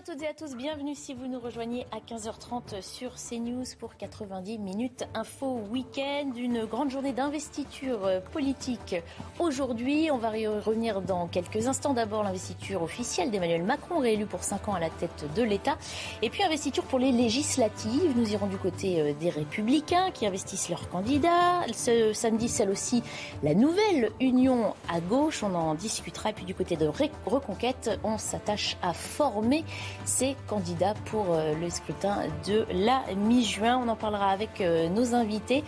[0.00, 3.98] à toutes et à tous, bienvenue si vous nous rejoignez à 15h30 sur CNews pour
[3.98, 8.96] 90 minutes info week-end, une grande journée d'investiture politique
[9.38, 10.10] aujourd'hui.
[10.10, 11.92] On va y revenir dans quelques instants.
[11.92, 15.76] D'abord l'investiture officielle d'Emmanuel Macron, réélu pour 5 ans à la tête de l'État.
[16.22, 18.16] Et puis investiture pour les législatives.
[18.16, 21.66] Nous irons du côté euh, des Républicains qui investissent leurs candidats.
[21.74, 23.02] Ce samedi, celle aussi,
[23.42, 25.42] la nouvelle union à gauche.
[25.42, 26.30] On en discutera.
[26.30, 26.90] Et puis du côté de
[27.26, 29.62] Reconquête, on s'attache à former
[30.04, 33.80] ces candidats pour euh, le scrutin de la mi-juin.
[33.84, 35.64] On en parlera avec euh, nos invités.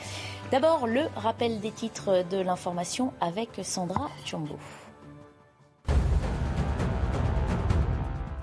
[0.51, 4.57] D'abord, le rappel des titres de l'information avec Sandra Chiombo.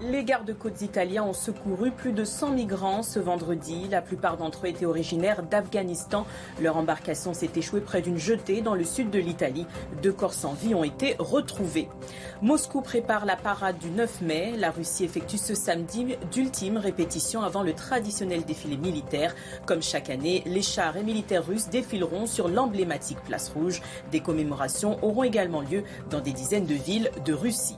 [0.01, 3.89] Les gardes-côtes italiens ont secouru plus de 100 migrants ce vendredi.
[3.91, 6.25] La plupart d'entre eux étaient originaires d'Afghanistan.
[6.61, 9.65] Leur embarcation s'est échouée près d'une jetée dans le sud de l'Italie.
[10.01, 11.89] Deux corps sans vie ont été retrouvés.
[12.41, 14.53] Moscou prépare la parade du 9 mai.
[14.57, 19.35] La Russie effectue ce samedi d'ultimes répétitions avant le traditionnel défilé militaire.
[19.65, 23.81] Comme chaque année, les chars et militaires russes défileront sur l'emblématique place rouge.
[24.13, 27.75] Des commémorations auront également lieu dans des dizaines de villes de Russie.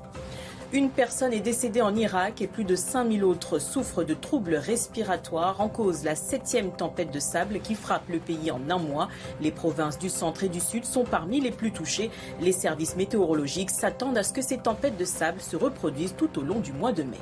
[0.74, 5.60] Une personne est décédée en Irak et plus de 5000 autres souffrent de troubles respiratoires
[5.60, 9.10] en cause la septième tempête de sable qui frappe le pays en un mois.
[9.42, 12.10] Les provinces du centre et du sud sont parmi les plus touchées.
[12.40, 16.42] Les services météorologiques s'attendent à ce que ces tempêtes de sable se reproduisent tout au
[16.42, 17.20] long du mois de mai.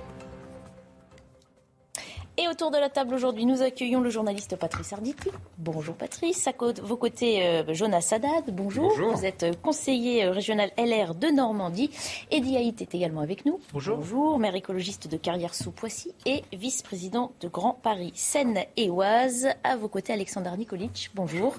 [2.41, 5.29] Et autour de la table aujourd'hui, nous accueillons le journaliste Patrice Arditi.
[5.57, 6.47] Bonjour Patrice.
[6.47, 8.55] À vos côtés, euh, Jonas Haddad.
[8.55, 8.93] Bonjour.
[9.13, 11.91] Vous êtes euh, conseiller euh, régional LR de Normandie.
[12.31, 13.59] Eddie Haït est également avec nous.
[13.73, 13.97] Bonjour.
[13.97, 14.39] Bonjour.
[14.39, 19.49] Maire écologiste de Carrière sous Poissy et vice-président de Grand Paris Seine et Oise.
[19.65, 21.11] À vos côtés, Alexandre Nikolic.
[21.15, 21.55] Bonjour.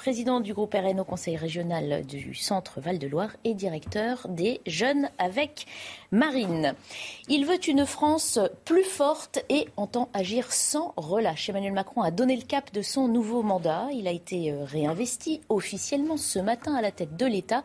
[0.00, 5.66] Président du groupe RN au Conseil régional du Centre Val-de-Loire et directeur des Jeunes avec
[6.10, 6.74] Marine.
[7.28, 11.50] Il veut une France plus forte et entend agir sans relâche.
[11.50, 13.88] Emmanuel Macron a donné le cap de son nouveau mandat.
[13.92, 17.64] Il a été euh, réinvesti officiellement ce matin à la tête de l'État.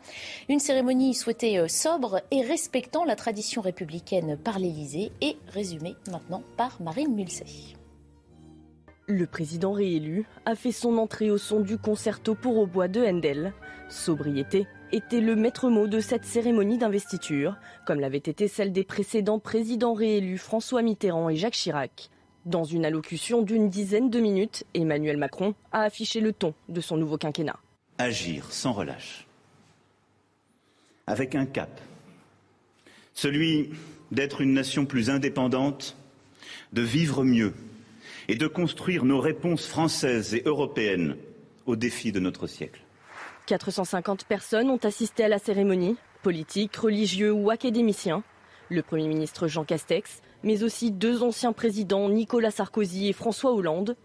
[0.49, 6.43] Une cérémonie souhaitée euh, sobre et respectant la tradition républicaine par l'Élysée et résumée maintenant
[6.57, 7.45] par Marine Mulsey.
[9.07, 13.01] Le président réélu a fait son entrée au son du concerto pour au bois de
[13.05, 13.53] Handel.
[13.87, 17.55] Sobriété était le maître mot de cette cérémonie d'investiture,
[17.85, 22.09] comme l'avait été celle des précédents présidents réélus François Mitterrand et Jacques Chirac.
[22.47, 26.97] Dans une allocution d'une dizaine de minutes, Emmanuel Macron a affiché le ton de son
[26.97, 27.59] nouveau quinquennat.
[27.99, 29.27] Agir sans relâche,
[31.05, 31.79] avec un cap,
[33.13, 33.69] celui
[34.11, 35.95] d'être une nation plus indépendante,
[36.73, 37.53] de vivre mieux
[38.27, 41.15] et de construire nos réponses françaises et européennes
[41.65, 42.81] aux défis de notre siècle.
[43.45, 48.23] 450 personnes ont assisté à la cérémonie, politiques, religieux ou académiciens.
[48.69, 53.95] Le Premier ministre Jean Castex, mais aussi deux anciens présidents, Nicolas Sarkozy et François Hollande.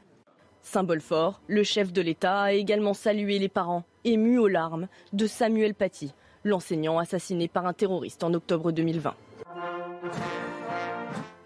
[0.62, 5.26] Symbole fort, le chef de l'État a également salué les parents, émus aux larmes, de
[5.26, 6.12] Samuel Paty,
[6.44, 9.14] l'enseignant assassiné par un terroriste en octobre 2020.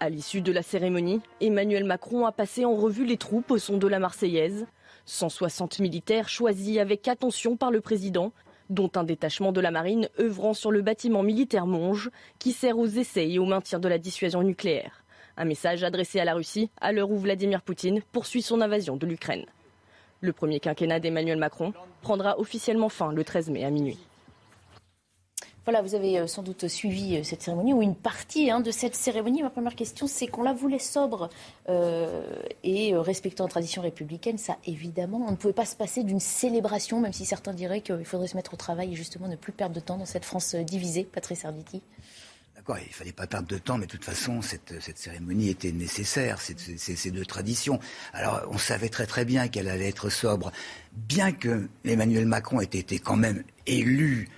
[0.01, 3.77] À l'issue de la cérémonie, Emmanuel Macron a passé en revue les troupes au son
[3.77, 4.67] de la Marseillaise.
[5.05, 8.33] 160 militaires choisis avec attention par le président,
[8.69, 12.87] dont un détachement de la marine œuvrant sur le bâtiment militaire Monge, qui sert aux
[12.87, 15.05] essais et au maintien de la dissuasion nucléaire.
[15.37, 19.05] Un message adressé à la Russie à l'heure où Vladimir Poutine poursuit son invasion de
[19.05, 19.45] l'Ukraine.
[20.19, 23.99] Le premier quinquennat d'Emmanuel Macron prendra officiellement fin le 13 mai à minuit.
[25.65, 28.69] Voilà, vous avez euh, sans doute suivi euh, cette cérémonie ou une partie hein, de
[28.69, 29.41] cette cérémonie.
[29.41, 31.27] Ma première question, c'est qu'on la voulait sobre
[31.69, 32.21] euh,
[32.63, 34.37] et respectant la tradition républicaine.
[34.37, 38.05] Ça, évidemment, on ne pouvait pas se passer d'une célébration, même si certains diraient qu'il
[38.05, 40.53] faudrait se mettre au travail et justement ne plus perdre de temps dans cette France
[40.53, 41.03] divisée.
[41.03, 41.81] Patrice Arditi.
[42.55, 45.71] D'accord, il fallait pas perdre de temps, mais de toute façon, cette, cette cérémonie était
[45.71, 47.79] nécessaire, c'est de tradition.
[48.13, 50.51] Alors, on savait très très bien qu'elle allait être sobre,
[50.93, 54.29] bien que Emmanuel Macron ait été quand même élu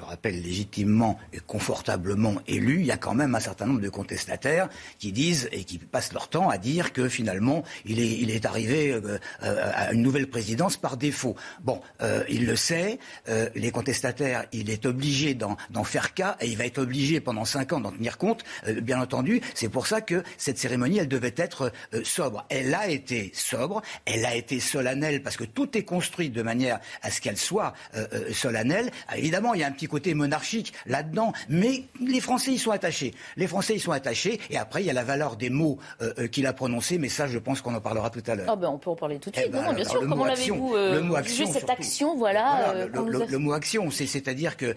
[0.00, 3.88] le rappelle, légitimement et confortablement élu, il y a quand même un certain nombre de
[3.88, 4.68] contestataires
[4.98, 9.18] qui disent et qui passent leur temps à dire que finalement, il est, arrivé euh,
[9.42, 11.36] euh, à une nouvelle présidence par défaut.
[11.62, 12.98] Bon, euh, il le sait,
[13.54, 17.72] les contestataires, il est obligé d'en faire cas et il va être obligé pendant cinq
[17.72, 18.42] ans d'en tenir compte,
[18.82, 19.40] bien entendu.
[19.54, 21.72] C'est pour ça que cette cérémonie, elle devait être
[22.04, 22.46] sobre.
[22.48, 26.80] Elle a été sobre, elle a été solennelle parce que tout est construit de manière
[27.02, 27.74] à ce qu'elle soit
[28.32, 28.90] solennelle.
[29.14, 33.12] Évidemment, il y a un petit côté monarchique là-dedans, mais les Français y sont attachés.
[33.36, 36.14] Les Français y sont attachés, et après, il y a la valeur des mots euh,
[36.18, 38.46] euh, qu'il a prononcés, mais ça, je pense qu'on en parlera tout à l'heure.
[38.48, 39.52] Ah ben, on peut en parler tout de eh suite.
[39.52, 44.56] Ben, non, bien sûr, comment l'avez-vous euh, jugé cette action voilà, le, mot action, c'est-à-dire
[44.56, 44.74] que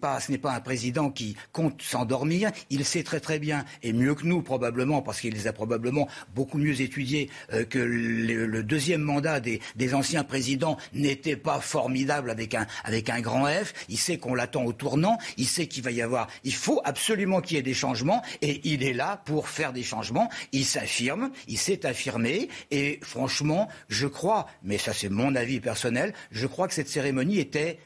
[0.00, 2.50] pas, ce n'est pas un président qui compte s'endormir.
[2.70, 6.08] Il sait très très bien, et mieux que nous probablement, parce qu'il les a probablement
[6.34, 7.30] beaucoup mieux étudiés,
[7.70, 13.20] que le, deuxième mandat des, des anciens présidents n'était pas formidable avec un, avec un
[13.20, 13.72] grand F.
[13.88, 15.18] Il sait qu'on l'attend au tournant.
[15.36, 16.28] Il sait qu'il va y avoir.
[16.44, 19.82] Il faut absolument qu'il y ait des changements et il est là pour faire des
[19.82, 20.28] changements.
[20.52, 26.14] Il s'affirme, il s'est affirmé et franchement, je crois, mais ça c'est mon avis personnel,
[26.30, 27.78] je crois que cette cérémonie était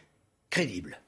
[0.50, 1.00] crédible.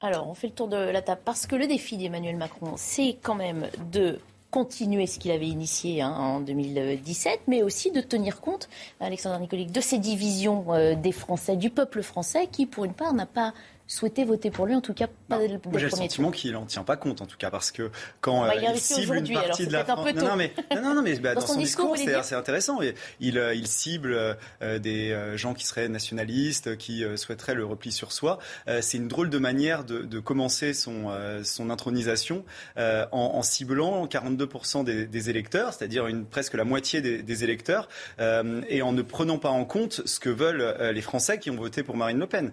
[0.00, 3.16] Alors, on fait le tour de la table parce que le défi d'Emmanuel Macron, c'est
[3.20, 4.20] quand même de
[4.50, 8.68] continuer ce qu'il avait initié hein, en 2017, mais aussi de tenir compte,
[9.00, 13.12] Alexandre Nicolique, de ces divisions euh, des Français, du peuple français, qui, pour une part,
[13.12, 13.52] n'a pas
[13.88, 16.66] souhaité voter pour lui, en tout cas pas dès le J'ai le sentiment qu'il n'en
[16.66, 17.90] tient pas compte, en tout cas, parce que
[18.20, 20.06] quand euh, il cible une partie de la France...
[20.14, 22.80] Non, non, mais, non, non, mais bah, dans, son, discours, c'est intéressant.
[23.18, 28.12] Il, euh, il cible euh, des gens qui seraient nationalistes, qui souhaiteraient le repli sur
[28.12, 28.38] soi.
[28.80, 31.10] c'est une drôle de manière de, de commencer son,
[31.42, 32.44] son intronisation
[32.76, 37.88] en, en, ciblant 42% des, des, électeurs, c'est-à-dire presque la moitié des, des électeurs,
[38.18, 41.82] et en ne prenant pas en compte ce que veulent les Français qui ont voté
[41.82, 42.52] pour Marine Le Pen.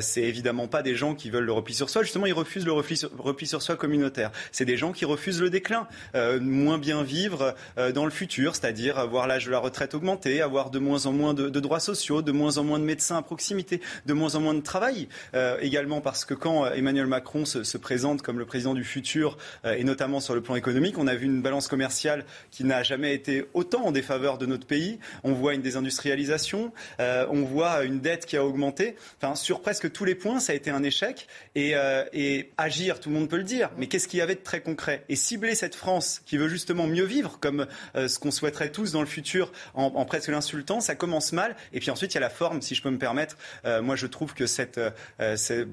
[0.00, 2.02] c'est évidemment pas des gens qui veulent le repli sur soi.
[2.02, 4.30] Justement, ils refusent le repli sur, soi communautaire.
[4.52, 8.54] C'est des gens qui refusent le déclin, euh, moins bien vivre euh, dans le futur,
[8.54, 12.22] c'est-à-dire avoir l'âge de la retraite augmenté, avoir de moins en moins de, droits sociaux,
[12.22, 15.08] de moins en moins de médecins à proximité, de moins en moins de travail.
[15.34, 19.36] Euh, également parce que quand Emmanuel Macron se, se, présente comme le président du futur,
[19.64, 23.14] et notamment sur le plan économique, on a vu une balance commerciale qui n'a jamais
[23.14, 24.98] été autant en défaveur de notre pays.
[25.24, 28.96] On voit une désindustrialisation, on voit une dette qui a augmenté.
[29.20, 31.26] Enfin, sur presque tous les points, ça a été un échec.
[31.56, 34.40] Euh, et, agir, tout le monde peut le dire, mais qu'est-ce qu'il y avait de
[34.40, 35.04] très concret?
[35.08, 38.92] Et cibler cette France qui veut justement mieux vivre, comme euh, ce qu'on souhaiterait tous
[38.92, 41.56] dans le futur, en, presque l'insultant, ça commence mal.
[41.72, 43.36] Et puis ensuite, il y a la forme, si je peux me permettre.
[43.64, 44.80] Euh, moi, je trouve que cette,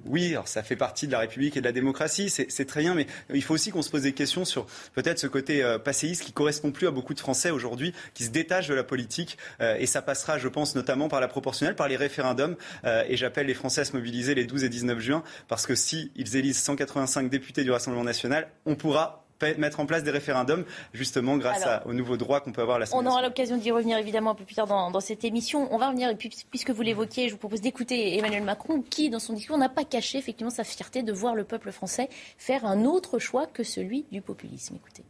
[0.06, 3.08] oui, ça fait partie de la République et de la démocratie, c'est très bien, mais
[3.34, 6.72] il faut aussi qu'on se pose des questions sur peut-être ce côté passéiste qui correspond
[6.72, 9.38] plus à beaucoup de Français aujourd'hui, qui se détachent de la politique.
[9.60, 12.56] et ça passera, je pense, notamment par la proportionnelle, par les référendums.
[12.84, 16.12] et j'appelle les Français à se mobiliser les 12 et 19 juin, parce que si
[16.16, 19.24] ils élisent 185 députés du Rassemblement national, on pourra
[19.58, 20.64] mettre en place des référendums,
[20.94, 24.32] justement grâce aux nouveaux droits qu'on peut avoir la On aura l'occasion d'y revenir évidemment
[24.32, 25.68] un peu plus tard dans, cette émission.
[25.72, 29.20] On va revenir, et puisque vous l'évoquiez, je vous propose d'écouter Emmanuel Macron, qui, dans
[29.20, 32.86] son discours, n'a pas caché effectivement sa fierté de voir le peuple français faire un
[32.86, 34.76] autre choix que celui du populisme.
[34.76, 35.04] Écoutez.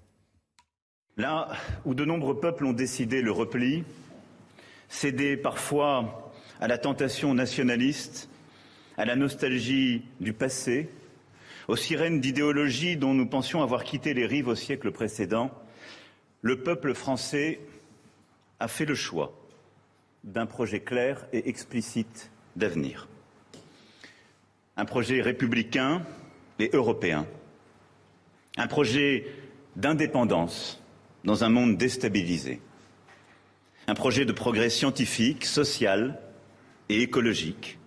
[1.18, 1.50] Là
[1.86, 3.84] où de nombreux peuples ont décidé le repli,
[4.90, 8.30] cédé parfois à la tentation nationaliste,
[8.98, 10.90] à la nostalgie du passé,
[11.68, 15.52] aux sirènes d'idéologie dont nous pensions avoir quitté les rives au siècle précédent,
[16.42, 17.62] le peuple français
[18.60, 19.34] a fait le choix
[20.24, 23.08] d'un projet clair et explicite d'avenir.
[24.78, 26.04] Un projet républicain
[26.60, 27.26] et européen.
[28.58, 29.26] Un projet
[29.76, 30.82] d'indépendance
[31.24, 32.62] dans un monde déstabilisé.
[33.88, 36.20] Un projet de progrès scientifique, social
[36.90, 37.80] et écologique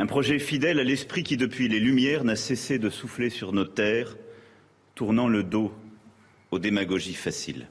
[0.00, 3.66] un projet fidèle à l'esprit qui, depuis les Lumières, n'a cessé de souffler sur nos
[3.66, 4.16] terres,
[4.94, 5.72] tournant le dos
[6.50, 7.68] aux démagogies faciles.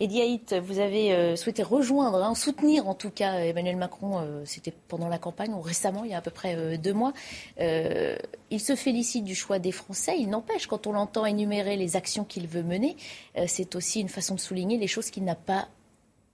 [0.00, 4.72] Ediaït, vous avez euh, souhaité rejoindre, hein, soutenir en tout cas Emmanuel Macron, euh, c'était
[4.88, 7.12] pendant la campagne ou récemment, il y a à peu près euh, deux mois.
[7.58, 10.16] il se félicite du choix des Français.
[10.18, 12.96] Il n'empêche, quand on l'entend énumérer les actions qu'il veut mener,
[13.46, 15.68] c'est aussi une façon de souligner les choses qu'il n'a pas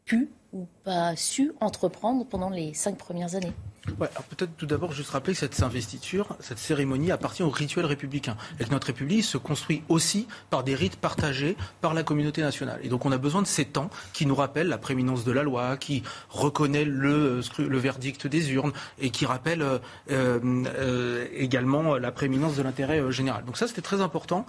[0.04, 3.52] pu ou pas su entreprendre pendant les cinq premières années.
[3.98, 8.36] Ouais, peut-être tout d'abord juste rappeler que cette investiture, cette cérémonie appartient au rituel républicain
[8.58, 12.80] et que notre République se construit aussi par des rites partagés par la communauté nationale.
[12.82, 15.42] Et donc on a besoin de ces temps qui nous rappellent la prééminence de la
[15.42, 19.78] loi, qui reconnaît le, le verdict des urnes et qui rappellent euh,
[20.10, 23.44] euh, également la prééminence de l'intérêt euh, général.
[23.44, 24.46] Donc ça c'était très important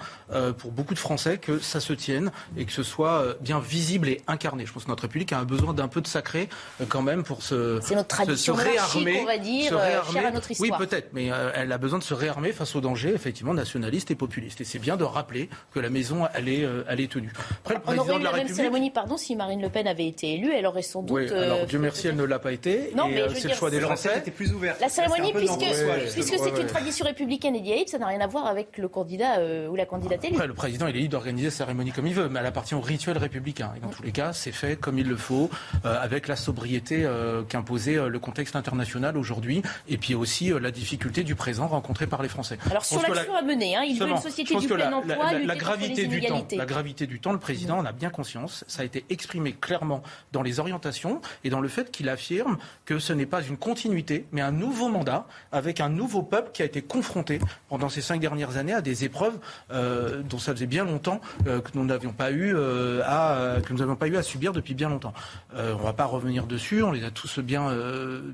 [0.57, 4.21] pour beaucoup de Français que ça se tienne et que ce soit bien visible et
[4.27, 4.65] incarné.
[4.65, 6.49] Je pense que notre République a besoin d'un peu de sacré
[6.89, 9.79] quand même pour se, notre se, se réarmer va dire,
[10.11, 10.79] chère à notre histoire.
[10.79, 14.15] Oui, peut-être, mais elle a besoin de se réarmer face aux dangers, effectivement, nationalistes et
[14.15, 14.61] populistes.
[14.61, 17.31] Et c'est bien de rappeler que la maison, elle est, elle est tenue.
[17.61, 20.07] Après, le président on aurait eu la, même cérémonie, pardon, si Marine Le Pen avait
[20.07, 21.17] été élue, elle aurait sans doute.
[21.17, 22.91] Oui, alors Dieu merci, elle ne l'a pas été.
[22.95, 24.17] Non, mais c'est le choix des Français.
[24.17, 24.75] Était plus ouvert.
[24.79, 25.65] La cérémonie, puisque,
[26.13, 29.39] puisque c'est une tradition républicaine et d'IAIP, ça n'a rien à voir avec le candidat
[29.69, 30.37] ou la candidate élue.
[30.45, 32.81] Le président, il est libre d'organiser la cérémonie comme il veut, mais elle appartient au
[32.81, 33.71] rituel républicain.
[33.77, 35.49] Et dans tous les cas, c'est fait comme il le faut,
[35.83, 37.07] avec la sobriété
[37.49, 42.29] qu'imposait le contexte international aujourd'hui, et puis aussi la difficulté du présent rencontré par les
[42.29, 42.57] Français.
[42.69, 46.07] Alors sur l'action à mener, hein, il veut une société du plein emploi, la, gravité
[46.07, 48.65] du temps, la gravité du temps, le président en a bien conscience.
[48.67, 50.01] Ça a été exprimé clairement
[50.31, 54.25] dans les orientations et dans le fait qu'il affirme que ce n'est pas une continuité,
[54.31, 58.19] mais un nouveau mandat avec un nouveau peuple qui a été confronté pendant ces cinq
[58.19, 59.37] dernières années à des épreuves
[59.71, 63.73] euh, dont ça faisait bien longtemps euh, que nous n'avions pas eu euh, à que
[63.73, 65.13] nous n'avions pas eu à subir depuis bien longtemps.
[65.55, 67.71] on ne va pas revenir dessus, on les a tous bien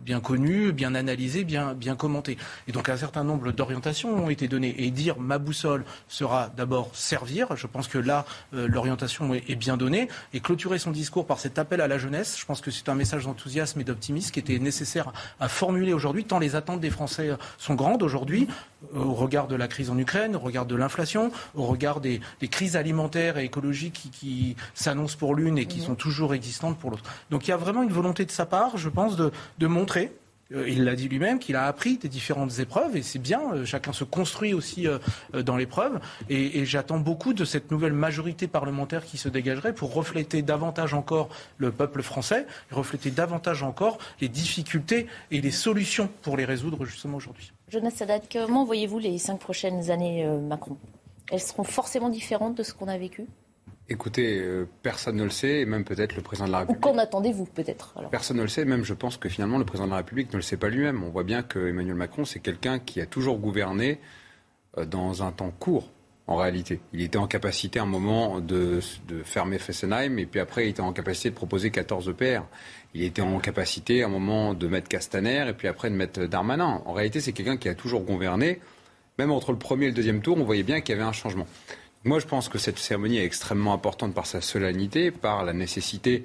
[0.03, 2.38] bien connus, bien analysés, bien bien commentés.
[2.67, 6.89] Et donc un certain nombre d'orientations ont été données et dire ma boussole sera d'abord
[6.93, 7.55] servir.
[7.55, 11.59] Je pense que là l'orientation est, est bien donnée et clôturer son discours par cet
[11.59, 12.38] appel à la jeunesse.
[12.39, 16.25] Je pense que c'est un message d'enthousiasme et d'optimisme qui était nécessaire à formuler aujourd'hui
[16.25, 18.47] tant les attentes des Français sont grandes aujourd'hui
[18.93, 22.75] au regard de la crise en Ukraine, au regard de l'inflation, au regard des, crises
[22.75, 27.03] alimentaires et écologiques qui, s'annoncent pour l'une et qui sont toujours existantes pour l'autre.
[27.29, 30.26] Donc il y a vraiment une volonté de sa part, je pense, de montrer euh,
[30.51, 33.94] il l'a dit lui-même qu'il a appris des différentes épreuves et c'est bien, euh, chacun
[33.94, 35.00] se construit aussi euh,
[35.44, 36.00] dans l'épreuve.
[36.30, 41.30] Et, j'attends beaucoup de cette nouvelle majorité parlementaire qui se dégagerait pour refléter davantage encore
[41.58, 47.18] le peuple français, refléter davantage encore les difficultés et les solutions pour les résoudre justement
[47.18, 47.51] aujourd'hui.
[47.70, 50.77] Jonas Sadat, comment voyez-vous les cinq prochaines années Macron?
[51.32, 53.25] Elles seront forcément différentes de ce qu'on a vécu?
[53.89, 56.86] Écoutez, euh, personne ne le sait, et même peut-être le président de la République.
[56.86, 59.86] Ou qu'en attendez-vous peut-être Personne ne le sait, même je pense que finalement le président
[59.86, 61.03] de la République ne le sait pas lui-même.
[61.03, 64.00] On voit bien que Emmanuel Macron, c'est quelqu'un qui a toujours gouverné
[64.77, 65.89] euh, dans un temps court,
[66.27, 66.82] en réalité.
[66.91, 70.70] Il était en capacité à un moment de, de, fermer Fessenheim, et puis après il
[70.72, 72.41] était en capacité de proposer 14 EPR.
[72.94, 76.25] Il était en capacité à un moment de mettre Castaner, et puis après de mettre
[76.25, 76.82] Darmanin.
[76.86, 78.60] En réalité, c'est quelqu'un qui a toujours gouverné.
[79.17, 81.13] Même entre le premier et le deuxième tour, on voyait bien qu'il y avait un
[81.13, 81.48] changement.
[82.07, 86.23] Moi, je pense que cette cérémonie est extrêmement importante par sa solennité, par la nécessité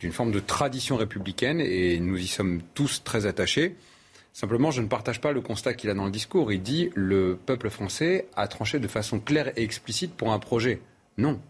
[0.00, 3.76] d'une forme de tradition républicaine, et nous y sommes tous très attachés.
[4.32, 6.50] Simplement, je ne partage pas le constat qu'il a dans le discours.
[6.50, 10.80] Il dit le peuple français a tranché de façon claire et explicite pour un projet.
[11.18, 11.40] Non.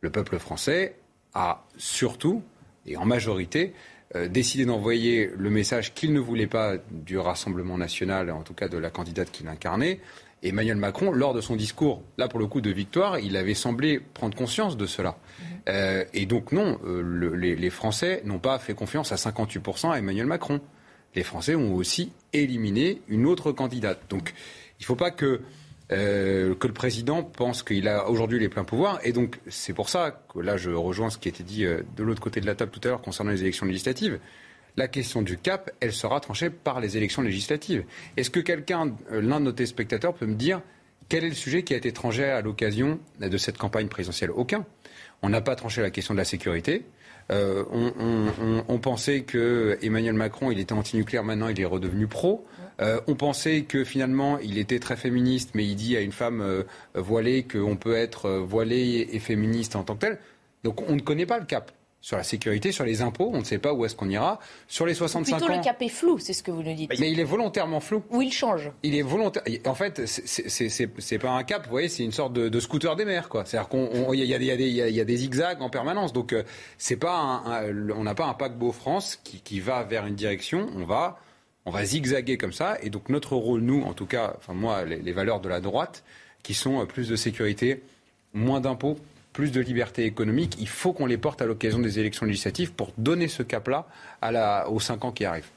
[0.00, 0.96] Le peuple français
[1.34, 2.42] a surtout,
[2.86, 3.74] et en majorité,
[4.14, 8.68] euh, décidé d'envoyer le message qu'il ne voulait pas du Rassemblement national, en tout cas
[8.68, 10.00] de la candidate qu'il incarnait,
[10.42, 14.00] Emmanuel Macron, lors de son discours, là pour le coup de victoire, il avait semblé
[14.00, 15.16] prendre conscience de cela.
[15.68, 20.26] Euh, et donc non, euh, les, Français n'ont pas fait confiance à 58% à Emmanuel
[20.26, 20.60] Macron.
[21.14, 24.00] Les Français ont aussi éliminé une autre candidate.
[24.10, 24.34] Donc
[24.80, 25.40] il ne faut pas que,
[25.92, 28.98] euh, que le président pense qu'il a aujourd'hui les pleins pouvoirs.
[29.04, 32.20] Et donc c'est pour ça que là je rejoins ce qui été dit de l'autre
[32.20, 34.18] côté de la table tout à l'heure concernant les élections législatives
[34.76, 37.84] la question du cap, elle sera tranchée par les élections législatives.
[38.16, 40.62] Est-ce que quelqu'un, euh, l'un de nos téléspectateurs, peut me dire
[41.08, 44.30] quel est le sujet qui a été tranché à l'occasion de cette campagne présidentielle?
[44.30, 44.64] Aucun.
[45.20, 46.84] On n'a pas tranché la question de la sécurité.
[47.30, 47.64] Euh,
[48.68, 52.44] on, pensait que Emmanuel Macron, il était anti-nucléaire, maintenant il est redevenu pro.
[52.80, 56.64] Euh, on pensait que finalement il était très féministe, mais il dit à une femme
[56.94, 60.18] voilée qu'on peut être voilée et féministe en tant que tel.
[60.64, 61.72] Donc on ne connaît pas le cap
[62.02, 64.40] sur la sécurité, sur les impôts, on ne sait pas où est-ce qu'on ira.
[64.66, 66.92] Sur les 65 Plutôt le cap est flou, c'est ce que vous nous dites.
[66.98, 68.02] Mais il est volontairement flou.
[68.10, 68.72] Ou il change.
[68.82, 69.44] Il est volontaire.
[69.66, 73.28] En fait, c'est pas un cap, vous voyez, c'est une sorte de, scooter des mers,
[73.28, 73.44] quoi.
[73.44, 76.12] C'est-à-dire qu'on y, y, a des zigzags en permanence.
[76.12, 76.42] Donc euh,
[76.76, 80.68] c'est pas un, on n'a pas un paquebot France qui, qui va vers une direction.
[80.76, 81.18] On va
[81.64, 82.78] on va zigzaguer comme ça.
[82.82, 85.60] Et donc notre rôle, nous, en tout cas, enfin moi, les, les valeurs de la
[85.60, 86.02] droite,
[86.42, 87.80] qui sont euh, plus de sécurité,
[88.34, 88.98] moins d'impôts,
[89.32, 92.92] plus de liberté économique, il faut qu'on les porte à l'occasion des élections législatives pour
[92.98, 93.86] donner ce cap-là
[94.68, 95.50] aux cinq ans qui arrivent.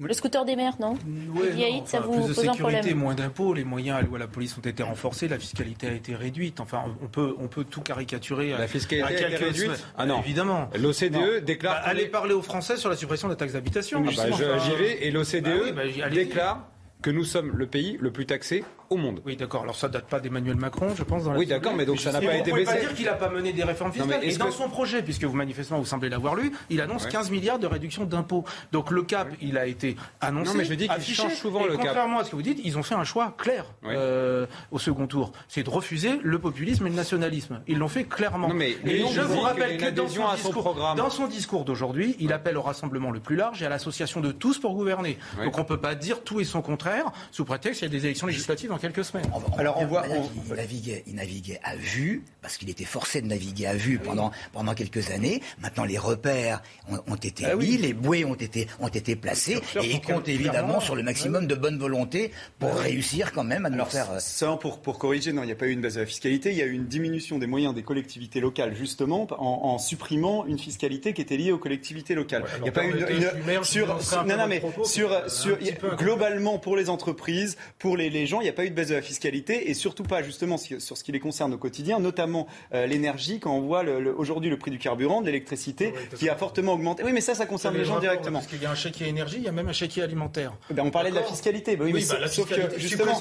[0.00, 0.96] Le scooter des maires, non
[1.34, 4.62] Oui, ça vous plus de sécurité, moins d'impôts, les moyens alloués à la police ont
[4.62, 6.58] été renforcés, la fiscalité a été réduite.
[6.58, 8.50] Enfin, on peut, on peut tout caricaturer.
[8.50, 10.68] La fiscalité a été réduite Ah non, évidemment.
[10.74, 11.74] L'OCDE déclare.
[11.74, 14.02] Bah, allez parler aux Français sur la suppression de la taxe d'habitation.
[14.04, 16.66] Ah bah, j'y vais et l'OCDE bah déclare
[17.00, 19.20] que nous sommes le pays le plus taxé au monde.
[19.24, 19.62] Oui, d'accord.
[19.62, 21.24] Alors ça date pas d'Emmanuel Macron, je pense.
[21.36, 22.64] oui, d'accord, mais donc ça n'a pas été baissé.
[22.64, 24.22] Vous ne pas dire qu'il n'a pas mené des réformes fiscales.
[24.22, 27.58] et dans son projet, puisque vous manifestement vous semblez l'avoir lu, il annonce 15 milliards
[27.58, 28.44] de réduction d'impôts.
[28.70, 30.52] Donc le cap, il a été annoncé.
[30.52, 31.86] Non, mais je dis qu'il change souvent le cap.
[31.86, 35.06] Contrairement à ce que vous dites, ils ont fait un choix clair euh, au second
[35.06, 35.32] tour.
[35.48, 37.60] C'est de refuser le populisme et le nationalisme.
[37.66, 38.48] Ils l'ont fait clairement.
[38.48, 42.32] Non, mais et je vous rappelle que dans son, discours, dans son discours d'aujourd'hui, il
[42.32, 45.18] appelle au rassemblement le plus large et à l'association de tous pour gouverner.
[45.42, 47.98] Donc on ne peut pas dire tout et son contraire sous prétexte qu'il y a
[47.98, 49.30] des élections législatives dans quelques semaines.
[49.56, 53.66] Alors on voit, il, naviguait, il naviguait à vue parce qu'il était forcé de naviguer
[53.66, 55.40] à vue pendant pendant quelques années.
[55.60, 59.86] Maintenant les repères ont, été ah mis, les bouées ont été ont été placés et
[59.86, 63.84] il compte évidemment sur le maximum de bonne volonté pour réussir quand même à nous
[63.84, 64.20] faire.
[64.20, 66.50] Ça pour pour corriger, non, il n'y a pas eu une baisse de la fiscalité,
[66.50, 70.58] il y a eu une diminution des moyens des collectivités locales justement en, supprimant une
[70.58, 72.44] fiscalité qui était liée aux collectivités locales.
[72.58, 73.86] il n'y a pas eu une, sur,
[74.26, 75.56] non, non, mais sur, sur
[75.96, 78.94] globalement pour les entreprises, pour les, les gens, il n'y a pas eu baisse de
[78.94, 82.86] la fiscalité et surtout pas justement sur ce qui les concerne au quotidien, notamment euh,
[82.86, 83.40] l'énergie.
[83.40, 87.02] Quand on voit le, aujourd'hui le prix du carburant, de l'électricité, qui a fortement augmenté.
[87.04, 88.38] Oui, mais ça, ça concerne les gens directement.
[88.38, 90.52] Parce qu'il y a un chéquier énergie, il y a même un chéquier alimentaire.
[90.70, 91.76] Eh ben, on parlait de la fiscalité.
[91.80, 93.20] oui, mais bah, sauf que justement,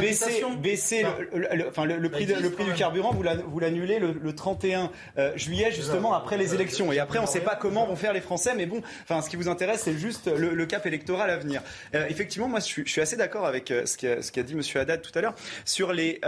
[0.00, 6.14] baisser, baisser le, enfin, le, prix, du carburant, vous l'annulez le, 31 euh, juillet, justement
[6.14, 6.92] après les élections.
[6.92, 9.30] Et après, on ne sait pas comment vont faire les Français, mais bon, enfin, ce
[9.30, 11.60] qui vous intéresse, c'est juste le, cap électoral à venir.
[11.94, 14.81] Euh, effectivement, moi, je suis, je suis assez d'accord avec ce qu'a ce dit M.
[14.82, 15.34] Haddad tout à l'heure
[15.64, 16.20] sur les,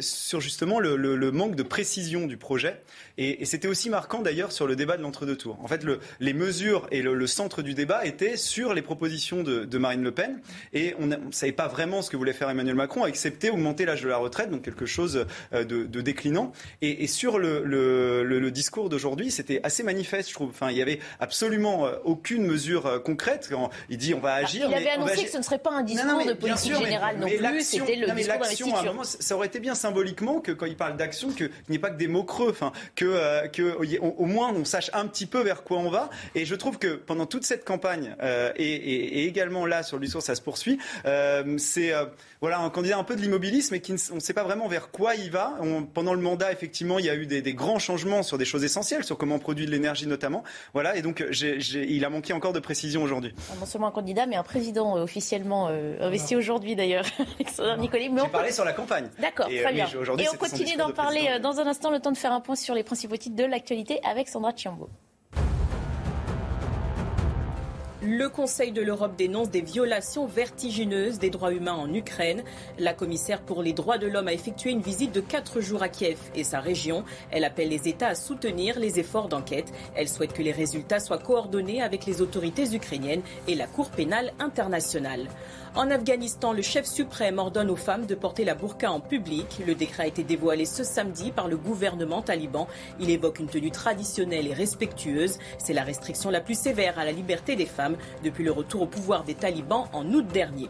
[0.00, 2.80] sur justement le, le, manque de précision du projet.
[3.18, 5.58] Et, c'était aussi marquant d'ailleurs sur le débat de l'entre-deux tours.
[5.62, 9.64] En fait, le, les mesures et le, centre du débat étaient sur les propositions de,
[9.64, 10.40] de Marine Le Pen.
[10.72, 14.02] Et on ne savait pas vraiment ce que voulait faire Emmanuel Macron, excepté augmenter l'âge
[14.02, 16.52] de la retraite, donc quelque chose euh, de, de déclinant.
[16.82, 20.50] Et, et sur le, discours d'aujourd'hui, c'était assez manifeste, je trouve.
[20.50, 23.48] Enfin, il n'y avait absolument euh, aucune mesure euh, concrète.
[23.50, 24.66] Quand il dit on va bah, agir.
[24.68, 27.62] il avait annoncé que ce ne serait pas un discours de politique générale non plus,
[27.62, 29.04] c'était le discours d'investiture.
[29.04, 31.98] Ça aurait été bien symboliquement que quand il parle d'action, qu'il n'y ait pas que
[31.98, 35.62] des mots creux, enfin, que, euh, que au moins on sache un petit peu vers
[35.64, 36.10] quoi on va.
[36.34, 39.96] Et je trouve que pendant toute cette campagne euh, et, et, et, également là sur
[39.98, 40.78] le discours, ça se poursuit.
[41.06, 42.06] Euh, c'est euh,
[42.40, 44.90] voilà un candidat un peu de l'immobilisme et qui on ne sait pas vraiment vers
[44.90, 45.56] quoi il va.
[45.60, 48.44] On, pendant le mandat, effectivement, il y a eu des, des, grands changements sur des
[48.44, 50.44] choses essentielles, sur comment on produit de l'énergie notamment.
[50.72, 53.34] Voilà, et donc il a manqué encore de précision aujourd'hui.
[53.58, 57.04] Non seulement un candidat, mais un président officiellement investi aujourd'hui d'ailleurs,
[57.38, 58.08] Alexandre Nicoli.
[58.10, 58.50] Mais on peut...
[58.50, 59.08] sur la campagne.
[59.18, 59.88] D'accord, très bien.
[60.18, 62.74] et on continue d'en parler dans un instant, le temps de faire un point sur
[62.74, 64.88] les principaux titres de l'actualité avec Sandra Chiambo.
[68.02, 72.42] Le Conseil de l'Europe dénonce des violations vertigineuses des droits humains en Ukraine.
[72.78, 75.90] La commissaire pour les droits de l'homme a effectué une visite de quatre jours à
[75.90, 77.04] Kiev et sa région.
[77.30, 79.70] Elle appelle les États à soutenir les efforts d'enquête.
[79.94, 84.32] Elle souhaite que les résultats soient coordonnés avec les autorités ukrainiennes et la Cour pénale
[84.38, 85.28] internationale.
[85.76, 89.62] En Afghanistan, le chef suprême ordonne aux femmes de porter la burqa en public.
[89.64, 92.66] Le décret a été dévoilé ce samedi par le gouvernement taliban.
[92.98, 95.38] Il évoque une tenue traditionnelle et respectueuse.
[95.58, 98.86] C'est la restriction la plus sévère à la liberté des femmes depuis le retour au
[98.86, 100.68] pouvoir des talibans en août dernier.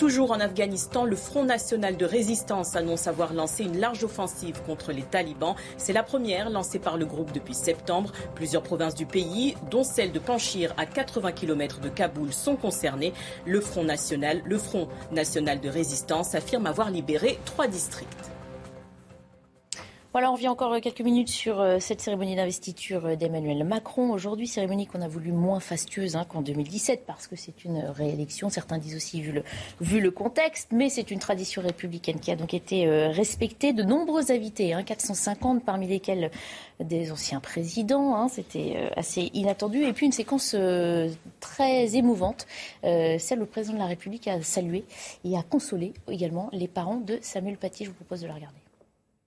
[0.00, 4.92] Toujours en Afghanistan, le Front national de résistance annonce avoir lancé une large offensive contre
[4.92, 5.54] les talibans.
[5.76, 8.10] C'est la première lancée par le groupe depuis septembre.
[8.34, 13.12] Plusieurs provinces du pays, dont celle de Panchir à 80 km de Kaboul, sont concernées.
[13.44, 18.30] Le Front national le Front national de résistance affirme avoir libéré trois districts.
[20.12, 24.10] Voilà, on revient encore quelques minutes sur euh, cette cérémonie d'investiture d'Emmanuel Macron.
[24.10, 28.50] Aujourd'hui, cérémonie qu'on a voulu moins fastueuse hein, qu'en 2017 parce que c'est une réélection.
[28.50, 32.88] Certains disent aussi vu le, contexte, mais c'est une tradition républicaine qui a donc été
[32.88, 33.72] euh, respectée.
[33.72, 36.32] De nombreux invités, 450 hein, parmi lesquels
[36.80, 38.16] des anciens présidents.
[38.16, 39.84] Hein, c'était euh, assez inattendu.
[39.84, 40.56] Et puis une séquence
[41.38, 42.48] très émouvante,
[42.82, 44.84] celle où le président de la République a salué
[45.24, 47.84] et a consolé également les parents de Samuel Paty.
[47.84, 48.59] Je vous propose de la regarder.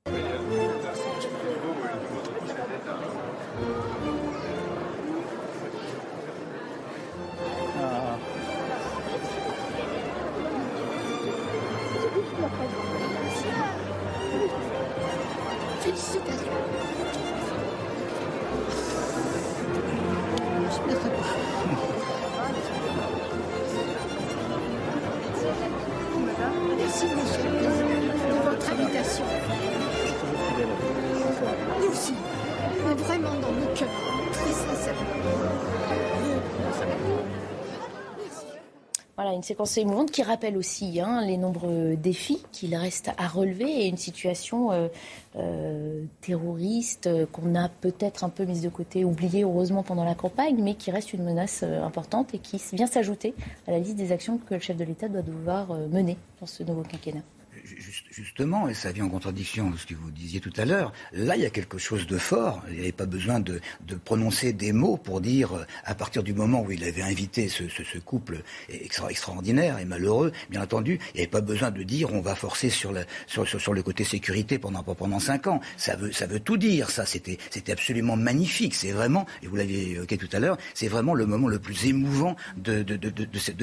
[0.05, 1.12] Voilà,
[39.43, 43.88] une séquence émouvante qui rappelle aussi hein, les nombreux défis qu'il reste à relever et
[43.89, 44.88] une situation euh,
[45.36, 50.15] euh, terroriste euh, qu'on a peut-être un peu mise de côté, oubliée heureusement pendant la
[50.15, 53.34] campagne, mais qui reste une menace importante et qui vient s'ajouter
[53.67, 56.63] à la liste des actions que le chef de l'État doit devoir mener dans ce
[56.63, 57.23] nouveau quinquennat
[58.12, 61.36] justement, et ça vient en contradiction avec ce que vous disiez tout à l'heure, là,
[61.36, 62.63] il y a quelque chose de fort.
[62.69, 63.60] Il n'y avait pas besoin de,
[64.04, 67.63] prononcer des mots pour dire, euh, à partir du moment où il avait invité ce,
[67.99, 72.36] couple extraordinaire et malheureux, bien entendu, il n'y avait pas besoin de dire on va
[72.36, 75.62] forcer sur, le côté sécurité pendant, pendant cinq ans.
[75.78, 77.06] Ça veut, ça veut tout dire, ça.
[77.06, 77.38] C'était
[77.71, 78.76] absolument magnifique.
[78.76, 81.86] C'est vraiment, et vous l'aviez évoqué tout à l'heure, c'est vraiment le moment le plus
[81.86, 82.86] émouvant de,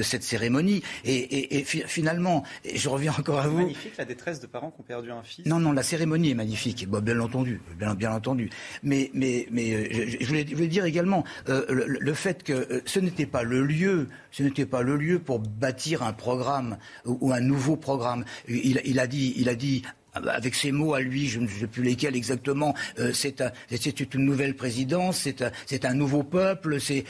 [0.03, 0.81] cette, cérémonie.
[1.05, 3.71] Et, finalement, je reviens encore à vous.
[3.97, 5.45] La détresse de parents qui ont perdu un fils.
[5.45, 8.49] Non, non, la cérémonie est magnifique, bien entendu, bien, entendu.
[8.83, 13.25] Mais, mais, mais euh, je, voulais, dire également euh, le, fait que euh, ce n'était
[13.25, 17.75] pas le lieu, ce n'était pas le lieu pour bâtir un programme ou, un nouveau
[17.75, 18.25] programme.
[18.47, 21.83] Il, a dit, il a dit avec ses mots à lui, je ne sais plus
[21.83, 25.27] lesquels exactement, euh, c'est une nouvelle présidence,
[25.65, 27.03] c'est un, nouveau peuple, c'est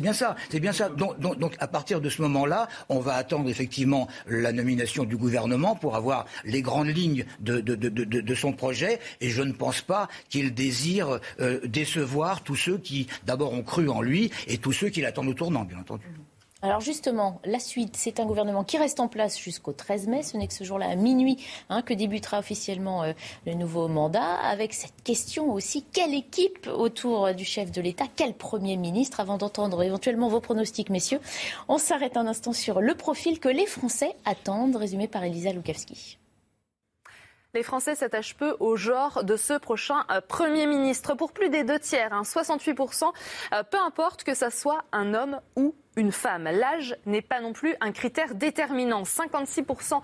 [0.00, 0.88] bien ça, c'est bien ça.
[0.88, 5.96] Donc, à partir de ce moment-là, on va attendre effectivement la nomination du gouvernement pour
[5.96, 11.60] avoir les grandes lignes de, son projet, et je ne pense pas qu'il désire euh,
[11.66, 15.34] décevoir tous ceux qui d'abord ont cru en lui et tous ceux qui l'attendent au
[15.34, 16.06] tournant, bien entendu.
[16.62, 20.22] Alors justement, la suite, c'est un gouvernement qui reste en place jusqu'au 13 mai.
[20.22, 23.12] Ce n'est que ce jour-là, à minuit, hein, que débutera officiellement euh,
[23.46, 24.34] le nouveau mandat.
[24.34, 29.38] Avec cette question aussi, quelle équipe autour du chef de l'État Quel Premier ministre Avant
[29.38, 31.20] d'entendre éventuellement vos pronostics, messieurs,
[31.68, 36.18] on s'arrête un instant sur le profil que les Français attendent, résumé par Elisa Lukavski.
[37.52, 41.14] Les Français s'attachent peu au genre de ce prochain euh, Premier ministre.
[41.14, 43.12] Pour plus des deux tiers, 68%, hein,
[43.54, 46.44] euh, peu importe que ça soit un homme ou une femme.
[46.44, 49.02] L'âge n'est pas non plus un critère déterminant.
[49.02, 50.00] 56%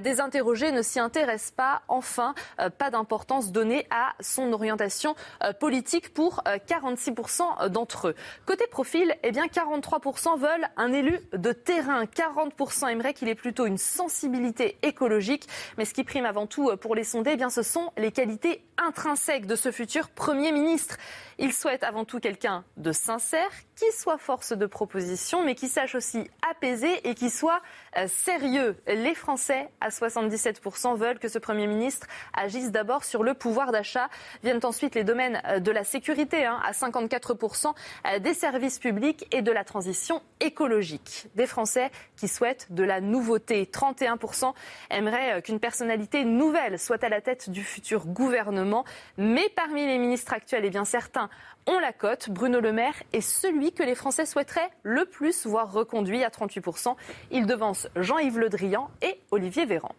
[0.00, 1.82] des interrogés ne s'y intéressent pas.
[1.88, 8.14] Enfin, euh, pas d'importance donnée à son orientation euh, politique pour 46% euh, d'entre eux.
[8.46, 12.04] Côté profil, eh bien 43% veulent un élu de terrain.
[12.04, 15.48] 40% aimeraient qu'il ait plutôt une sensibilité écologique.
[15.76, 18.64] Mais ce qui prime avant tout pour les sondés, eh bien ce sont les qualités
[18.78, 20.96] intrinsèques de ce futur Premier ministre.
[21.38, 25.94] Ils souhaitent avant tout quelqu'un de sincère, qui soit force de proposition, mais qui sache
[25.94, 27.62] aussi apaiser et qui soit
[28.06, 28.76] sérieux.
[28.86, 34.08] Les Français, à 77%, veulent que ce Premier ministre agisse d'abord sur le pouvoir d'achat.
[34.42, 37.74] Viennent ensuite les domaines euh, de la sécurité, hein, à 54%,
[38.06, 41.26] euh, des services publics et de la transition écologique.
[41.34, 43.68] Des Français qui souhaitent de la nouveauté.
[43.72, 44.54] 31%
[44.90, 48.84] aimeraient qu'une personnalité nouvelle soit à la tête du futur gouvernement.
[49.18, 51.28] Mais parmi les ministres actuels, eh bien certains
[51.66, 52.30] on la cote.
[52.30, 56.96] Bruno Le Maire est celui que les Français souhaiteraient le plus voir reconduit à 38%.
[57.30, 59.94] Il devance Jean-Yves Le Drian et Olivier Véran.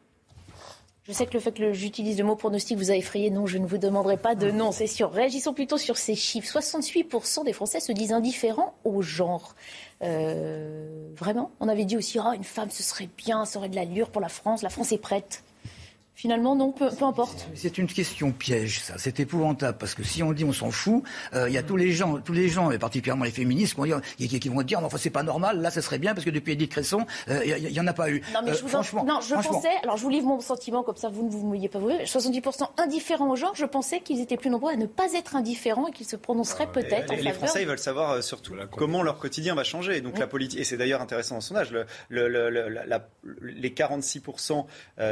[1.03, 3.31] Je sais que le fait que j'utilise le mot pronostic vous a effrayé.
[3.31, 5.11] Non, je ne vous demanderai pas de nom, c'est sûr.
[5.11, 6.59] Réagissons plutôt sur ces chiffres.
[6.59, 9.55] 68% des Français se disent indifférents au genre.
[10.03, 11.51] Euh, vraiment?
[11.59, 14.21] On avait dit aussi, oh, une femme, ce serait bien, ça aurait de l'allure pour
[14.21, 14.61] la France.
[14.61, 15.43] La France est prête.
[16.21, 17.47] Finalement, non, peu, importe.
[17.55, 18.93] C'est une question piège, ça.
[18.99, 21.01] C'est épouvantable parce que si on dit on s'en fout,
[21.33, 23.79] euh, il y a tous les gens, tous les gens, et particulièrement les féministes, qui
[23.79, 25.61] vont dire, qui, vont dire, enfin c'est pas normal.
[25.61, 28.11] Là, ça serait bien parce que depuis Edith Cresson, euh, il n'y en a pas
[28.11, 28.21] eu.
[28.35, 29.71] Non, mais je euh, vous franchement, non, je pensais.
[29.81, 31.89] Alors, je vous livre mon sentiment comme ça, vous ne vous mouillez pas vous.
[31.89, 33.55] 70% indifférents au genre.
[33.55, 36.71] Je pensais qu'ils étaient plus nombreux à ne pas être indifférents et qu'ils se prononceraient
[36.71, 37.11] peut-être.
[37.15, 40.01] Les, les Français, ils veulent savoir surtout comment leur quotidien va changer.
[40.01, 41.73] Donc la politique, et c'est d'ailleurs intéressant dans son âge.
[42.11, 44.65] les 46%,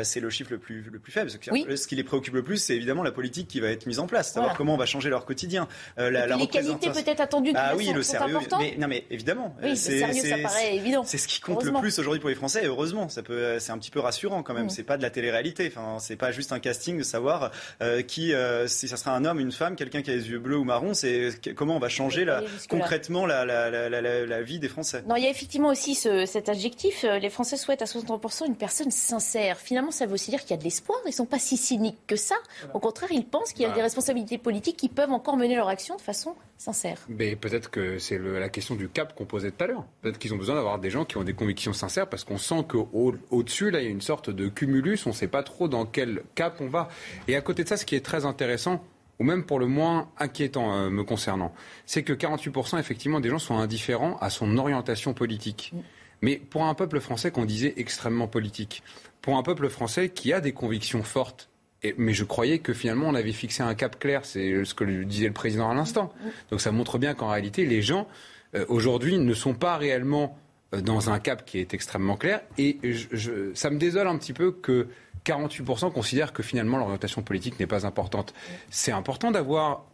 [0.04, 1.32] c'est le chiffre le plus le plus faible.
[1.52, 4.00] oui ce qui les préoccupe le plus, c'est évidemment la politique qui va être mise
[4.00, 5.68] en place, savoir comment on va changer leur quotidien.
[5.98, 8.38] Euh, la, les qualités peut-être attendues ah oui, le sérieux.
[8.58, 9.56] Mais, non, mais évidemment.
[9.64, 11.04] Oui, c'est, sérieux, ça paraît évident.
[11.06, 12.64] C'est ce qui compte le plus aujourd'hui pour les Français.
[12.64, 14.66] Et heureusement, ça peut, c'est un petit peu rassurant quand même.
[14.66, 14.70] Mm.
[14.70, 15.72] C'est pas de la télé-réalité.
[15.74, 19.26] Enfin, c'est pas juste un casting de savoir euh, qui, euh, si ça sera un
[19.26, 20.94] homme, une femme, quelqu'un qui a les yeux bleus ou marrons.
[20.94, 25.04] C'est comment on va changer la, concrètement la, la, vie des Français.
[25.08, 27.04] Non, il y a effectivement aussi ce, cet adjectif.
[27.04, 29.58] Les Français souhaitent à 63% une personne sincère.
[29.58, 31.00] Finalement, ça veut aussi dire qu'il y a de l'espoir.
[31.06, 32.36] Ils sont pas si cyniques que ça.
[32.74, 33.76] Au contraire, ils pensent qu'il y a bah.
[33.76, 37.00] des responsabilités politiques qui peuvent encore mener leur action de façon sincère.
[37.08, 39.86] Mais peut-être que c'est la question du cap qu'on posait tout à l'heure.
[40.02, 42.66] Peut-être qu'ils ont besoin d'avoir des gens qui ont des convictions sincères parce qu'on sent
[42.68, 45.06] qu'au-dessus, là, il y a une sorte de cumulus.
[45.06, 46.90] On ne sait pas trop dans quel cap on va.
[47.28, 48.84] Et à côté de ça, ce qui est très intéressant,
[49.20, 51.54] ou même pour le moins inquiétant euh, me concernant,
[51.86, 55.72] c'est que 48% effectivement des gens sont indifférents à son orientation politique.
[55.74, 55.80] Mm.
[56.22, 58.84] Mais pour un peuple français qu'on disait extrêmement politique,
[59.22, 61.50] pour un peuple français qui a des convictions fortes,
[61.98, 65.28] mais je croyais que finalement on avait fixé un cap clair, c'est ce que disait
[65.28, 66.14] le président à l'instant.
[66.52, 68.08] Donc ça montre bien qu'en réalité les gens
[68.56, 70.38] euh, aujourd'hui ne sont pas réellement
[70.74, 72.42] euh, dans un cap qui est extrêmement clair.
[72.58, 74.88] Et je, ça me désole un petit peu que
[75.26, 78.34] 48% considèrent que finalement l'orientation politique n'est pas importante.
[78.70, 79.86] C'est important d'avoir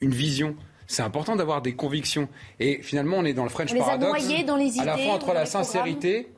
[0.00, 0.56] une vision.
[0.86, 2.28] C'est important d'avoir des convictions.
[2.60, 4.28] Et finalement, on est dans le French on paradox.
[4.28, 6.28] Les a dans les idées, à la fois entre la sincérité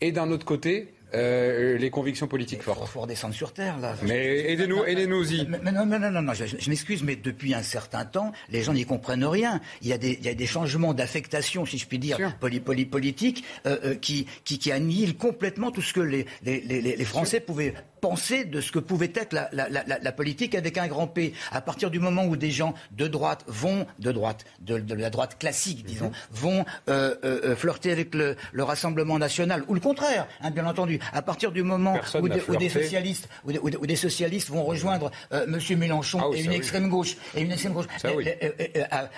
[0.00, 2.80] et d'un autre côté euh, les convictions politiques fortes.
[2.82, 3.94] Il faut redescendre sur terre, là.
[4.02, 5.46] Mais aidez-nous, aidez-nous-y.
[5.46, 8.84] Mais, non, non, non, non, je, m'excuse, mais depuis un certain temps, les gens n'y
[8.84, 9.60] comprennent rien.
[9.82, 12.60] Il y a des, il y a des changements d'affectation, si je puis dire, poli,
[12.60, 16.80] poli, politique, euh, euh, qui, qui, qui annihilent complètement tout ce que les, les, les,
[16.80, 20.78] les Français pouvaient penser de ce que pouvait être la, la, la, la, politique avec
[20.78, 21.32] un grand P.
[21.52, 25.10] À partir du moment où des gens de droite vont, de droite, de, de la
[25.10, 26.12] droite classique, disons, mhm.
[26.30, 30.98] vont euh, euh, flirter avec le, le, Rassemblement national, ou le contraire, hein, bien entendu,
[31.12, 35.78] à partir du moment où, des socialistes, où, des, socialistes vont rejoindre euh, M.
[35.78, 37.86] Mélenchon ah et une extrême gauche et une extrême gauche,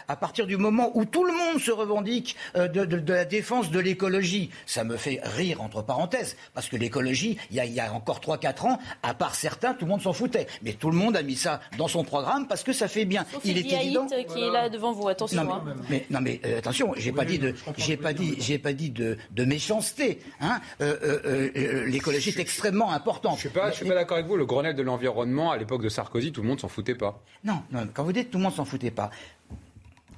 [0.09, 3.79] à, partir du moment où tout le monde se revendique euh, de, la défense de
[3.79, 8.67] l'écologie, ça me fait rire entre parenthèses, parce que l'écologie, il y, a, encore 3-4
[8.67, 8.70] ans,
[9.03, 11.61] à part certains, tout le monde s'en foutait, mais tout le monde a mis ça
[11.79, 13.25] dans son programme parce que ça fait bien.
[13.45, 15.45] il est évident qui est là devant vous, attention.
[15.45, 16.05] Non mais, hein.
[16.11, 19.17] non mais euh, attention, j'ai pas dit de, j'ai pas dit, j'ai pas dit de,
[19.45, 20.21] méchanceté.
[20.41, 20.61] Hein
[21.87, 23.39] l'écologie est extrêmement importante.
[23.39, 24.37] Je ne suis pas, suis pas d'accord avec vous.
[24.37, 27.23] Le Grenelle de l'environnement, à l'époque de Sarkozy, tout le monde s'en foutait pas.
[27.45, 29.11] Non, non, quand vous dites tout le monde s'en foutait pas.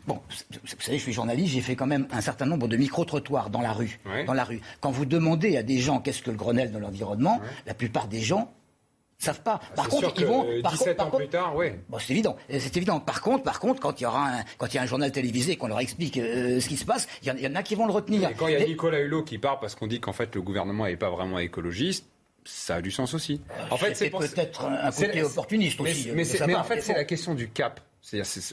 [0.06, 3.50] Bon, vous savez, je suis journaliste, j'ai fait quand même un certain nombre de micro-trottoirs
[3.50, 4.00] dans la rue.
[4.26, 4.60] Dans la rue.
[4.80, 8.20] Quand vous demandez à des gens qu'est-ce que le Grenelle de l'environnement, la plupart des
[8.20, 8.52] gens
[9.22, 9.60] savent pas.
[9.76, 10.46] Par contre, ils vont.
[10.62, 11.68] Par 17 ans plus tard, oui.
[11.88, 12.36] Bon, c'est évident.
[12.50, 13.00] C'est évident.
[13.00, 15.12] Par contre, par contre, quand il y aura un, quand il y a un journal
[15.12, 17.86] télévisé qu'on leur explique euh, ce qui se passe, il y, en a qui vont
[17.86, 18.30] le retenir.
[18.30, 20.42] Et quand il y a Nicolas Hulot qui part parce qu'on dit qu'en fait le
[20.42, 22.06] gouvernement n'est pas vraiment écologiste,
[22.44, 23.40] ça a du sens aussi.
[23.70, 26.10] En fait, c'est peut-être un côté opportuniste aussi.
[26.12, 27.80] Mais, mais en fait, c'est la question du cap.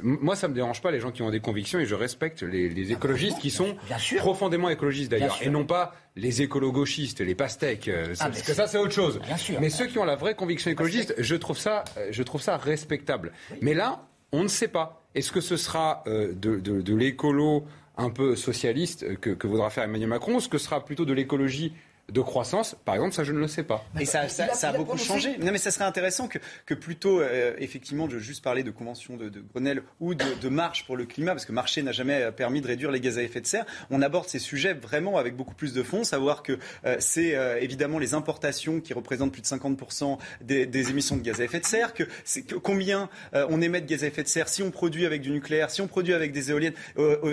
[0.04, 2.92] Moi, ça me dérange pas les gens qui ont des convictions et je respecte les,
[2.92, 3.76] écologistes qui sont
[4.18, 7.88] profondément écologistes d'ailleurs et non pas les écolo-gauchistes, les pastèques.
[7.88, 9.20] Euh, ah, parce que ça, c'est autre chose.
[9.60, 12.58] Mais ceux qui ont la vraie conviction écologiste, je trouve ça, euh, je trouve ça
[12.58, 13.32] respectable.
[13.62, 15.04] Mais là, on ne sait pas.
[15.16, 17.66] Est-ce que ce sera euh, de, l'écolo
[17.98, 21.06] un peu socialiste que, que voudra faire Emmanuel Macron, ou est-ce que ce sera plutôt
[21.06, 21.74] de l'écologie
[22.12, 23.86] de croissance, par exemple, ça je ne le sais pas.
[24.00, 25.38] Et ça, ça, a, beaucoup changé.
[25.40, 29.18] Non, mais ça serait intéressant que, que plutôt, euh, effectivement, de juste parler de convention
[29.18, 32.62] de, Grenelle ou de, marche pour le climat, parce que marcher n'a jamais euh, permis
[32.62, 33.66] de réduire les gaz à effet de serre.
[33.90, 38.00] On aborde ces sujets vraiment avec beaucoup plus de fond, savoir que euh, c'est évidemment
[38.00, 41.94] les importations qui représentent plus de 50% des, émissions de gaz à effet de serre,
[41.94, 45.22] que, que combien on émet de gaz à effet de serre si on produit avec
[45.22, 46.74] du nucléaire, si on produit avec des éoliennes.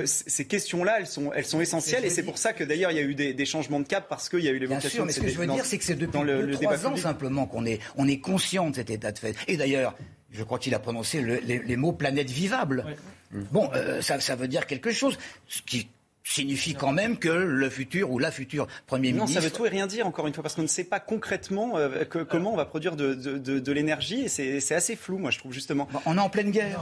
[0.04, 3.00] ces questions-là, elles sont, elles sont essentielles, et c'est pour ça que d'ailleurs il y
[3.00, 5.12] a eu des, des changements de cap parce qu'il y a eu Bien sûr, mais
[5.12, 7.80] ce que je veux dire, c'est que c'est depuis le, trois ans simplement qu'on est,
[7.96, 9.36] on est conscient de cet état de fait.
[9.48, 9.94] Et d'ailleurs,
[10.30, 12.84] je crois qu'il a prononcé les, mots planète vivable.
[13.52, 15.18] Bon, euh, ça, ça, veut dire quelque chose.
[15.46, 15.88] Ce qui
[16.22, 19.28] signifie quand même que le futur ou la future Premier ministre...
[19.28, 21.00] Non, ça veut tout et rien dire, encore une fois, parce qu'on ne sait pas
[21.00, 25.30] concrètement euh, comment on va produire de, de, de l'énergie, et c'est assez flou, moi,
[25.30, 25.88] je trouve, justement.
[26.04, 26.80] On est en pleine guerre.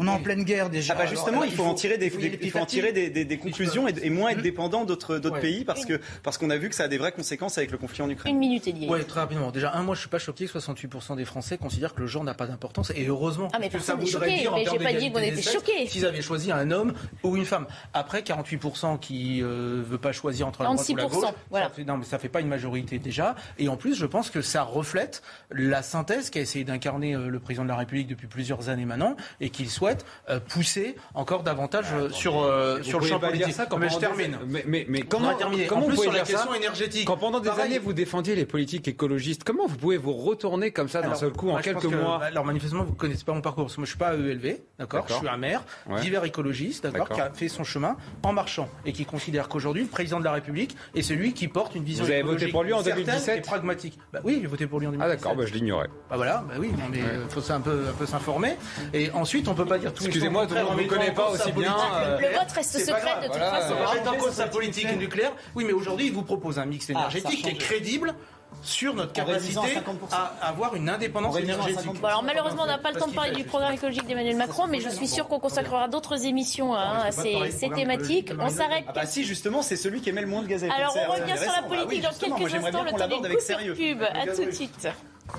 [0.00, 0.94] On est en pleine guerre déjà.
[0.96, 3.38] Ah bah justement, il, faut en tirer des, il faut en tirer des, des, des
[3.38, 6.84] conclusions et, moins être dépendant d'autres pays parce que parce qu'on a vu que ça
[6.84, 8.32] a des vraies conséquences avec le conflit en Ukraine.
[8.32, 8.86] Une minute, Elie.
[8.88, 9.50] Oui, très rapidement.
[9.50, 12.22] Déjà, un, moi, je suis pas choqué que 68% des Français considèrent que le genre
[12.22, 13.48] n'a pas d'importance et heureusement.
[13.52, 15.86] Ah mais que ça voudrait choqué, dire mais j'ai pas dit qu'on était choqués.
[15.88, 16.92] S'ils avaient choisi un homme
[17.24, 17.66] ou une femme.
[17.92, 21.24] Après, 48% qui euh, veut pas choisir entre la droite ou la gauche.
[21.50, 21.72] Voilà.
[21.86, 23.34] non, mais ça fait pas une majorité déjà.
[23.58, 27.40] Et en plus, je pense que ça reflète la synthèse qu'a essayé d'incarner euh, le
[27.40, 31.86] président de la République depuis plusieurs années maintenant et qu'il souhaite euh, pousser encore davantage
[31.92, 33.52] euh, sur, euh, sur le champ politique.
[33.52, 34.38] Ça mais je termine.
[34.46, 35.32] Mais, mais, comment,
[35.68, 38.88] comment vous pouvez sur la question énergétique Quand pendant des années vous défendiez les politiques
[38.88, 42.44] écologistes, comment vous pouvez vous retourner comme ça d'un seul coup en quelques mois Alors
[42.44, 43.70] manifestement vous connaissez pas mon parcours.
[43.76, 45.06] Moi je suis pas ELV, d'accord?
[45.08, 45.62] Je suis un maire,
[46.00, 49.88] divers écologiste, d'accord, qui a fait son chemin en marchant et qui considère qu'aujourd'hui le
[49.88, 52.04] président de la République est celui qui porte une vision.
[52.04, 53.98] Vous avez voté pour lui en 2017 et pragmatique.
[54.12, 55.12] Bah oui, j'ai voté pour lui en 2017.
[55.12, 55.88] Ah d'accord, bah, je l'ignorais.
[56.10, 58.56] Bah voilà, bah oui, mais il faut un peu, un peu s'informer.
[58.92, 60.04] Et ensuite on peut pas dire tout.
[60.04, 61.76] Excusez-moi, on ne connaît pas aussi bien.
[61.94, 63.74] Euh, le vote reste secret de toute façon.
[64.04, 65.32] On en cause sa politique nucléaire.
[65.54, 68.14] Oui, mais aujourd'hui, il vous propose un mix ah, énergétique qui est crédible
[68.62, 69.78] sur notre capacité
[70.10, 71.90] à avoir une indépendance énergétique.
[72.02, 74.80] alors malheureusement, on n'a pas le temps de parler du programme écologique d'Emmanuel Macron, mais
[74.80, 78.32] je suis sûr qu'on consacrera d'autres émissions hein, à ces, thématiques.
[78.38, 78.84] On s'arrête.
[78.88, 80.90] Ah bah si, justement, c'est celui qui émet le moins de gaz à effet de
[80.90, 81.02] serre.
[81.02, 83.72] Alors on revient sur la bah politique dans quelques instants, le temps des coups de
[83.72, 84.02] pub.
[84.02, 84.88] À tout de suite.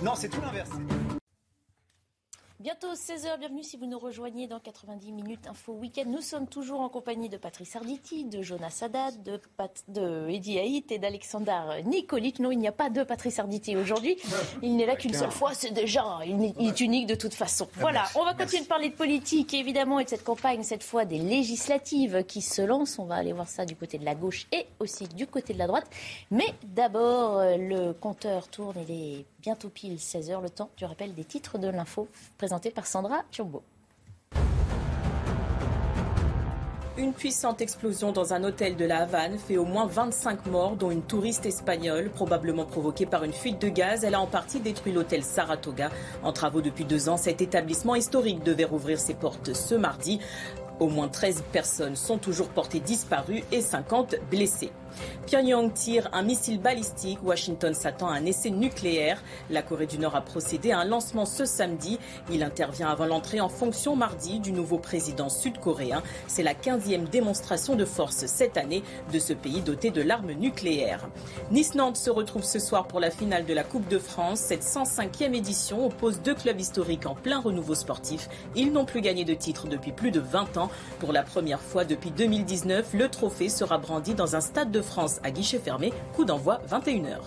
[0.03, 0.69] Non, c'est tout l'inverse.
[2.61, 6.03] Bientôt 16h, bienvenue si vous nous rejoignez dans 90 minutes Info Week-end.
[6.07, 10.59] Nous sommes toujours en compagnie de Patrice Arditi, de Jonas Haddad, de, Pat, de Eddie
[10.59, 12.39] Haït et d'Alexandre Nicolic.
[12.39, 14.17] Non, il n'y a pas de Patrice Arditi aujourd'hui.
[14.61, 17.65] Il n'est là qu'une seule fois, c'est déjà, il est unique de toute façon.
[17.75, 21.05] Voilà, on va continuer de parler de politique évidemment et de cette campagne, cette fois
[21.05, 22.99] des législatives qui se lancent.
[22.99, 25.59] On va aller voir ça du côté de la gauche et aussi du côté de
[25.59, 25.87] la droite.
[26.29, 31.23] Mais d'abord, le compteur tourne, il est bientôt pile 16h, le temps du rappel des
[31.23, 33.63] titres de l'info présenté par Sandra Turbo.
[36.97, 40.91] Une puissante explosion dans un hôtel de la Havane fait au moins 25 morts, dont
[40.91, 44.03] une touriste espagnole, probablement provoquée par une fuite de gaz.
[44.03, 45.91] Elle a en partie détruit l'hôtel Saratoga.
[46.23, 50.19] En travaux depuis deux ans, cet établissement historique devait rouvrir ses portes ce mardi.
[50.81, 54.71] Au moins 13 personnes sont toujours portées disparues et 50 blessées.
[55.27, 59.21] Pyongyang tire un missile balistique, Washington s'attend à un essai nucléaire.
[59.49, 61.99] La Corée du Nord a procédé à un lancement ce samedi.
[62.31, 66.01] Il intervient avant l'entrée en fonction mardi du nouveau président sud-coréen.
[66.27, 68.83] C'est la 15e démonstration de force cette année
[69.13, 71.07] de ce pays doté de l'arme nucléaire.
[71.51, 74.39] Nice-Nantes se retrouve ce soir pour la finale de la Coupe de France.
[74.39, 78.29] Cette 105e édition oppose deux clubs historiques en plein renouveau sportif.
[78.55, 80.69] Ils n'ont plus gagné de titre depuis plus de 20 ans.
[80.99, 85.19] Pour la première fois depuis 2019, le trophée sera brandi dans un stade de France
[85.23, 85.93] à guichet fermé.
[86.15, 87.17] Coup d'envoi 21h.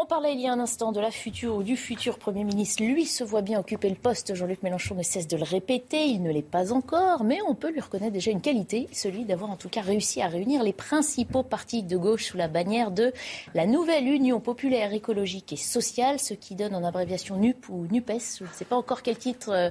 [0.00, 2.84] On parlait il y a un instant de la future ou du futur Premier ministre.
[2.84, 4.32] Lui se voit bien occuper le poste.
[4.32, 6.04] Jean-Luc Mélenchon ne cesse de le répéter.
[6.04, 9.50] Il ne l'est pas encore, mais on peut lui reconnaître déjà une qualité, celui d'avoir
[9.50, 13.12] en tout cas réussi à réunir les principaux partis de gauche sous la bannière de
[13.54, 18.38] la nouvelle Union populaire écologique et sociale, ce qui donne en abréviation NUP ou NUPES.
[18.38, 19.70] Je ne sais pas encore quel titre euh,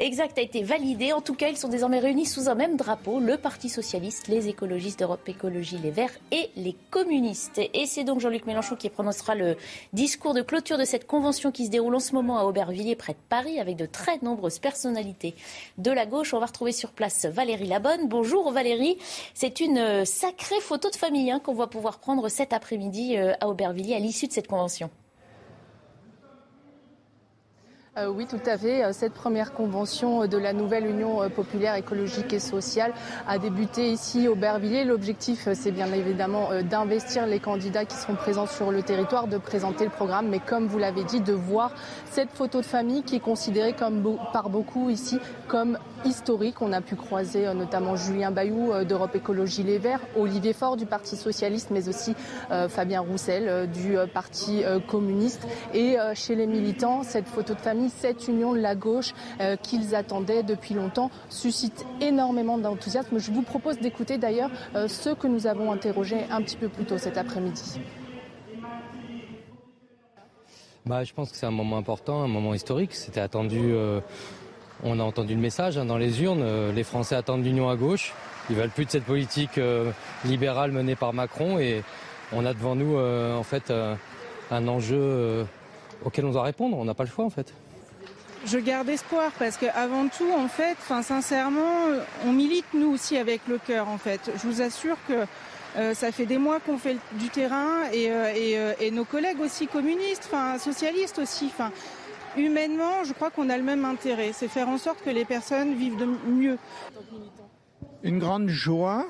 [0.00, 1.12] exact a été validé.
[1.12, 4.48] En tout cas, ils sont désormais réunis sous un même drapeau, le Parti socialiste, les
[4.48, 7.60] écologistes d'Europe Écologie, les Verts et les communistes.
[7.74, 9.56] Et c'est donc Jean-Luc Mélenchon qui prononcera le
[9.92, 13.12] Discours de clôture de cette convention qui se déroule en ce moment à Aubervilliers, près
[13.12, 15.34] de Paris, avec de très nombreuses personnalités
[15.78, 16.34] de la gauche.
[16.34, 18.08] On va retrouver sur place Valérie Labonne.
[18.08, 18.98] Bonjour Valérie.
[19.34, 23.32] C'est une euh, sacrée photo de famille hein, qu'on va pouvoir prendre cet après-midi euh,
[23.40, 24.90] à Aubervilliers à l'issue de cette convention.
[27.98, 28.84] Euh, oui, tout à fait.
[28.84, 32.92] Euh, cette première convention de la nouvelle Union euh, populaire écologique et sociale
[33.26, 34.84] a débuté ici au Bervilliers.
[34.84, 39.84] L'objectif, c'est bien évidemment d'investir les candidats qui seront présents sur le territoire, de présenter
[39.84, 41.72] le programme, mais comme vous l'avez dit, de voir
[42.10, 43.74] cette photo de famille qui est considérée
[44.32, 46.62] par beaucoup ici comme historique.
[46.62, 51.16] On a pu croiser notamment Julien Bayou d'Europe Écologie Les Verts, Olivier Faure du Parti
[51.16, 52.14] Socialiste, mais aussi
[52.68, 55.46] Fabien Roussel du Parti communiste.
[55.74, 59.94] Et chez les militants, cette photo de famille cette union de la gauche euh, qu'ils
[59.94, 63.18] attendaient depuis longtemps suscite énormément d'enthousiasme.
[63.18, 66.84] Je vous propose d'écouter d'ailleurs euh, ceux que nous avons interrogés un petit peu plus
[66.84, 67.80] tôt cet après-midi.
[70.86, 72.94] Bah, je pense que c'est un moment important, un moment historique.
[72.94, 73.60] C'était attendu.
[73.72, 74.00] Euh,
[74.82, 76.72] on a entendu le message hein, dans les urnes.
[76.74, 78.14] les Français attendent l'union à gauche.
[78.48, 79.60] Ils veulent plus de cette politique
[80.24, 81.58] libérale menée par Macron.
[81.58, 81.82] Et
[82.32, 83.70] on a devant nous, en fait,
[84.50, 85.44] un enjeu
[86.04, 86.78] auquel on doit répondre.
[86.78, 87.52] On n'a pas le choix, en fait
[88.48, 91.84] je garde espoir parce qu'avant tout, en fait, enfin, sincèrement,
[92.24, 94.30] on milite nous aussi avec le cœur, en fait.
[94.34, 95.26] Je vous assure que
[95.76, 99.40] euh, ça fait des mois qu'on fait du terrain et, euh, euh, et, nos collègues
[99.40, 101.52] aussi communistes, enfin socialistes aussi,
[102.36, 105.74] humainement, je crois qu'on a le même intérêt, c'est faire en sorte que les personnes
[105.74, 106.58] vivent de mieux.
[108.02, 109.06] Une grande joie.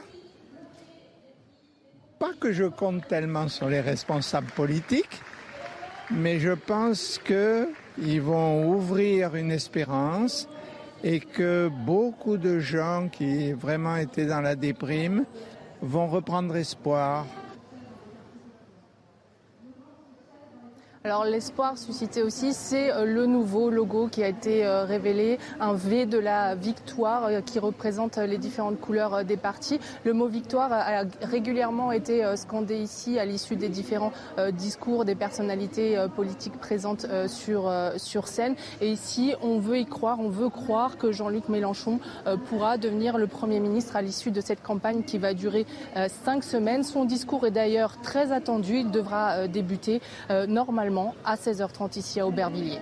[2.18, 5.20] Pas que je compte tellement sur les responsables politiques,
[6.10, 7.68] mais je pense que
[8.02, 10.48] ils vont ouvrir une espérance
[11.02, 15.24] et que beaucoup de gens qui vraiment étaient dans la déprime
[15.82, 17.26] vont reprendre espoir
[21.08, 25.72] Alors l'espoir suscité aussi, c'est euh, le nouveau logo qui a été euh, révélé, un
[25.72, 29.80] V de la victoire euh, qui représente les différentes couleurs des partis.
[30.04, 34.12] Le mot victoire a régulièrement été scandé ici à l'issue des différents
[34.52, 38.54] discours des personnalités politiques présentes sur, sur scène.
[38.80, 42.00] Et ici, on veut y croire, on veut croire que Jean-Luc Mélenchon
[42.48, 45.66] pourra devenir le Premier ministre à l'issue de cette campagne qui va durer
[46.24, 46.82] cinq semaines.
[46.82, 48.78] Son discours est d'ailleurs très attendu.
[48.78, 50.00] Il devra débuter
[50.48, 52.80] normalement à 16h30 ici à Aubervilliers.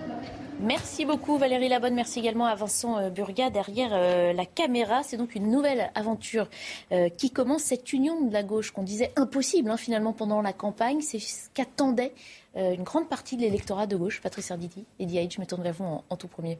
[0.59, 5.03] Merci beaucoup Valérie Labonne, merci également à Vincent euh, Burga derrière euh, la caméra.
[5.03, 6.49] C'est donc une nouvelle aventure
[6.91, 10.53] euh, qui commence, cette union de la gauche qu'on disait impossible hein, finalement pendant la
[10.53, 11.01] campagne.
[11.01, 12.13] C'est ce qu'attendait
[12.55, 15.73] une grande partie de l'électorat de gauche, Patrice Arditi et Diaïd, je me tourne vers
[15.73, 16.57] vous en, tout premier.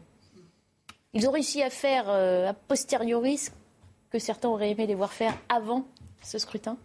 [1.13, 3.49] Ils ont réussi à faire a posteriori ce
[4.11, 5.85] que certains auraient aimé les voir faire avant
[6.21, 6.77] ce scrutin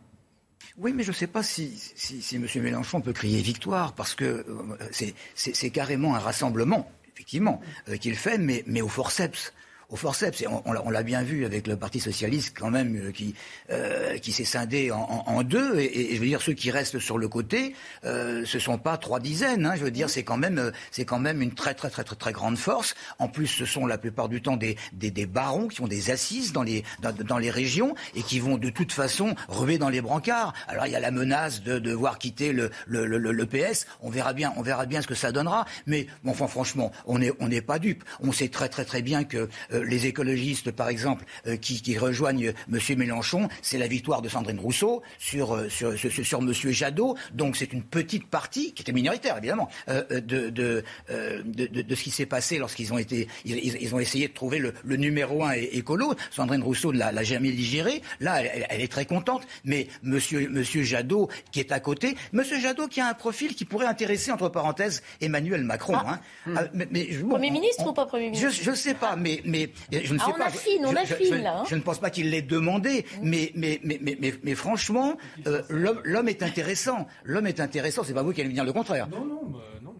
[0.78, 2.46] oui, mais je ne sais pas si, si, M.
[2.56, 8.38] Mélenchon peut crier victoire, parce que euh, c'est carrément un rassemblement, effectivement, euh, qu'il fait,
[8.38, 9.52] mais, mais au forceps
[9.92, 10.42] au forceps.
[10.64, 13.34] on, l'a bien vu avec le Parti socialiste quand même euh, qui
[13.70, 15.78] euh, qui s'est scindé en, deux.
[15.78, 17.74] Et, je veux dire ceux qui restent sur le côté,
[18.04, 19.66] euh, ce sont pas trois dizaines.
[19.66, 22.04] Hein, je veux dire c'est quand même euh, c'est quand même une très très très
[22.04, 22.94] très très grande force.
[23.18, 26.10] En plus, ce sont la plupart du temps des des, des barons qui ont des
[26.10, 29.90] assises dans les dans, dans, les régions et qui vont de toute façon rever dans
[29.90, 30.54] les brancards.
[30.68, 33.86] Alors il y a la menace de devoir quitter le le, le, le PS.
[34.00, 35.66] On verra bien on verra bien ce que ça donnera.
[35.86, 38.04] Mais bon, enfin franchement, on n'est on n'est pas dupe.
[38.20, 39.50] On sait très très très bien que
[39.84, 41.24] les écologistes, par exemple,
[41.60, 42.98] qui, rejoignent M.
[42.98, 46.52] Mélenchon, c'est la victoire de Sandrine Rousseau sur, sur, sur, M.
[46.52, 47.16] Jadot.
[47.34, 52.26] Donc c'est une petite partie, qui était minoritaire évidemment, de, de, de, ce qui s'est
[52.26, 56.14] passé lorsqu'ils ont, été, ils, ont essayé de trouver le, numéro un écolo.
[56.30, 58.02] Sandrine Rousseau ne l'a jamais digéré.
[58.20, 59.46] Là, elle, est très contente.
[59.64, 60.18] Mais M.
[60.50, 62.42] Monsieur Jadot, qui est à côté, M.
[62.60, 65.94] Jadot qui a un profil qui pourrait intéresser, entre parenthèses, Emmanuel Macron.
[65.96, 66.20] Ah.
[66.46, 66.54] Hein.
[66.56, 68.50] Ah, mais, Premier ministre ou pas Premier ministre?
[68.62, 70.46] Je ne sais pas, mais, mais je ne ah, sais on pas.
[70.46, 71.58] Affine, on affine, là.
[71.58, 71.64] Hein.
[71.68, 73.28] Je ne pense pas qu'il l'ait demandé, mm.
[73.28, 75.16] mais, mais, mais, mais, mais, franchement,
[75.46, 77.06] euh, l'homme est intéressant.
[77.24, 78.02] L'homme est intéressant.
[78.04, 79.08] C'est pas vous qui allez me dire le contraire.
[79.08, 79.94] Non, non, bah, non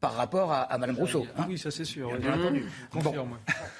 [0.00, 1.26] par rapport à, à Mme Rousseau.
[1.36, 1.46] Hein.
[1.48, 2.16] oui, ça c'est sûr.
[2.18, 2.64] Bien entendu.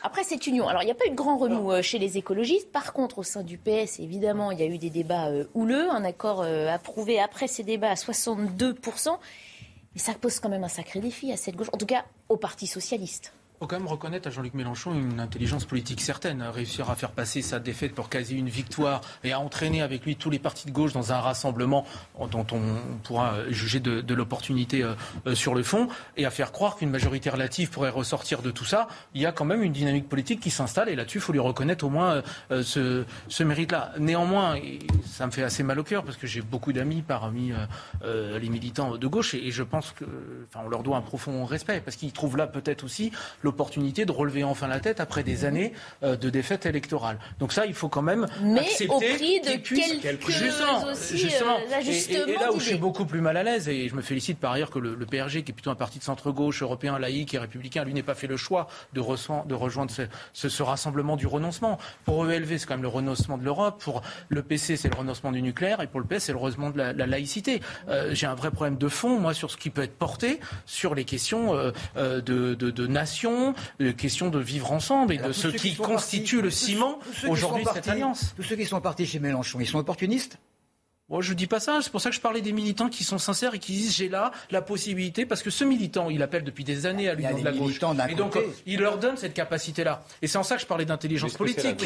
[0.02, 2.18] Après cette union, alors il n'y a pas eu de grand remous euh, chez les
[2.18, 2.72] écologistes.
[2.72, 5.88] Par contre, au sein du PS, évidemment, il y a eu des débats euh, houleux.
[5.90, 8.74] Un accord approuvé après ces débats à 62
[9.94, 12.36] mais ça pose quand même un sacré défi à cette gauche, en tout cas au
[12.36, 16.94] Parti socialiste faut quand même reconnaître à Jean-Luc Mélenchon une intelligence politique certaine, réussir à
[16.94, 20.38] faire passer sa défaite pour quasi une victoire et à entraîner avec lui tous les
[20.38, 21.84] partis de gauche dans un rassemblement
[22.30, 22.60] dont on
[23.02, 24.94] pourra juger de, l'opportunité euh,
[25.26, 28.64] euh, sur le fond et à faire croire qu'une majorité relative pourrait ressortir de tout
[28.64, 28.88] ça.
[29.14, 31.40] Il y a quand même une dynamique politique qui s'installe et là-dessus, il faut lui
[31.40, 33.92] reconnaître au moins euh, ce, mérite-là.
[33.98, 34.56] Néanmoins,
[35.04, 37.52] ça me fait assez mal au cœur parce que j'ai beaucoup d'amis parmi
[38.04, 40.04] les militants de gauche et, je pense que,
[40.48, 43.10] enfin, on leur doit un profond respect parce qu'ils trouvent là peut-être aussi
[43.48, 45.72] l'opportunité de relever enfin la tête après des années
[46.02, 47.18] euh, de défaite électorale.
[47.40, 51.56] Donc ça, il faut quand même Mais accepter au prix de quelques justement, justement.
[52.28, 54.52] et, là où je suis beaucoup plus mal à l'aise, et je me félicite par
[54.52, 57.84] ailleurs que le, PRG, qui est plutôt un parti de centre-gauche, européen, laïque et républicain,
[57.84, 61.78] lui n'ait pas fait le choix de, de rejoindre ce, ce, rassemblement du renoncement.
[62.04, 63.82] Pour ELV, c'est quand même le renoncement de l'Europe.
[63.82, 65.80] Pour le PC, c'est le renoncement du nucléaire.
[65.80, 67.60] Et pour le PS, c'est le renoncement de la, laïcité.
[67.88, 70.94] Euh, j'ai un vrai problème de fond, moi, sur ce qui peut être porté sur
[70.94, 73.37] les questions euh, de, de, de nation
[73.78, 77.88] question, question de vivre ensemble et de ce qui, constitue le ciment aujourd'hui de cette
[77.88, 78.34] alliance.
[78.36, 80.38] Tous ceux qui sont partis chez Mélenchon, ils sont opportunistes?
[81.08, 81.80] Moi, je dis pas ça.
[81.82, 84.10] C'est pour ça que je parlais des militants qui sont sincères et qui disent j'ai
[84.10, 87.44] là la possibilité parce que ce militant, il appelle depuis des années à l'union de
[87.44, 87.80] la gauche.
[88.10, 90.04] Et donc, il leur donne cette capacité-là.
[90.20, 91.82] Et c'est en ça que je parlais d'intelligence politique.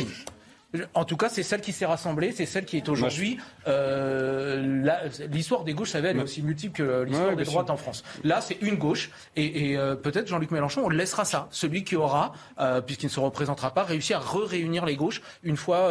[0.95, 3.39] En tout cas, c'est celle qui s'est rassemblée, c'est celle qui est aujourd'hui.
[3.69, 4.97] Euh,
[5.31, 8.03] l'histoire des gauches, ça elle est aussi multiple que l'histoire des droites en France.
[8.25, 11.49] Là, c'est une gauche, et, euh, peut-être Jean-Luc Mélenchon, on laissera ça.
[11.51, 15.57] Celui qui aura, euh, puisqu'il ne se représentera pas, réussi à re-réunir les gauches une
[15.57, 15.91] fois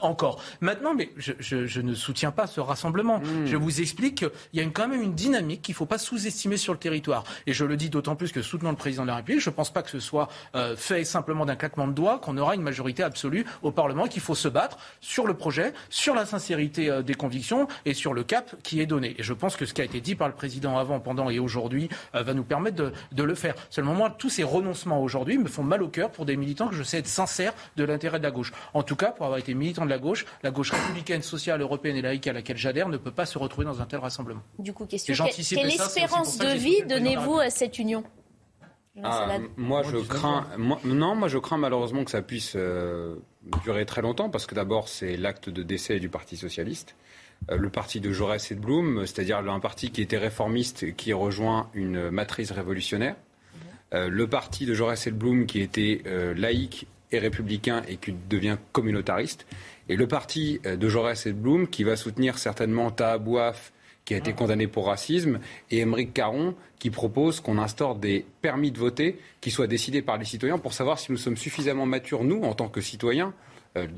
[0.00, 0.42] encore.
[0.60, 3.18] Maintenant, mais je, ne soutiens pas ce rassemblement.
[3.18, 3.46] Hmm.
[3.46, 6.56] Je vous explique qu'il y a quand même une dynamique qu'il ne faut pas sous-estimer
[6.56, 7.24] sur le territoire.
[7.46, 9.54] Et je le dis d'autant plus que soutenant le président de la République, je ne
[9.54, 10.28] pense pas que ce soit
[10.76, 14.34] fait simplement d'un claquement de doigts qu'on aura une majorité absolue au Parlement qu'il faut
[14.34, 18.54] se battre sur le projet, sur la sincérité euh, des convictions et sur le cap
[18.62, 19.16] qui est donné.
[19.18, 21.38] Et je pense que ce qui a été dit par le président avant, pendant et
[21.38, 23.54] aujourd'hui euh, va nous permettre de, le faire.
[23.70, 26.76] Seulement, moi, tous ces renoncements aujourd'hui me font mal au cœur pour des militants que
[26.76, 28.52] je sais être sincères de l'intérêt de la gauche.
[28.72, 31.96] En tout cas, pour avoir été militant de la gauche, la gauche républicaine, sociale, européenne
[31.96, 34.42] et laïque à laquelle j'adhère ne peut pas se retrouver dans un tel rassemblement.
[34.58, 38.04] Du coup, question quelle, espérance de vie donnez-vous à cette union?
[39.02, 40.46] Ah, moi, je crains.
[40.84, 43.16] non, moi, je crains malheureusement que ça puisse euh,
[43.62, 46.96] durer très longtemps, parce que d'abord, c'est l'acte de décès du Parti socialiste.
[47.50, 51.12] Euh, le parti de Jaurès et de Blum, c'est-à-dire un parti qui était réformiste, qui
[51.12, 53.16] rejoint une matrice révolutionnaire.
[53.92, 56.02] Euh, le parti de Jaurès et de Blum, qui était
[56.36, 59.46] laïque et républicain et qui devient communautariste.
[59.88, 63.73] Et le parti de Jaurès et de Blum, qui va soutenir certainement Tahabouaf
[64.04, 65.40] qui a été condamné pour racisme,
[65.70, 70.18] et Émeric Caron, qui propose qu'on instaure des permis de voter qui soient décidés par
[70.18, 73.32] les citoyens pour savoir si nous sommes suffisamment matures, nous, en tant que citoyens,
[73.76, 73.88] euh,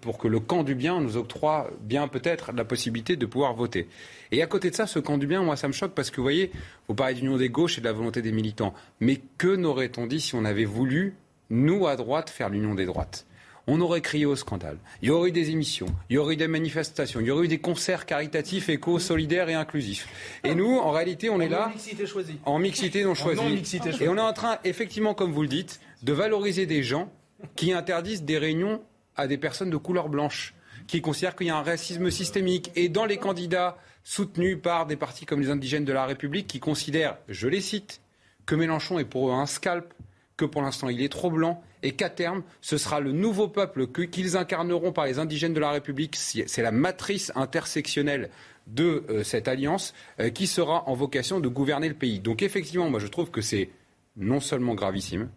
[0.00, 3.88] pour que le camp du bien nous octroie bien peut-être la possibilité de pouvoir voter.
[4.30, 6.16] Et à côté de ça, ce camp du bien, moi, ça me choque parce que,
[6.16, 6.52] vous voyez,
[6.88, 8.74] vous parlez d'union des gauches et de la volonté des militants.
[9.00, 11.16] Mais que n'aurait-on dit si on avait voulu,
[11.50, 13.26] nous, à droite, faire l'union des droites?
[13.66, 14.78] On aurait crié au scandale.
[15.02, 17.46] Il y aurait eu des émissions, il y aurait eu des manifestations, il y aurait
[17.46, 20.08] eu des concerts caritatifs, éco, solidaires et inclusifs.
[20.44, 21.66] Et nous, en réalité, on est là.
[21.66, 22.38] En mixité choisie.
[22.44, 23.62] En mixité non choisie.
[24.00, 27.10] Et on est en train, effectivement, comme vous le dites, de valoriser des gens
[27.56, 28.82] qui interdisent des réunions
[29.16, 30.54] à des personnes de couleur blanche,
[30.86, 32.70] qui considèrent qu'il y a un racisme systémique.
[32.76, 36.60] Et dans les candidats soutenus par des partis comme les indigènes de la République, qui
[36.60, 38.00] considèrent, je les cite,
[38.44, 39.94] que Mélenchon est pour eux un scalp,
[40.36, 43.86] que pour l'instant il est trop blanc et qu'à terme, ce sera le nouveau peuple
[43.86, 46.16] qu'ils incarneront par les indigènes de la République.
[46.16, 48.30] C'est la matrice intersectionnelle
[48.66, 52.20] de euh, cette alliance euh, qui sera en vocation de gouverner le pays.
[52.20, 53.68] Donc effectivement, moi je trouve que c'est
[54.16, 55.28] non seulement gravissime,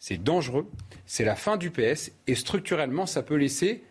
[0.00, 0.68] c'est dangereux,
[1.06, 3.84] c'est la fin du PS et structurellement, ça peut laisser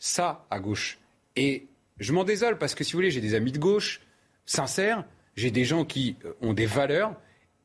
[0.00, 0.98] ça à gauche.
[1.36, 1.68] Et
[2.00, 4.00] je m'en désole parce que si vous voulez, j'ai des amis de gauche
[4.44, 5.04] sincères,
[5.36, 7.14] j'ai des gens qui euh, ont des valeurs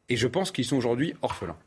[0.09, 1.57] et je pense qu'ils sont aujourd'hui orphelins.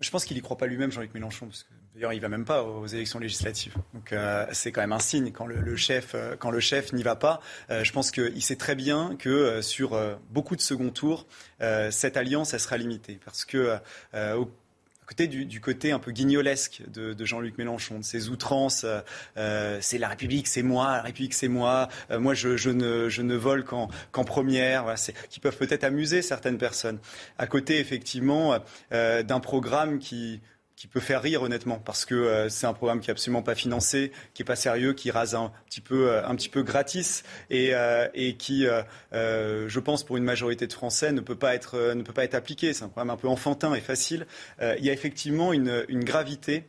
[0.00, 2.46] Je pense qu'il n'y croit pas lui-même, Jean-Luc Mélenchon, parce que d'ailleurs, il va même
[2.46, 3.74] pas aux élections législatives.
[3.92, 7.02] Donc, euh, c'est quand même un signe quand le, chef, euh, quand le chef n'y
[7.02, 7.40] va pas.
[7.70, 9.98] Euh, je pense qu'il sait très bien que sur
[10.30, 11.26] beaucoup de second tours,
[11.90, 13.78] cette alliance, elle sera limitée, parce que
[15.18, 18.86] du, côté un peu guignolesque de, Jean-Luc Mélenchon, de ses outrances,
[19.36, 23.64] c'est la République, c'est moi, la République, c'est moi, moi je, ne, je, ne, vole
[23.64, 23.88] qu'en
[24.24, 24.98] première, voilà,
[25.28, 26.98] qui peuvent peut-être amuser certaines personnes.
[27.38, 28.58] À côté, effectivement,
[28.90, 30.40] d'un programme qui
[30.80, 33.54] qui peut faire rire honnêtement parce que euh, c'est un programme qui est absolument pas
[33.54, 38.08] financé, qui est pas sérieux, qui rase un petit peu, euh, un gratis et, euh,
[38.38, 38.66] qui,
[39.12, 41.76] je pense, pour une majorité de Français, ne peut pas être,
[42.32, 42.72] appliqué.
[42.72, 44.26] C'est un programme un peu enfantin et facile.
[44.62, 46.64] il y a effectivement une, gravité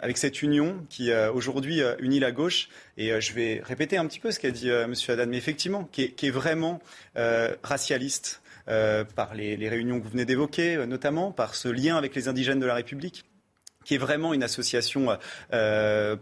[0.00, 2.68] avec cette union qui aujourd'hui unit la gauche.
[2.96, 4.94] Et je vais répéter un petit peu ce qu'a dit M.
[5.08, 6.80] Haddad, mais effectivement, qui est vraiment
[7.62, 12.14] racialiste, euh, par les, réunions que vous venez d'évoquer, euh, notamment par ce lien avec
[12.14, 13.24] les indigènes de la République,
[13.84, 15.16] qui est vraiment une association
[15.52, 16.16] euh,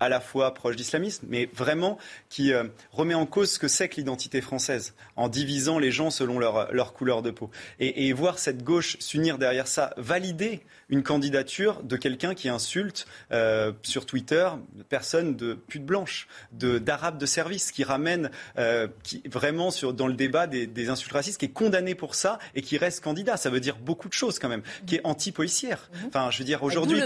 [0.00, 2.52] à la fois proche d'islamisme, mais vraiment qui
[2.92, 6.92] remet en cause ce que c'est que l'identité française, en divisant les gens selon leur,
[6.94, 7.50] couleur de peau.
[7.80, 13.06] Et, et voir cette gauche s'unir derrière ça, valider une candidature de quelqu'un qui insulte
[13.32, 14.48] euh, sur Twitter
[14.88, 20.14] personne de pute blanche, d'arabe de, service, qui ramène euh, qui, vraiment sur, dans le
[20.14, 23.36] débat des, insultes racistes, qui est condamné pour ça et qui reste candidat.
[23.36, 25.90] Ça veut dire beaucoup de choses quand même, qui est anti-policière.
[25.92, 26.08] Mhm.
[26.08, 27.00] Enfin, je veux dire aujourd'hui,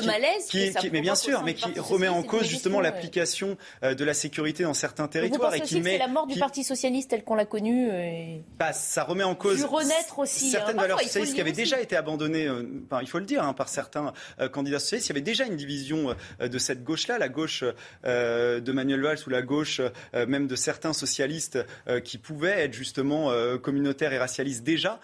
[0.49, 4.15] qui, qui, mais bien sûr, mais qui remet en cause justement l'application euh, de la
[4.15, 7.35] sécurité dans certains territoires et qui met c'est la mort du Parti socialiste tel qu'on
[7.35, 7.89] l'a connu.
[8.59, 10.51] Bah, ça remet en cause renaître aussi, hein.
[10.53, 12.49] certaines valeurs socialistes qui avaient déjà été abandonnées.
[13.01, 15.09] il faut le dire, hein, par certains euh, candidats socialistes.
[15.09, 17.65] Il y avait déjà une division euh, de cette gauche-là, la gauche
[18.05, 19.81] euh, de Manuel Valls ou la gauche
[20.15, 21.59] même de certains socialistes
[22.05, 23.31] qui pouvaient être justement
[23.63, 25.01] communautaires et racialistes déjà,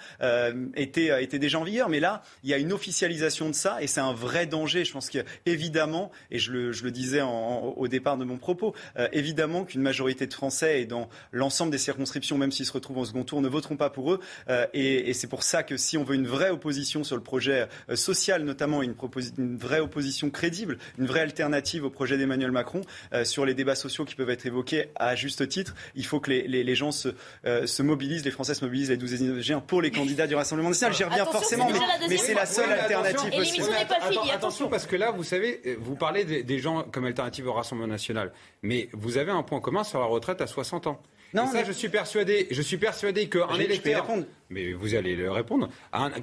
[0.76, 1.88] étaient, étaient déjà en vigueur.
[1.88, 4.84] Mais là, il y a une officialisation de ça et c'est un vrai danger.
[4.84, 7.20] Je pense qu'évidemment, et je le, je le disais
[7.64, 8.74] au départ de mon propos,
[9.12, 13.04] évidemment qu'une majorité de Français et dans l'ensemble des circonscriptions, même s'ils se retrouvent en
[13.04, 14.20] second tour, ne voteront pas pour eux.
[14.72, 17.68] et, et c'est pour ça que si on veut une vraie opposition sur le projet
[17.94, 18.94] social, notamment une,
[19.38, 23.74] une vraie opposition crédible, une vraie alternative au projet d'Emmanuel Macron euh, sur les débats
[23.74, 25.74] sociaux qui peuvent être évoqués à juste titre.
[25.94, 27.08] Il faut que les, les, gens se,
[27.46, 30.70] euh, se, mobilisent, les Français se mobilisent les 12 et pour les candidats du Rassemblement
[30.70, 30.94] national.
[30.94, 31.68] J'y reviens forcément,
[32.08, 33.68] mais, c'est la seule alternative possible.
[34.32, 37.88] attention, parce que là, vous savez, euh, vous parlez des, gens comme alternative au Rassemblement
[37.88, 38.32] national,
[38.62, 41.00] mais vous avez un point commun sur la retraite à 60 ans.
[41.32, 44.06] Non, ça, je suis persuadé, je suis persuadé qu'un électeur,
[44.50, 45.68] mais vous allez le répondre,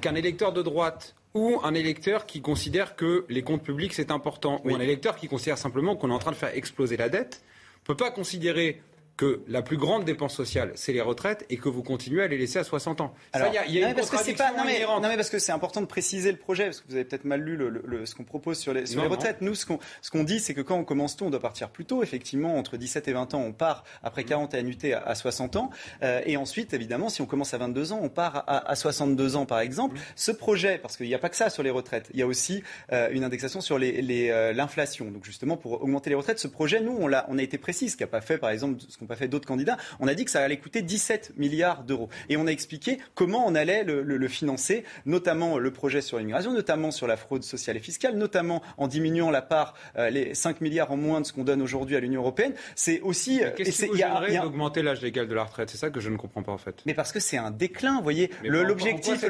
[0.00, 4.62] qu'un électeur de droite ou un électeur qui considère que les comptes publics c'est important,
[4.64, 7.42] ou un électeur qui considère simplement qu'on est en train de faire exploser la dette,
[7.82, 8.80] ne peut pas considérer
[9.16, 12.38] que la plus grande dépense sociale, c'est les retraites et que vous continuez à les
[12.38, 13.14] laisser à 60 ans.
[13.32, 15.80] Alors, il y a, une contradiction pas, non, mais, non, mais, parce que c'est important
[15.80, 18.58] de préciser le projet, parce que vous avez peut-être mal lu le, ce qu'on propose
[18.58, 19.40] sur les, sur les retraites.
[19.40, 21.84] Nous, ce qu'on ce dit, c'est que quand on commence tôt, on doit partir plus
[21.84, 22.02] tôt.
[22.02, 25.70] Effectivement, entre 17 et 20 ans, on part après 40 annuités à, 60 ans.
[26.02, 29.36] Euh, et ensuite, évidemment, si on commence à 22 ans, on part à, à 62
[29.36, 29.98] ans, par exemple.
[30.16, 32.26] Ce projet, parce qu'il n'y a pas que ça sur les retraites, il y a
[32.26, 34.06] aussi euh, une indexation sur l'inflation.
[34.06, 35.10] Les, euh, l'inflation.
[35.10, 37.90] Donc justement, pour augmenter les retraites, ce projet, nous, on, a, on a été précis,
[37.90, 40.24] ce qu'a pas fait, par exemple, ce qu'ont pas fait d'autres candidats on a dit
[40.24, 42.08] que ça allait coûter 17 milliards d'euros.
[42.28, 46.90] Et on a expliqué comment on allait le, financer, notamment le projet sur l'immigration, notamment
[46.90, 50.90] sur la fraude sociale et fiscale, notamment en diminuant la part, euh, les 5 milliards
[50.92, 52.54] en moins de ce qu'on donne aujourd'hui à l'Union européenne.
[52.74, 53.40] C'est aussi.
[53.56, 55.70] Qu'est-ce qui vous d'augmenter l'âge légal de la retraite?
[55.70, 56.76] C'est ça que je ne comprends pas en fait.
[56.86, 58.30] Mais parce que c'est un déclin, vous voyez.
[58.44, 59.24] L'objectif,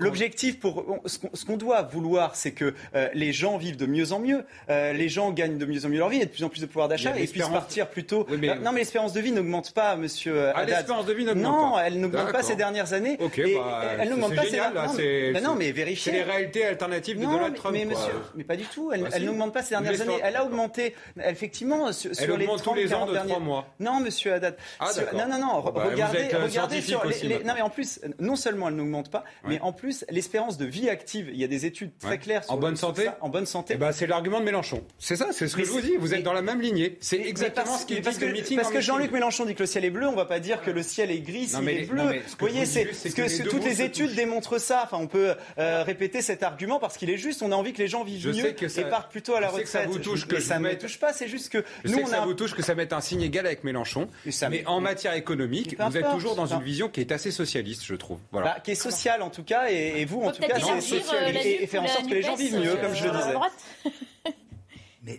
[0.00, 4.20] l'objectif, pour ce qu'on doit vouloir, c'est que euh, les gens vivent de mieux en
[4.20, 6.48] mieux, euh, les gens gagnent de mieux en mieux leur vie, et de plus en
[6.48, 8.26] plus de pouvoir d'achat, et puissent partir plutôt.
[8.62, 12.00] Non, mais l'espérance de vie n'augmente pas, monsieur ah, L'espérance de vie n'augmente Non, elle
[12.00, 13.16] n'augmente pas ces dernières années.
[13.20, 15.40] Ok, bah, elle n'augmente pas génial, ces dernières années.
[15.40, 16.12] Non, mais vérifiez.
[16.12, 17.74] C'est les réalités alternatives de Donald Trump.
[17.76, 18.90] Mais, monsieur, mais pas du tout.
[18.92, 20.18] Elle, bah, n'augmente pas ces dernières années.
[20.22, 23.66] Elle a augmenté, effectivement, sur, les 30, tous les ans de 3 mois.
[23.80, 24.56] Non, monsieur Haddad.
[24.80, 25.70] Ah, non, non, non.
[25.70, 29.60] Bah, regardez, regardez sur les, Non, mais en plus, non seulement elle n'augmente pas, mais
[29.60, 32.56] en plus, l'espérance de vie active, il y a des études très claires sur En
[32.56, 33.78] bonne santé En bonne santé.
[33.80, 34.82] Eh c'est l'argument de Mélenchon.
[34.98, 35.96] C'est ça, c'est ce que je vous dis.
[35.96, 36.98] Vous êtes dans la même lignée.
[37.00, 39.84] C'est exactement ce qu'il dit de meeting Parce que Jean-Luc Mélenchon dit que le ciel
[39.84, 42.02] est bleu, on va pas dire que le ciel est gris s'il est bleu.
[42.02, 44.82] vous voyez, c'est que, toutes les études démontrent ça.
[44.84, 47.42] Enfin, on peut euh, répéter cet argument parce qu'il est juste.
[47.42, 49.68] On a envie que les gens vivent mieux et partent plutôt à la retraite.
[49.68, 51.12] ça vous touche que ça ne me touche pas.
[51.12, 53.64] C'est juste que nous, on ça vous touche que ça mette un signe égal avec
[53.64, 54.08] Mélenchon.
[54.50, 57.94] Mais en matière économique, vous êtes toujours dans une vision qui est assez socialiste, je
[57.94, 58.18] trouve.
[58.32, 58.48] Voilà.
[58.48, 61.66] Bah, qui est sociale en tout cas, et vous en tout cas, c'est social et
[61.66, 63.34] faire en sorte que les gens vivent mieux, comme je le disais.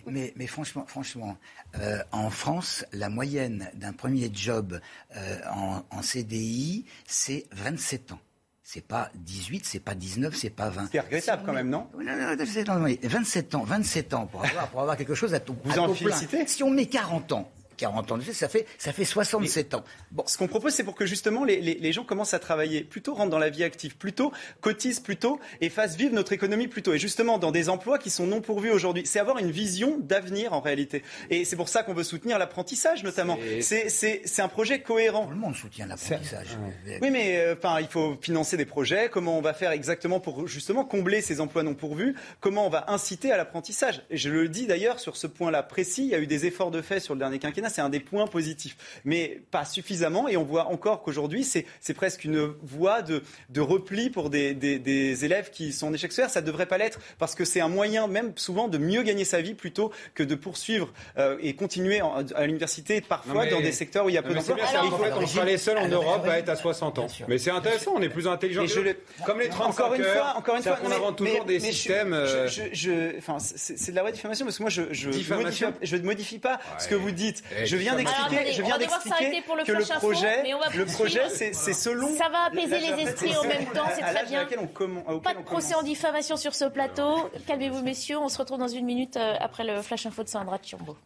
[0.06, 1.36] Mais, mais, franchement, franchement
[1.78, 4.80] euh, en France, la moyenne d'un premier job
[5.16, 8.20] euh, en, en, CDI, c'est 27 ans.
[8.62, 10.88] c'est pas 18, c'est pas 19, c'est pas 20.
[10.92, 14.80] C'est regrettable quand même, non non, non, non, 27 ans, 27 ans pour avoir, pour
[14.80, 15.56] avoir quelque chose à tout.
[15.64, 17.50] Vous en félicitez Si on met 40 ans,
[17.80, 19.84] 40 ans de ça fait, ça fait 67 ans.
[20.12, 20.22] Bon.
[20.26, 23.30] Ce qu'on propose, c'est pour que justement les, les, gens commencent à travailler plutôt, rentrent
[23.30, 26.92] dans la vie active plutôt, cotisent plutôt et fassent vivre notre économie plutôt.
[26.92, 29.02] Et justement, dans des emplois qui sont non pourvus aujourd'hui.
[29.06, 31.02] C'est avoir une vision d'avenir en réalité.
[31.30, 33.38] Et c'est pour ça qu'on veut soutenir l'apprentissage notamment.
[33.60, 35.24] C'est un projet cohérent.
[35.24, 36.58] Tout le monde soutient l'apprentissage.
[37.00, 39.08] Oui, mais euh, enfin, il faut financer des projets.
[39.08, 42.14] Comment on va faire exactement pour justement combler ces emplois non pourvus?
[42.40, 44.02] Comment on va inciter à l'apprentissage?
[44.10, 46.82] Je le dis d'ailleurs sur ce point-là précis, il y a eu des efforts de
[46.82, 48.76] fait sur le dernier quinquennat c'est un des points positifs.
[49.04, 51.64] Mais pas suffisamment, et on voit encore qu'aujourd'hui, c'est,
[51.94, 53.22] presque une voie de,
[53.60, 56.30] repli pour des, élèves qui sont en échec scolaire.
[56.30, 59.24] Ça ne devrait pas l'être, parce que c'est un moyen même souvent de mieux gagner
[59.24, 62.00] sa vie plutôt que de poursuivre euh, et continuer
[62.34, 64.56] à l'université, parfois dans des secteurs où il y a peu d'emplois.
[64.84, 67.06] Il faut qu'on soit les seuls en Europe à être à 60 ans.
[67.28, 68.64] Mais c'est intéressant, on est plus intelligent.
[69.26, 72.16] Comme les 35 encore une fois, encore une fois, on invente toujours des systèmes.
[72.72, 76.02] Je, enfin, c'est de la vraie diffamation parce que moi, je, je, modifie, je ne
[76.02, 77.42] modifie pas ce que vous dites.
[77.60, 80.42] Eh, je viens d'expliquer, je viens d'expliquer que le projet,
[80.74, 82.14] le projet, c'est selon.
[82.16, 84.46] Ça va apaiser les esprits en même temps, c'est très bien.
[85.22, 87.30] Pas de procès en diffamation sur ce plateau.
[87.46, 88.18] Calmez-vous, messieurs.
[88.18, 90.96] On se retrouve dans une minute euh, après le flash info de Sandra Chiombo.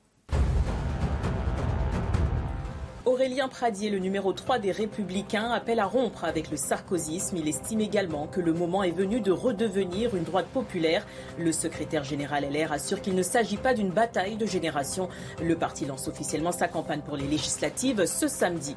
[3.07, 7.37] Aurélien Pradier, le numéro 3 des Républicains, appelle à rompre avec le sarkozysme.
[7.37, 11.07] Il estime également que le moment est venu de redevenir une droite populaire.
[11.39, 15.11] Le secrétaire général LR assure qu'il ne s'agit pas d'une bataille de génération.
[15.43, 18.75] Le parti lance officiellement sa campagne pour les législatives ce samedi.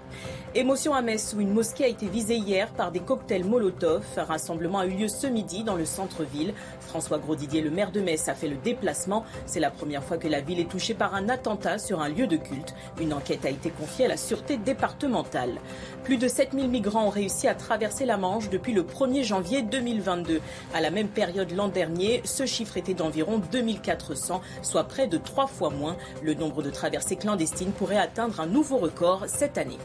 [0.55, 4.03] Émotion à Metz où une mosquée a été visée hier par des cocktails Molotov.
[4.17, 6.53] Un rassemblement a eu lieu ce midi dans le centre-ville.
[6.81, 9.23] François Grosdidier, le maire de Metz, a fait le déplacement.
[9.45, 12.27] C'est la première fois que la ville est touchée par un attentat sur un lieu
[12.27, 12.75] de culte.
[12.99, 15.55] Une enquête a été confiée à la sûreté départementale.
[16.03, 20.41] Plus de 7000 migrants ont réussi à traverser la Manche depuis le 1er janvier 2022.
[20.73, 25.47] À la même période l'an dernier, ce chiffre était d'environ 2400, soit près de trois
[25.47, 25.95] fois moins.
[26.23, 29.77] Le nombre de traversées clandestines pourrait atteindre un nouveau record cette année.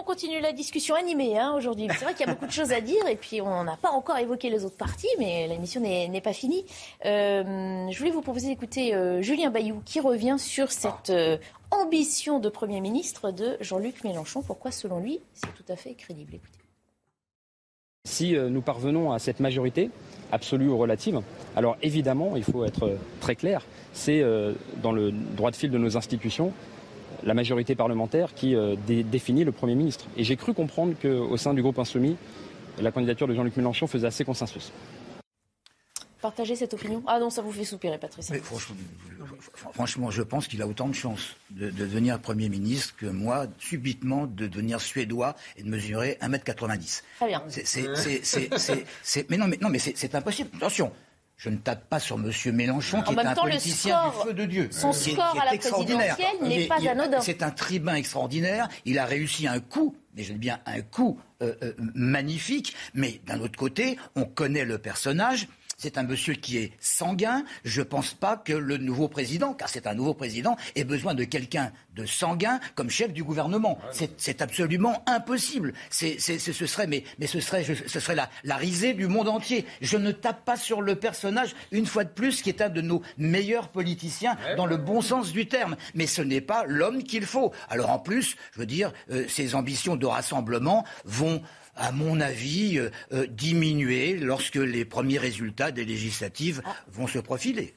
[0.00, 1.86] On continue la discussion animée hein, aujourd'hui.
[1.90, 3.90] C'est vrai qu'il y a beaucoup de choses à dire et puis on n'a pas
[3.90, 6.64] encore évoqué les autres parties, mais l'émission n'est pas finie.
[7.04, 11.36] Euh, je voulais vous proposer d'écouter euh, Julien Bayou qui revient sur cette euh,
[11.70, 14.40] ambition de Premier ministre de Jean-Luc Mélenchon.
[14.40, 16.36] Pourquoi, selon lui, c'est tout à fait crédible?
[16.36, 16.58] Écoutez.
[18.08, 19.90] Si nous parvenons à cette majorité,
[20.32, 21.20] absolue ou relative,
[21.54, 24.24] alors évidemment, il faut être très clair, c'est
[24.82, 26.54] dans le droit de fil de nos institutions
[27.24, 30.06] la majorité parlementaire qui euh, définit le Premier ministre.
[30.16, 32.16] Et j'ai cru comprendre qu'au sein du groupe Insoumis,
[32.80, 34.72] la candidature de Jean-Luc Mélenchon faisait assez consensus.
[36.20, 38.30] Partagez cette opinion Ah non, ça vous fait soupirer, Patrice.
[39.72, 44.26] Franchement, je pense qu'il a autant de chances de, devenir Premier ministre que moi, subitement,
[44.26, 47.02] de devenir suédois et de mesurer 1m90.
[47.16, 47.42] Très bien.
[49.30, 50.50] mais non, mais, non, mais c'est impossible.
[50.56, 50.92] Attention,
[51.40, 52.30] je ne tape pas sur M.
[52.54, 54.68] Mélenchon, qui est un politicien du feu de Dieu.
[54.70, 57.22] Son score à la présidentielle n'est pas anodin.
[57.22, 58.68] C'est un tribun extraordinaire.
[58.84, 62.74] Il a réussi un coup, mais je dis bien un coup euh, euh, magnifique.
[62.92, 65.48] Mais d'un autre côté, on connaît le personnage.
[65.82, 67.42] C'est un monsieur qui est sanguin.
[67.64, 71.14] Je ne pense pas que le nouveau président, car c'est un nouveau président, ait besoin
[71.14, 73.78] de quelqu'un de sanguin comme chef du gouvernement.
[74.18, 75.72] C'est absolument impossible.
[75.88, 76.18] ce
[76.66, 79.64] serait, mais, ce serait, ce serait la, la risée du monde entier.
[79.80, 82.82] Je ne tape pas sur le personnage, une fois de plus, qui est un de
[82.82, 85.76] nos meilleurs politiciens dans le bon sens du terme.
[85.94, 87.54] Mais ce n'est pas l'homme qu'il faut.
[87.70, 91.40] Alors en plus, je veux dire, euh, ses ambitions de rassemblement vont
[91.80, 96.76] à mon avis, euh, euh, diminuer lorsque les premiers résultats des législatives ah.
[96.92, 97.74] vont se profiler.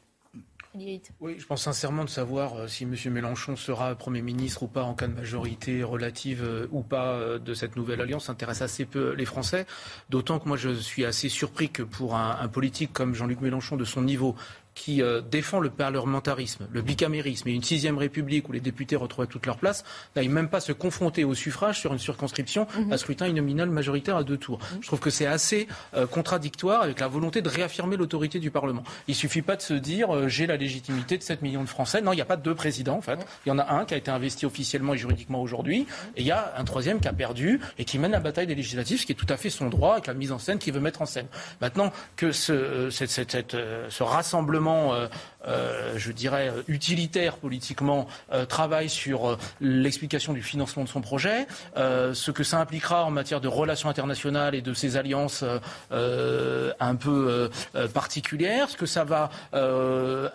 [0.76, 2.96] Oui, je pense sincèrement de savoir euh, si M.
[3.12, 7.76] Mélenchon sera Premier ministre ou pas en cas de majorité relative ou pas de cette
[7.76, 9.68] nouvelle alliance intéresse assez peu les Français.
[10.10, 13.86] D'autant que moi je suis assez surpris que pour un politique comme Jean-Luc Mélenchon de
[13.86, 14.36] son niveau,
[14.76, 19.28] qui euh, défend le parlementarisme, le bicamérisme et une sixième république où les députés retrouvaient
[19.28, 19.84] toute leur place,
[20.16, 22.92] n'aille même pas se confronter au suffrage sur une circonscription mhm.
[22.92, 24.60] à scrutin uninominal majoritaire à deux tours.
[24.60, 24.80] Mhm.
[24.82, 28.84] Je trouve que c'est assez euh, contradictoire avec la volonté de réaffirmer l'autorité du Parlement.
[29.08, 32.02] Il suffit pas de se dire euh, j'ai la légitimité de 7 millions de Français.
[32.02, 33.20] Non, il n'y a pas deux présidents en fait.
[33.46, 36.28] Il y en a un qui a été investi officiellement et juridiquement aujourd'hui, et il
[36.28, 39.06] y a un troisième qui a perdu et qui mène la bataille des législatives, ce
[39.06, 41.02] qui est tout à fait son droit avec la mise en scène qu'il veut mettre
[41.02, 41.28] en scène.
[41.62, 43.56] Maintenant que ce, cette, cette,
[43.90, 45.08] ce rassemblement gouvernement euh,
[45.48, 48.08] euh, je dirais, utilitaire politiquement,
[48.50, 53.48] travaille sur l'explication du financement de son projet, ce que ça impliquera en matière de
[53.48, 55.44] relations internationales et de ces alliances
[55.92, 57.50] un peu
[57.94, 59.30] particulières, ce que ça va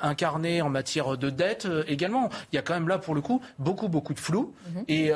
[0.02, 2.30] incarner en matière de dette également.
[2.52, 4.54] Il y a quand même là, pour le coup, beaucoup, beaucoup de flou.
[4.74, 4.84] Mhm.
[4.88, 5.12] et,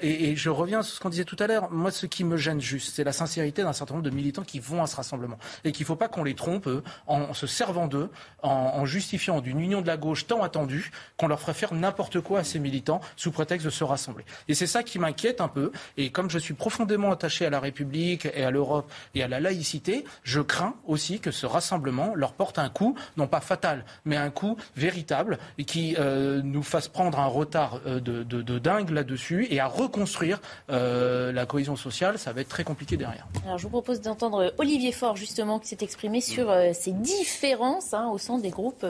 [0.00, 1.70] et, je reviens sur ce qu'on disait tout à l'heure.
[1.70, 4.60] Moi, ce qui me gêne juste, c'est la sincérité d'un certain nombre de militants qui
[4.60, 5.38] vont à ce rassemblement.
[5.64, 6.68] Et qu'il ne faut pas qu'on les trompe,
[7.06, 8.10] en se servant d'eux,
[8.42, 12.40] en, justifiant d'une union de la gauche tant attendue, qu'on leur ferait faire n'importe quoi
[12.40, 14.24] à ces militants sous prétexte de se rassembler.
[14.48, 15.72] Et c'est ça qui m'inquiète un peu.
[15.96, 19.40] Et comme je suis profondément attaché à la République et à l'Europe et à la
[19.40, 24.16] laïcité, je crains aussi que ce rassemblement leur porte un coup, non pas fatal, mais
[24.16, 29.46] un coup véritable, et qui euh, nous fasse prendre un retard euh, de, dingue là-dessus
[29.50, 30.40] et à reconstruire
[30.70, 32.18] euh, la cohésion sociale.
[32.18, 33.26] Ça va être très compliqué derrière.
[33.44, 38.08] Alors, je vous propose d'entendre Olivier Faure, justement, qui s'est exprimé sur ces différences hein,
[38.12, 38.84] au sein des groupes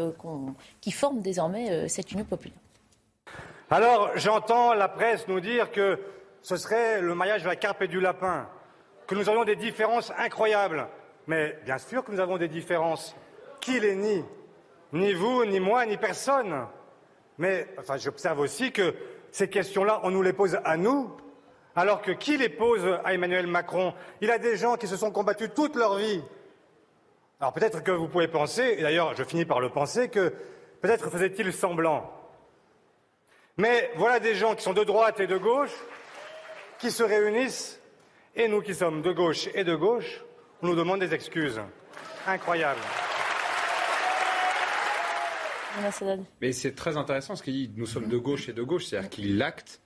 [0.80, 2.58] qui forment désormais euh, cette Union populaire.
[3.70, 5.98] Alors, j'entends la presse nous dire que
[6.42, 8.48] ce serait le mariage de la carpe et du lapin,
[9.06, 10.88] que nous aurions des différences incroyables.
[11.26, 13.14] Mais bien sûr que nous avons des différences.
[13.60, 14.24] Qui les nie?
[14.92, 16.66] Ni vous, ni moi, ni personne.
[17.36, 18.94] Mais enfin, j'observe aussi que
[19.30, 21.10] ces questions-là, on nous les pose à nous,
[21.76, 23.92] alors que qui les pose à Emmanuel Macron?
[24.20, 26.22] Il a des gens qui se sont combattus toute leur vie.
[27.40, 30.32] Alors peut-être que vous pouvez penser, et d'ailleurs je finis par le penser, que
[30.80, 32.12] peut-être faisait-il semblant.
[33.56, 35.74] Mais voilà des gens qui sont de droite et de gauche,
[36.78, 37.80] qui se réunissent,
[38.34, 40.24] et nous qui sommes de gauche et de gauche,
[40.62, 41.60] on nous demande des excuses.
[42.26, 42.80] Incroyable.
[46.40, 47.70] Mais c'est très intéressant ce qu'il dit.
[47.76, 49.80] Nous sommes de gauche et de gauche, c'est-à-dire qu'il acte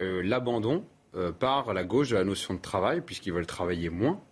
[0.00, 4.22] euh, l'abandon euh, par la gauche de la notion de travail, puisqu'ils veulent travailler moins.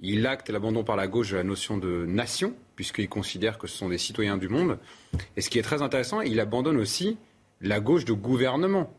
[0.00, 3.76] Il acte l'abandon par la gauche de la notion de nation, puisqu'il considère que ce
[3.76, 4.78] sont des citoyens du monde.
[5.36, 7.18] Et ce qui est très intéressant, il abandonne aussi
[7.60, 8.92] la gauche de gouvernement.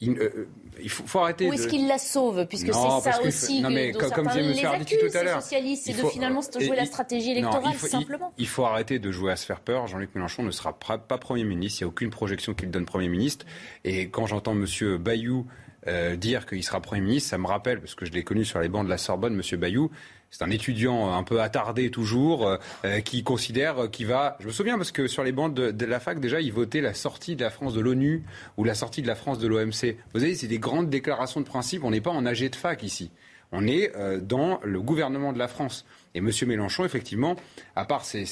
[0.00, 1.48] Il, euh, euh, faut, arrêter.
[1.48, 3.60] Ou est-ce qu'il la sauve Puisque c'est ça aussi.
[3.60, 4.84] Non, mais comme, comme disait M.
[4.84, 5.42] tout à l'heure.
[5.42, 8.32] socialistes, c'est de finalement jouer la stratégie électorale, simplement.
[8.38, 9.86] Il, faut arrêter de jouer à se faire peur.
[9.88, 11.82] Jean-Luc Mélenchon ne sera pas Premier ministre.
[11.82, 13.44] Il n'y a aucune projection qu'il donne Premier ministre.
[13.84, 14.96] Et quand j'entends M.
[14.98, 15.46] Bayou
[15.88, 18.60] euh, dire qu'il sera Premier ministre, ça me rappelle, parce que je l'ai connu sur
[18.60, 19.90] les bancs de la Sorbonne, Monsieur Bayou,
[20.30, 24.36] c'est un étudiant un peu attardé toujours, euh, euh, qui considère qu'il va...
[24.40, 26.94] Je me souviens parce que sur les bancs de, la fac, déjà, il votait la
[26.94, 28.22] sortie de la France de l'ONU
[28.56, 29.96] ou la sortie de la France de l'OMC.
[30.12, 31.82] Vous savez, c'est des grandes déclarations de principe.
[31.84, 33.10] On n'est pas en AG de fac ici.
[33.50, 35.86] On est dans le gouvernement de la France.
[36.14, 36.30] Et M.
[36.46, 37.34] Mélenchon, effectivement,
[37.76, 38.26] à part ces,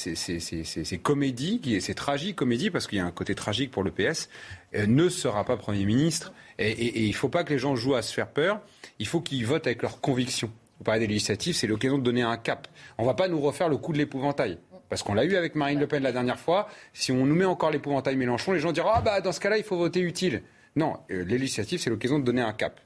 [1.01, 4.29] comédies, ces tragiques comédies, parce qu'il y a un côté tragique pour le PS,
[4.75, 6.33] ne sera pas Premier ministre.
[6.59, 8.61] Et, il ne faut pas que les gens jouent à se faire peur.
[8.99, 10.51] Il faut qu'ils votent avec leurs convictions.
[10.77, 12.67] Vous parlez des législatives, c'est l'occasion de donner un cap.
[12.97, 14.59] On ne va pas nous refaire le coup de l'épouvantail.
[14.89, 16.67] Parce qu'on l'a eu avec Marine Le Pen la dernière fois.
[16.93, 19.57] Si on nous met encore l'épouvantail Mélenchon, les gens diront Ah, bah, dans ce cas-là,
[19.57, 20.43] il faut voter utile.
[20.75, 22.79] Non, euh, les législatives, c'est l'occasion de donner un cap.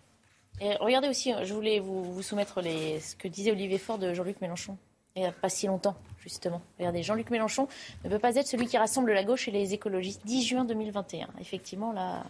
[0.79, 4.77] Regardez aussi, je voulais vous, soumettre ce que disait Olivier Faure de Jean-Luc Mélenchon.
[5.15, 6.61] Il n'y a pas si longtemps, justement.
[6.77, 7.67] Regardez, Jean-Luc Mélenchon
[8.03, 10.21] ne peut pas être celui qui rassemble la gauche et les écologistes.
[10.25, 11.29] 10 juin 2021.
[11.39, 12.23] Effectivement, là,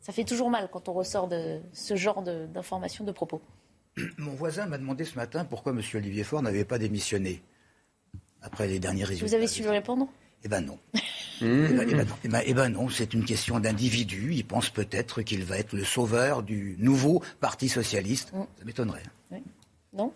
[0.00, 3.40] ça fait toujours mal quand on ressort de ce genre d'informations, de, propos.
[4.18, 5.80] Mon voisin m'a demandé ce matin pourquoi M.
[5.94, 7.42] Olivier Faure n'avait pas démissionné
[8.40, 9.26] après les derniers résultats.
[9.26, 10.08] Vous avez su lui répondre?
[10.44, 10.78] Eh bien non.
[11.44, 14.32] Eh ben, eh ben non, eh ben, eh ben non c'est une question d'individu.
[14.32, 18.32] Il pense peut-être qu'il va être le sauveur du nouveau Parti socialiste.
[18.32, 18.44] Mm.
[18.58, 19.02] Ça m'étonnerait.
[19.32, 19.42] Oui.
[19.92, 20.12] Non?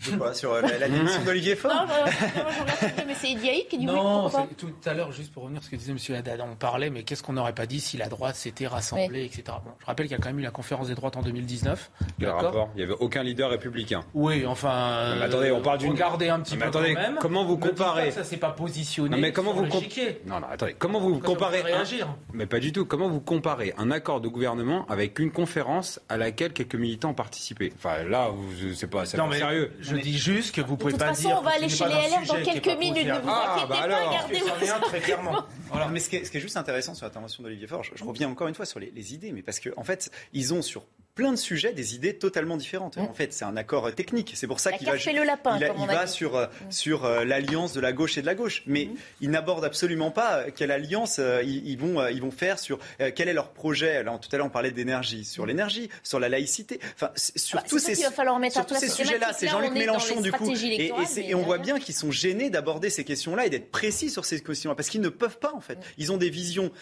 [0.00, 4.28] Sur euh, la, démission d'Olivier Faure Non, mais c'est Idiaï qui dit Non,
[4.58, 6.16] tout à l'heure, juste pour revenir à ce que disait M.
[6.16, 9.44] Haddad, on parlait, mais qu'est-ce qu'on n'aurait pas dit si la droite s'était rassemblée, etc.
[9.80, 11.90] je rappelle qu'il y a quand même eu la conférence des droites en 2019.
[12.18, 14.04] Le rapport, il n'y avait aucun leader républicain.
[14.14, 15.20] Oui, enfin.
[15.22, 15.92] attendez, on parle d'une.
[15.92, 17.18] Regardez un petit peu attendez, quand même.
[17.20, 19.10] Comment vous comparez Ça s'est pas positionné.
[19.10, 20.74] Non, mais comment vous Non, non, attendez.
[20.78, 22.84] Comment vous comparez réagir Mais pas du tout.
[22.84, 27.14] Comment vous comparez un accord de gouvernement avec une conférence à laquelle quelques militants ont
[27.14, 27.72] participé?
[27.76, 28.30] Enfin, là,
[28.74, 29.70] c'est pas, pas sérieux.
[29.84, 31.12] Je dis juste que vous pouvez pas dire.
[31.12, 33.06] De toute façon, on va aller chez les LR dans quelques minutes.
[33.06, 34.86] Ne vous ah, inquiétez bah pas, gardez-vous.
[34.86, 35.44] très clairement.
[35.90, 38.66] Mais ce qui, est, juste intéressant sur l'intervention d'Olivier Faure, je, reviens encore une fois
[38.66, 40.84] sur les, les idées, mais parce qu'en en fait, ils ont sur
[41.14, 42.98] plein de sujets des idées totalement différentes.
[42.98, 44.32] En fait, c'est un accord technique.
[44.34, 46.70] C'est pour ça qu'il va, le lapin, il, va sur, euh, mm.
[46.70, 48.62] sur euh, l'alliance de la gauche et de la gauche.
[48.66, 48.96] Mais mm.
[49.20, 52.78] il n'aborde absolument pas euh, quelle alliance ils, vont, ils vont faire sur
[53.14, 53.96] quel est leur projet.
[53.96, 55.48] Alors, tout à l'heure, on parlait d'énergie, sur mm.
[55.48, 56.80] l'énergie, sur la laïcité.
[56.94, 59.32] Enfin, sur bah, tous ces, sur tous ces sujets-là.
[59.32, 60.52] C'est Jean-Luc Mélenchon, du coup.
[60.62, 64.24] Et, et, on voit bien qu'ils sont gênés d'aborder ces questions-là et d'être précis sur
[64.24, 64.74] ces questions-là.
[64.74, 65.78] Parce qu'ils ne peuvent pas, en fait.
[65.98, 66.72] Ils ont des visions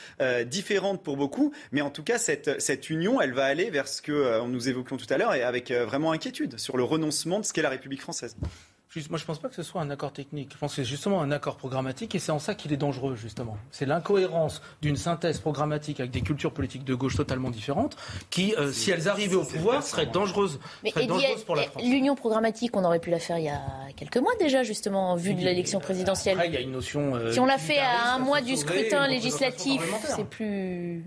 [0.47, 1.53] différentes pour beaucoup.
[1.71, 4.97] Mais en tout cas, cette, cette union, elle va aller vers ce que nous évoquions
[4.97, 7.71] tout à l'heure et avec euh, vraiment inquiétude sur le renoncement de ce qu'est la
[7.71, 8.37] République française.
[8.41, 10.51] moi, je ne pense pas que ce soit un accord technique.
[10.53, 13.17] Je pense que c'est justement un accord programmatique et c'est en ça qu'il est dangereux,
[13.17, 13.57] justement.
[13.71, 17.97] C'est l'incohérence d'une synthèse programmatique avec des cultures politiques de gauche totalement différentes
[18.31, 21.83] qui, euh, si elles arrivaient au pouvoir, seraient dangereuses, seraient dangereuses pour la France.
[21.83, 23.63] L'union programmatique, on aurait pu la faire il y a
[23.97, 26.35] quelques mois déjà, justement, en vue de l'élection présidentielle.
[26.35, 27.15] Après, il y a une notion.
[27.15, 29.83] Euh, si on l'a fait à un mois du scrutin législatif,
[30.15, 31.05] c'est plus.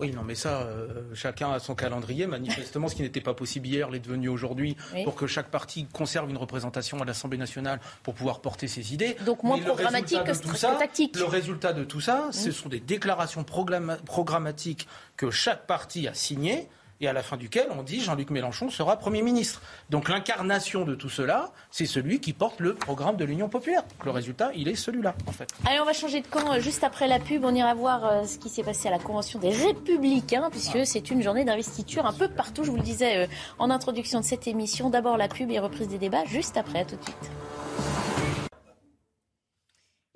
[0.00, 2.26] Oui, non, mais ça, euh, chacun a son calendrier.
[2.26, 6.30] Manifestement, ce qui n'était pas possible hier l'est devenu aujourd'hui pour que chaque parti conserve
[6.30, 9.16] une représentation à l'Assemblée nationale pour pouvoir porter ses idées.
[9.26, 11.16] Donc moins programmatique que, tout ça, tactique.
[11.18, 14.86] Le résultat de tout ça, ce sont des déclarations programmatiques
[15.16, 16.68] que chaque parti a signées
[17.00, 19.62] et à la fin duquel on dit Jean-Luc Mélenchon sera Premier ministre.
[19.90, 23.82] Donc l'incarnation de tout cela, c'est celui qui porte le programme de l'Union populaire.
[24.04, 25.48] Le résultat, il est celui-là, en fait.
[25.66, 27.44] Allez, on va changer de camp euh, juste après la pub.
[27.44, 30.84] On ira voir euh, ce qui s'est passé à la Convention des Républicains, puisque ah.
[30.84, 32.64] c'est une journée d'investiture un peu partout.
[32.64, 33.26] Je vous le disais euh,
[33.58, 34.90] en introduction de cette émission.
[34.90, 36.80] D'abord la pub et reprise des débats juste après.
[36.80, 38.27] À tout de suite.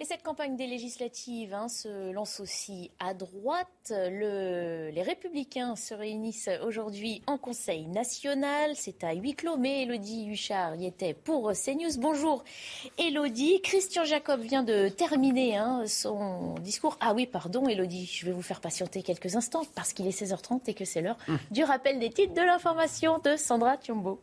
[0.03, 3.69] Et cette campagne des législatives hein, se lance aussi à droite.
[3.93, 8.73] les Républicains se réunissent aujourd'hui en Conseil national.
[8.75, 12.01] C'est à huis clos, mais Elodie Huchard y était pour CNews.
[12.01, 12.43] Bonjour
[12.99, 13.61] Elodie.
[13.63, 16.97] Christian Jacob vient de terminer hein, son discours.
[16.99, 20.63] Ah oui, pardon Elodie, je vais vous faire patienter quelques instants parce qu'il est 16h30
[20.67, 21.39] et que c'est l'heure hum.
[21.53, 24.19] du rappel des titres de l'information de Sandra Thiombo.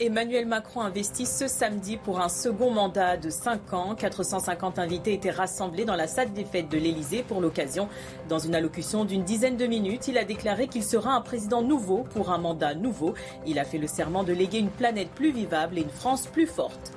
[0.00, 3.94] Emmanuel Macron investit ce samedi pour un second mandat de 5 ans.
[3.94, 7.88] 450 invités étaient rassemblés dans la salle des fêtes de l'Elysée pour l'occasion.
[8.28, 12.04] Dans une allocution d'une dizaine de minutes, il a déclaré qu'il sera un président nouveau
[12.12, 13.14] pour un mandat nouveau.
[13.46, 16.48] Il a fait le serment de léguer une planète plus vivable et une France plus
[16.48, 16.92] forte.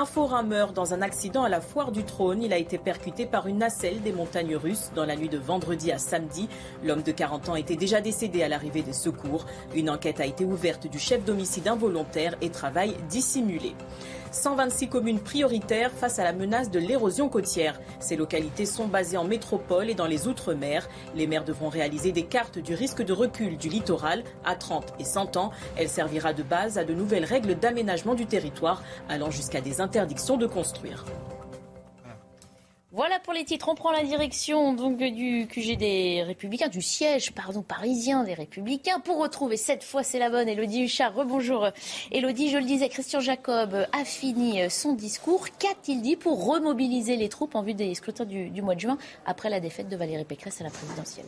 [0.00, 2.40] Un faux rameur dans un accident à la foire du trône.
[2.44, 5.90] Il a été percuté par une nacelle des montagnes russes dans la nuit de vendredi
[5.90, 6.48] à samedi.
[6.84, 9.44] L'homme de 40 ans était déjà décédé à l'arrivée des secours.
[9.74, 13.74] Une enquête a été ouverte du chef d'homicide involontaire et travail dissimulé.
[14.30, 17.80] 126 communes prioritaires face à la menace de l'érosion côtière.
[17.98, 20.88] Ces localités sont basées en métropole et dans les Outre-mer.
[21.14, 25.04] Les maires devront réaliser des cartes du risque de recul du littoral à 30 et
[25.04, 25.50] 100 ans.
[25.76, 30.36] Elle servira de base à de nouvelles règles d'aménagement du territoire allant jusqu'à des interdictions
[30.36, 31.06] de construire.
[32.92, 33.68] Voilà pour les titres.
[33.70, 39.00] On prend la direction donc du QG des Républicains, du siège pardon parisien des Républicains,
[39.00, 41.14] pour retrouver cette fois c'est la bonne Elodie Huchard.
[41.14, 41.68] Rebonjour
[42.10, 42.50] Elodie.
[42.50, 45.46] Je le disais, Christian Jacob a fini son discours.
[45.58, 49.48] Qu'a-t-il dit pour remobiliser les troupes en vue des scrutins du mois de juin après
[49.48, 51.26] la défaite de Valérie Pécresse à la présidentielle?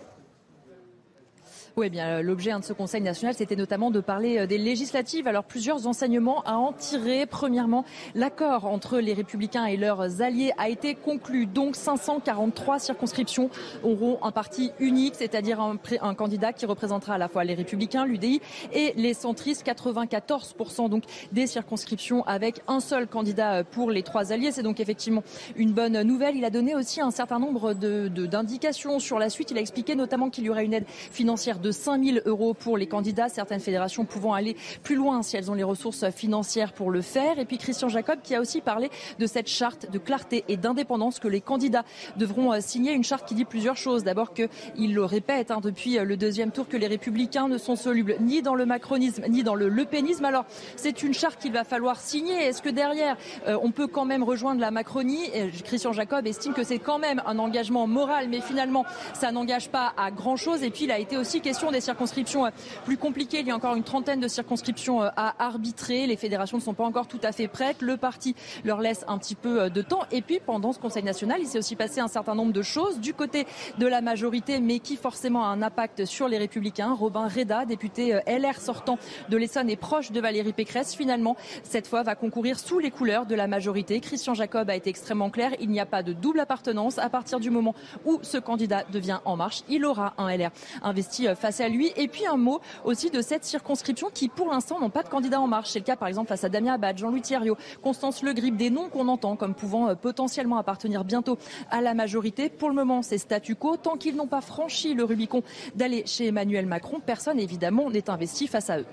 [1.76, 4.58] Oui, eh bien euh, l'objet de ce Conseil national, c'était notamment de parler euh, des
[4.58, 5.28] législatives.
[5.28, 7.26] Alors plusieurs enseignements à en tirer.
[7.26, 11.46] Premièrement, l'accord entre les Républicains et leurs alliés a été conclu.
[11.46, 13.50] Donc 543 circonscriptions
[13.84, 18.40] auront un parti unique, c'est-à-dire un, candidat qui représentera à la fois les Républicains, l'UDI
[18.72, 19.64] et les centristes.
[19.64, 24.50] 94% donc des circonscriptions avec un seul candidat euh, pour les trois alliés.
[24.50, 25.22] C'est donc effectivement
[25.54, 26.36] une bonne nouvelle.
[26.36, 29.52] Il a donné aussi un certain nombre d'indications sur la suite.
[29.52, 32.76] Il a expliqué notamment qu'il y aurait une aide financière de 5 000 euros pour
[32.76, 36.90] les candidats, certaines fédérations pouvant aller plus loin si elles ont les ressources financières pour
[36.90, 37.38] le faire.
[37.38, 41.18] Et puis Christian Jacob qui a aussi parlé de cette charte de clarté et d'indépendance
[41.18, 41.84] que les candidats
[42.16, 42.92] devront euh, signer.
[42.92, 44.04] Une charte qui dit plusieurs choses.
[44.04, 47.76] D'abord qu'il le répète hein, depuis euh, le deuxième tour que les républicains ne sont
[47.76, 50.24] solubles ni dans le macronisme ni dans le lepénisme.
[50.24, 50.44] Alors
[50.76, 52.34] c'est une charte qu'il va falloir signer.
[52.34, 55.30] Est-ce que derrière euh, on peut quand même rejoindre la Macronie?
[55.64, 58.84] Christian Jacob estime que c'est quand même un engagement moral, mais finalement
[59.14, 60.62] ça n'engage pas à grand chose.
[60.62, 62.50] Et puis il a été aussi question des circonscriptions euh,
[62.84, 63.40] plus compliquées.
[63.40, 66.06] Il y a encore une trentaine de circonscriptions euh, à arbitrer.
[66.06, 67.82] Les fédérations ne sont pas encore tout à fait prêtes.
[67.82, 70.02] Le parti leur laisse un petit peu euh, de temps.
[70.12, 73.00] Et puis, pendant ce Conseil national, il s'est aussi passé un certain nombre de choses
[73.00, 73.46] du côté
[73.78, 76.94] de la majorité, mais qui forcément a un impact sur les Républicains.
[76.94, 78.98] Robin Reda, député LR sortant
[79.28, 83.26] de l'Essonne et proche de Valérie Pécresse, finalement, cette fois, va concourir sous les couleurs
[83.26, 84.00] de la majorité.
[84.00, 85.50] Christian Jacob a été extrêmement clair.
[85.60, 86.98] Il n'y a pas de double appartenance.
[86.98, 87.74] À partir du moment
[88.04, 90.50] où ce candidat devient en marche, il aura un LR
[90.82, 91.92] investi face à lui.
[91.96, 95.40] Et puis un mot aussi de cette circonscription qui, pour l'instant, n'ont pas de candidat
[95.40, 95.70] en marche.
[95.70, 97.50] C'est le cas, par exemple, face à Damien Abad, Jean-Louis Thierry,
[97.82, 101.38] Constance Le Grip, des noms qu'on entend comme pouvant euh, potentiellement appartenir bientôt
[101.70, 102.48] à la majorité.
[102.48, 103.76] Pour le moment, c'est statu quo.
[103.76, 105.42] Tant qu'ils n'ont pas franchi le Rubicon
[105.74, 108.86] d'aller chez Emmanuel Macron, personne, évidemment, n'est investi face à eux.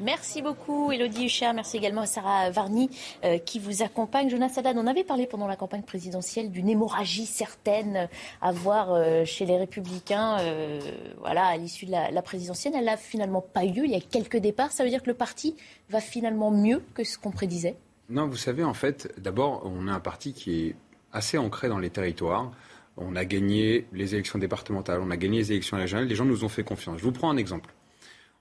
[0.00, 1.54] Merci beaucoup, Elodie Huchard.
[1.54, 2.88] Merci également à Sarah Varny
[3.24, 4.30] euh, qui vous accompagne.
[4.30, 8.08] Jonas Haddad, on avait parlé pendant la campagne présidentielle d'une hémorragie certaine
[8.40, 10.80] à voir euh, chez les Républicains euh,
[11.18, 12.74] voilà, à l'issue de la, présidentielle.
[12.76, 13.84] Elle n'a finalement pas eu lieu.
[13.86, 14.70] Il y a quelques départs.
[14.70, 15.56] Ça veut dire que le parti
[15.90, 17.76] va finalement mieux que ce qu'on prédisait?
[18.08, 20.76] Non, vous savez, en fait, d'abord, on a un parti qui est
[21.12, 22.52] assez ancré dans les territoires.
[22.96, 26.06] On a gagné les élections départementales, on a gagné les élections régionales.
[26.06, 26.98] Les gens nous ont fait confiance.
[26.98, 27.74] Je vous prends un exemple.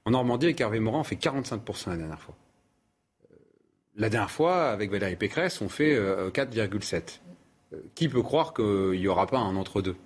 [0.07, 2.33] En Normandie, avec Hervé Morin, on fait 45% la dernière fois.
[3.97, 7.19] La dernière fois, avec Valérie Pécresse, on fait 4,7.
[7.95, 9.97] qui peut croire qu'il n'y aura pas un entre-deux?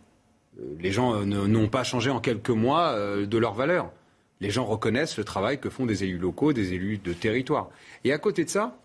[0.79, 3.91] Les gens n'ont pas changé en quelques mois de leur valeur.
[4.39, 7.69] Les gens reconnaissent le travail que font des élus locaux, des élus de territoire.
[8.03, 8.75] Et à côté de ça,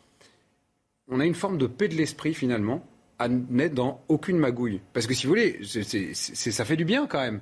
[1.09, 2.87] on a une forme de paix de l'esprit finalement
[3.19, 4.83] à n'être dans aucune magouille.
[4.93, 7.41] Parce que si vous voulez, ça fait du bien quand même.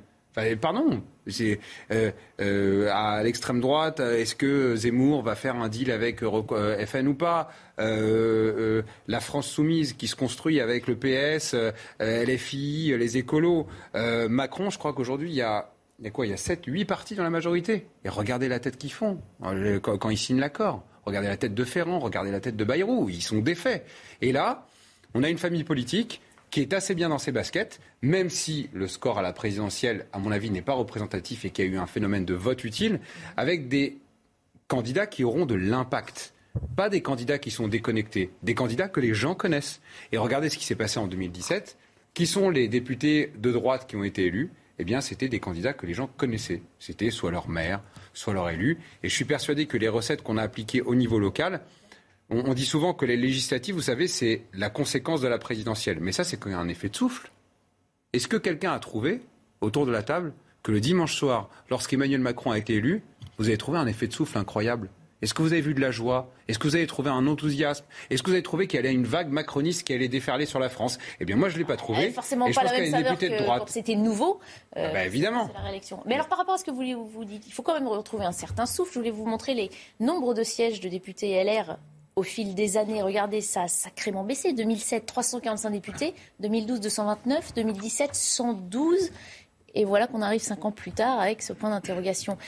[0.60, 1.00] Pardon,
[1.40, 2.10] euh,
[2.40, 7.14] euh, à l'extrême droite, est-ce que Zemmour va faire un deal avec euh, FN ou
[7.14, 7.50] pas?
[7.78, 11.54] La France soumise qui se construit avec le PS,
[12.00, 13.66] LFI, les écolos.
[13.94, 15.70] Macron, je crois qu'aujourd'hui il y a
[16.00, 16.26] il y quoi?
[16.26, 17.86] Il y a 7, 8 partis dans la majorité.
[18.04, 20.82] Et regardez la tête qu'ils font quand ils signent l'accord.
[21.04, 23.08] Regardez la tête de Ferrand, regardez la tête de Bayrou.
[23.08, 23.86] Ils sont défaits.
[24.20, 24.66] Et là,
[25.14, 26.20] on a une famille politique
[26.54, 30.20] qui est assez bien dans ses baskets, même si le score à la présidentielle, à
[30.20, 33.00] mon avis, n'est pas représentatif et qu'il y a eu un phénomène de vote utile,
[33.36, 33.98] avec des
[34.68, 36.32] candidats qui auront de l'impact.
[36.76, 39.80] Pas des candidats qui sont déconnectés, des candidats que les gens connaissent.
[40.12, 41.76] Et regardez ce qui s'est passé en 2017.
[42.14, 44.52] Qui sont les députés de droite qui ont été élus?
[44.78, 46.62] Eh bien, c'était des candidats que les gens connaissaient.
[46.78, 47.82] C'était soit leur maire,
[48.12, 48.78] soit leur élu.
[49.02, 51.62] Et je suis persuadé que les recettes qu'on a appliquées au niveau local,
[52.44, 55.98] on, dit souvent que les législatives, vous savez, c'est la conséquence de la présidentielle.
[56.00, 57.30] Mais ça, c'est y a un effet de souffle.
[58.12, 59.22] Est-ce que quelqu'un a trouvé,
[59.60, 60.32] autour de la table,
[60.62, 63.02] que le dimanche soir, lorsqu'Emmanuel Macron a été élu,
[63.38, 64.90] vous avez trouvé un effet de souffle incroyable?
[65.22, 66.30] Est-ce que vous avez vu de la joie?
[66.48, 67.86] Est-ce que vous avez trouvé un enthousiasme?
[68.10, 70.58] Est-ce que vous avez trouvé qu'il y allait une vague macroniste qui allait déferler sur
[70.58, 70.98] la France?
[71.18, 72.10] Eh bien, moi, je ne l'ai pas trouvé.
[72.10, 73.62] forcément pas la même saveur que de droite.
[73.68, 74.40] c'était nouveau.
[74.76, 75.50] Euh, ah bah, évidemment.
[75.54, 76.02] La réélection.
[76.04, 78.26] Mais alors, par rapport à ce que vous, vous dites, il faut quand même retrouver
[78.26, 78.92] un certain souffle.
[78.92, 81.78] Je voulais vous montrer les nombres de sièges de députés LR
[82.16, 84.52] au fil des années, regardez, ça a sacrément baissé.
[84.52, 86.14] 2007, 345 députés.
[86.40, 87.54] 2012, 229.
[87.54, 89.10] 2017, 112.
[89.74, 92.38] Et voilà qu'on arrive cinq ans plus tard avec ce point d'interrogation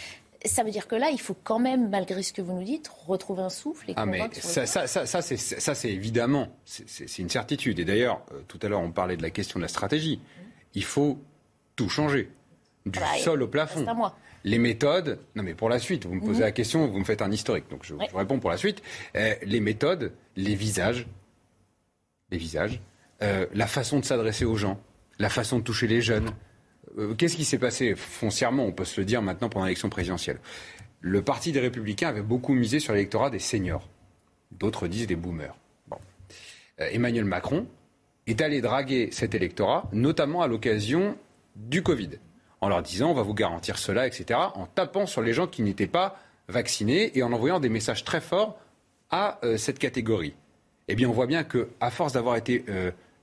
[0.45, 2.89] ça veut dire que là, il faut quand même, malgré ce que vous nous dites,
[3.07, 7.79] retrouver un souffle et ah mais ça, ça, ça, ça c'est évidemment, c'est une certitude.
[7.79, 10.21] Et d'ailleurs, euh, tout à l'heure, on parlait de la question de la stratégie.
[10.75, 11.19] Il faut
[11.75, 12.31] tout changer,
[12.85, 13.85] du bah, sol au plafond.
[14.47, 16.41] Les méthodes, non mais pour la suite, vous me posez mhm.
[16.41, 18.81] la question, vous me faites un historique, donc je, vous réponds pour la suite.
[19.17, 21.09] Euh, les méthodes, les visages,
[22.31, 22.81] les visages,
[23.23, 24.81] euh, la façon de s'adresser aux gens,
[25.19, 26.31] la façon de toucher les jeunes,
[26.97, 30.39] euh, qu'est-ce qui s'est passé foncièrement, on peut se le dire maintenant pendant l'élection présidentielle?
[31.01, 33.89] Le Parti des Républicains avait beaucoup misé sur l'électorat des seniors.
[34.53, 35.57] D'autres disent des boomers.
[36.79, 37.67] Emmanuel Macron
[38.29, 41.19] est allé draguer cet électorat, notamment à l'occasion
[41.57, 42.11] du Covid,
[42.61, 45.63] en leur disant on va vous garantir cela, etc., en tapant sur les gens qui
[45.63, 48.59] n'étaient pas vaccinés et en envoyant des messages très forts
[49.11, 50.35] à euh, cette catégorie.
[50.89, 52.65] Eh bien, on voit bien qu'à force d'avoir été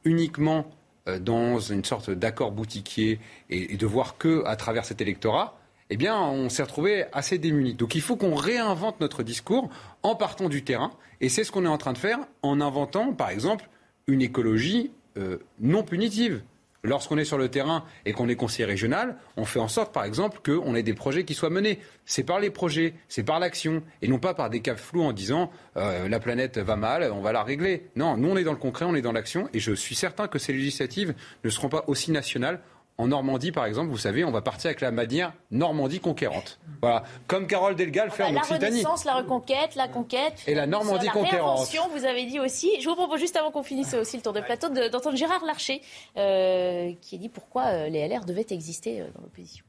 [0.04, 0.66] uniquement
[1.10, 3.20] euh, dans une sorte d'accord boutiquier
[3.50, 5.58] et, de voir que à travers cet électorat,
[5.90, 7.74] eh bien, on s'est retrouvé assez démunis.
[7.74, 9.70] Donc il faut qu'on réinvente notre discours
[10.02, 10.92] en partant du terrain.
[11.20, 13.70] Et c'est ce qu'on est en train de faire en inventant, par exemple,
[14.08, 16.42] une écologie euh, non punitive.
[16.86, 20.04] Lorsqu'on est sur le terrain et qu'on est conseiller régional, on fait en sorte, par
[20.04, 21.80] exemple, qu'on ait des projets qui soient menés.
[22.06, 25.14] C'est par les projets, c'est par l'action, et non pas par des caps flous en
[25.14, 27.88] disant euh, la planète va mal, on va la régler.
[27.96, 30.28] Non, nous on est dans le concret, on est dans l'action, et je suis certain
[30.28, 31.14] que ces législatives
[31.46, 32.60] ne seront pas aussi nationales
[33.00, 36.60] en Normandie, par exemple, vous savez, on va partir avec la manière Normandie conquérante.
[36.80, 38.60] Voilà, comme Carole Delga le fait en Occitanie.
[38.60, 40.44] La Renaissance, la reconquête, la conquête.
[40.46, 41.68] Et la Normandie la conquérante.
[41.92, 42.70] vous avez dit aussi.
[42.82, 45.82] Je vous propose juste avant qu'on finisse aussi le tour de plateau d'entendre Gérard Larcher,
[46.18, 49.66] euh, qui a dit pourquoi euh, les LR devaient exister euh, dans l'opposition.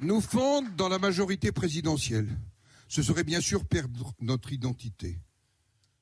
[0.00, 2.28] Nous fondre dans la majorité présidentielle.
[2.88, 5.20] Ce serait bien sûr perdre notre identité.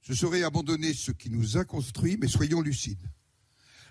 [0.01, 3.07] Ce serait abandonner ce qui nous a construits, mais soyons lucides.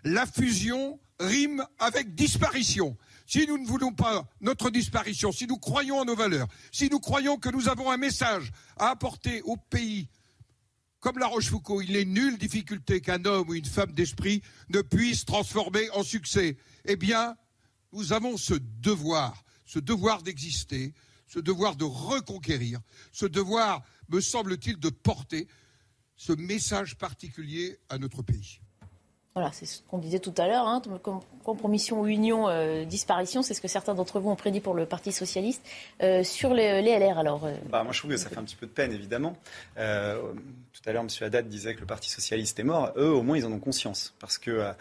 [0.04, 2.98] La fusion rime avec disparition.
[3.26, 7.00] Si nous ne voulons pas notre disparition, si nous croyons en nos valeurs, si nous
[7.00, 10.10] croyons que nous avons un message à apporter au pays,
[11.00, 15.26] comme La Rochefoucauld, il n'est nulle difficulté qu'un homme ou une femme d'esprit ne puisse
[15.26, 16.58] transformer en succès.
[16.86, 17.36] Eh bien,
[17.92, 20.94] nous avons ce devoir, ce devoir d'exister,
[21.28, 22.80] ce devoir de reconquérir,
[23.12, 25.48] ce devoir, me semble-t-il, de porter
[26.16, 28.60] ce message particulier à notre pays.
[29.34, 30.82] Voilà, c'est ce qu'on disait tout à l'heure, hein,
[31.46, 34.86] compromission ou union, euh, disparition, c'est ce que certains d'entre vous ont prédit pour le
[34.86, 35.66] Parti socialiste.
[36.04, 38.58] Euh, sur les, LR, alors euh, bah, Moi, je trouve que ça fait un petit
[38.58, 39.38] peu de peine, évidemment.
[39.76, 41.08] tout à l'heure, M.
[41.22, 42.92] Haddad disait que le Parti socialiste est mort.
[42.98, 44.14] Eux, au moins, ils en ont conscience.
[44.20, 44.74] Parce que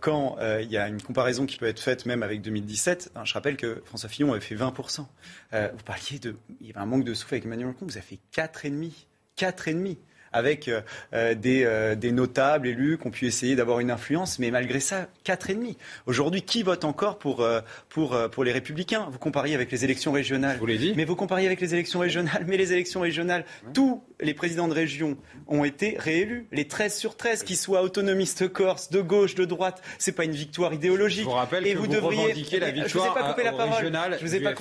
[0.00, 3.32] quand il y a une comparaison qui peut être faite même avec 2017, hein, je
[3.32, 5.06] rappelle que François Fillon avait fait 20%.
[5.52, 6.36] vous parliez de...
[6.60, 8.92] Il y avait un manque de souffle avec Emmanuel Macron, vous avez fait 4,5%.
[9.38, 9.96] 4,5%.
[10.32, 10.70] Avec
[11.12, 15.76] des, des, notables élus qui ont pu essayer d'avoir une influence, mais malgré ça, 4,5.
[16.06, 17.46] Aujourd'hui, qui vote encore pour,
[17.88, 19.08] pour, pour les Républicains?
[19.10, 20.58] Vous compariez avec les élections régionales.
[20.58, 20.94] vous l'ai dit.
[20.96, 22.44] Mais vous compariez avec les élections régionales.
[22.46, 25.16] Mais les élections régionales, tous les présidents de région
[25.46, 26.46] ont été réélus.
[26.52, 30.32] Les 13 sur 13, qu'ils soient autonomistes corse, de gauche, de droite, c'est pas une
[30.32, 31.20] victoire idéologique.
[31.20, 32.34] Je vous rappelle et que vous, vous devriez...
[32.58, 34.18] la victoire je vous ai pas coupé la parole.
[34.18, 34.54] Je vous ai pas,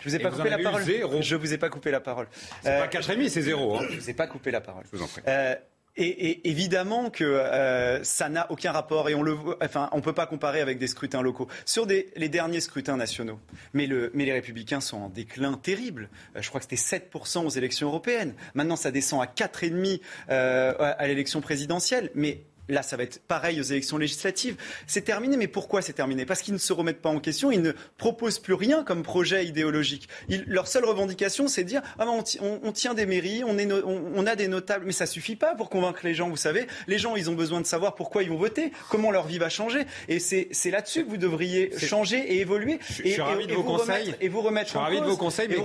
[0.00, 0.82] je vous ai pas coupé la parole.
[1.20, 2.26] Je vous ai pas coupé la parole.
[2.62, 3.76] C'est pas 4,5, c'est zéro.
[3.76, 3.86] Hein.
[3.90, 4.84] Je vous ai pas coupé la parole.
[4.90, 5.13] Je vous en prie.
[5.26, 5.54] Euh,
[5.96, 10.60] et, évidemment que euh, ça n'a aucun rapport et on le enfin peut pas comparer
[10.60, 13.38] avec des scrutins locaux sur les derniers scrutins nationaux.
[13.72, 16.08] Mais, le, mais les républicains sont en déclin terrible.
[16.36, 18.34] Euh, je crois que c'était 7% aux élections européennes.
[18.54, 20.00] Maintenant ça descend à 4,5
[20.30, 22.10] euh, à l'élection présidentielle.
[22.14, 24.56] Mais Là, ça va être pareil aux élections législatives.
[24.86, 26.24] C'est terminé, mais pourquoi c'est terminé?
[26.24, 29.44] Parce qu'ils ne se remettent pas en question, ils ne proposent plus rien comme projet
[29.44, 30.08] idéologique.
[30.46, 34.26] leur seule revendication, c'est de dire ah ben, on, tient des mairies, on, est on,
[34.26, 36.28] a des notables, mais ça suffit pas pour convaincre les gens.
[36.28, 39.26] Vous savez, les gens, ils ont besoin de savoir pourquoi ils vont voter, comment leur
[39.26, 42.78] vie va changer, et c'est là-dessus que vous devriez changer et évoluer.
[42.88, 44.14] Je, et, suis ravi de vos conseils.
[44.20, 44.66] et vous remettre.
[44.66, 45.56] Je suis ravi de vos conseils, mais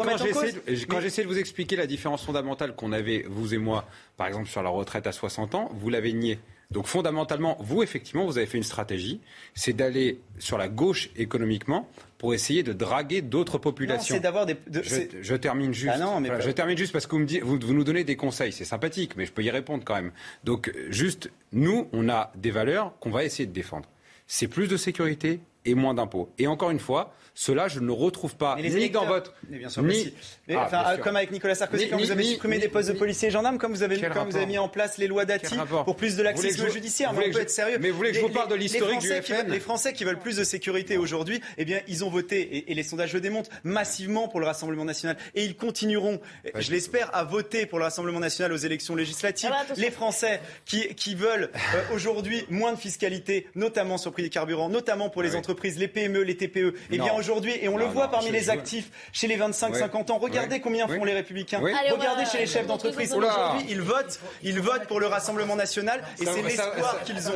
[0.87, 3.85] quand j'essaie de vous expliquer la différence fondamentale qu'on avait vous et moi,
[4.17, 6.39] par exemple sur la retraite à 60 ans, vous l'avez nié.
[6.71, 9.21] Donc fondamentalement, vous, effectivement, vous avez fait une stratégie,
[9.55, 11.89] c'est d'aller sur la gauche économiquement
[12.19, 14.19] pour essayer de draguer d'autres populations.
[14.19, 14.55] D'avoir des.
[14.71, 15.99] je, termine juste.
[15.99, 18.51] Ah mais Je termine juste parce que vous, me vous, vous nous donnez des conseils.
[18.51, 20.11] C'est sympathique, mais je peux y répondre quand même.
[20.43, 23.89] Donc, juste, nous, on a des valeurs qu'on va essayer de défendre.
[24.27, 26.29] C'est plus de sécurité et moins d'impôts.
[26.37, 29.33] Et encore une fois, cela, je ne le retrouve pas ni dans votre.
[29.49, 30.13] Mais bien sûr, ni...
[30.53, 33.57] Ah, comme avec Nicolas Sarkozy, quand vous avez supprimé des postes de policiers et gendarmes,
[33.57, 36.69] comme vous avez, vous avez mis en place les lois Dati pour plus de laxisme
[36.69, 37.13] judiciaire.
[37.13, 37.77] Mais on peut être sérieux.
[37.79, 40.19] Mais vous voulez que je vous parle de l'historique du FN Les Français qui veulent
[40.19, 44.27] plus de sécurité aujourd'hui, eh bien, ils ont voté, et, les sondages le démontrent, massivement
[44.27, 45.15] pour le Rassemblement national.
[45.33, 46.19] Et ils continueront,
[46.55, 49.49] je l'espère, à voter pour le Rassemblement national aux élections législatives.
[49.53, 54.13] Ah bah, les Français qui, qui veulent euh, aujourd'hui moins de fiscalité, notamment sur le
[54.13, 57.69] prix des carburants, notamment pour les entreprises, les PME, les TPE, eh bien, aujourd'hui, et
[57.69, 60.17] on le voit parmi les actifs chez les 25-50 ans.
[60.17, 61.59] Regardez combien font les Républicains.
[61.59, 63.13] Regardez chez les chefs d'entreprise.
[63.13, 67.33] Aujourd'hui, ils votent, ils votent pour le Rassemblement national et c'est l'espoir qu'ils ont.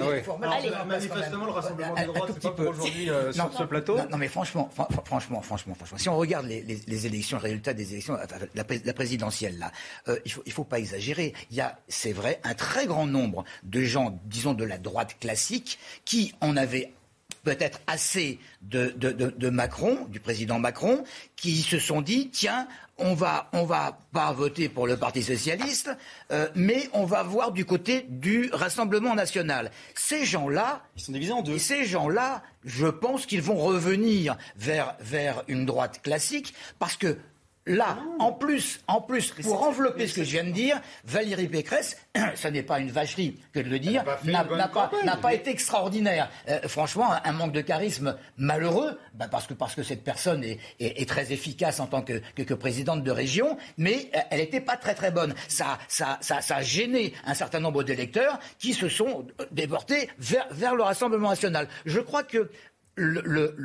[0.88, 3.98] Manifestement, le Rassemblement des droites, c'est pas aujourd'hui euh, sur ce plateau.
[4.10, 4.70] Non, mais franchement,
[5.06, 8.18] franchement, franchement, franchement, si on regarde les élections, le résultat des élections,
[8.56, 9.72] la présidentielle là,
[10.08, 11.34] euh, il faut, il faut pas exagérer.
[11.52, 15.18] Il y a, c'est vrai, un très grand nombre de gens, disons de la droite
[15.20, 16.94] classique, qui en avaient
[17.44, 21.04] peut-être assez de, de, Macron, du président Macron,
[21.36, 22.68] qui se sont dit tiens,
[22.98, 25.92] on va, on va pas voter pour le Parti socialiste,
[26.32, 29.72] euh, mais on va voir du côté du Rassemblement national.
[29.96, 31.58] Ces gens-là, ils sont divisés en deux.
[31.58, 37.18] Ces gens-là, je pense qu'ils vont revenir vers vers une droite classique parce que
[37.66, 41.98] Là, en plus, en plus, pour envelopper ce que je viens de dire, Valérie Pécresse,
[42.36, 44.44] ce n'est pas une vacherie que de le dire, n'a
[45.16, 46.30] pas, été extraordinaire.
[46.50, 51.10] Euh, franchement, un, manque de charisme malheureux, bah, parce, que, parce que cette personne est,
[51.10, 55.12] très efficace en tant que, présidente de région, mais euh, elle n'était pas très très
[55.12, 55.34] bonne.
[55.48, 60.76] Ça, ça, ça, a gêné un certain nombre d'électeurs qui se sont déportés vers, vers
[60.76, 61.70] le Rassemblement national.
[61.86, 62.50] Je crois que
[62.96, 63.56] le,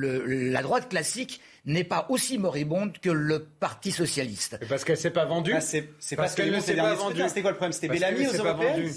[0.50, 4.58] la droite classique n'est pas aussi moribonde que le Parti socialiste.
[4.68, 5.52] parce qu'elle s'est pas vendue.
[5.54, 7.22] Ah, c'est parce qu'elle ne s'est pas vendue.
[7.28, 8.90] C'était quoi le problème C'était Bellamy aux Européennes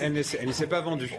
[0.00, 1.12] Elle ne s'est pas vendue.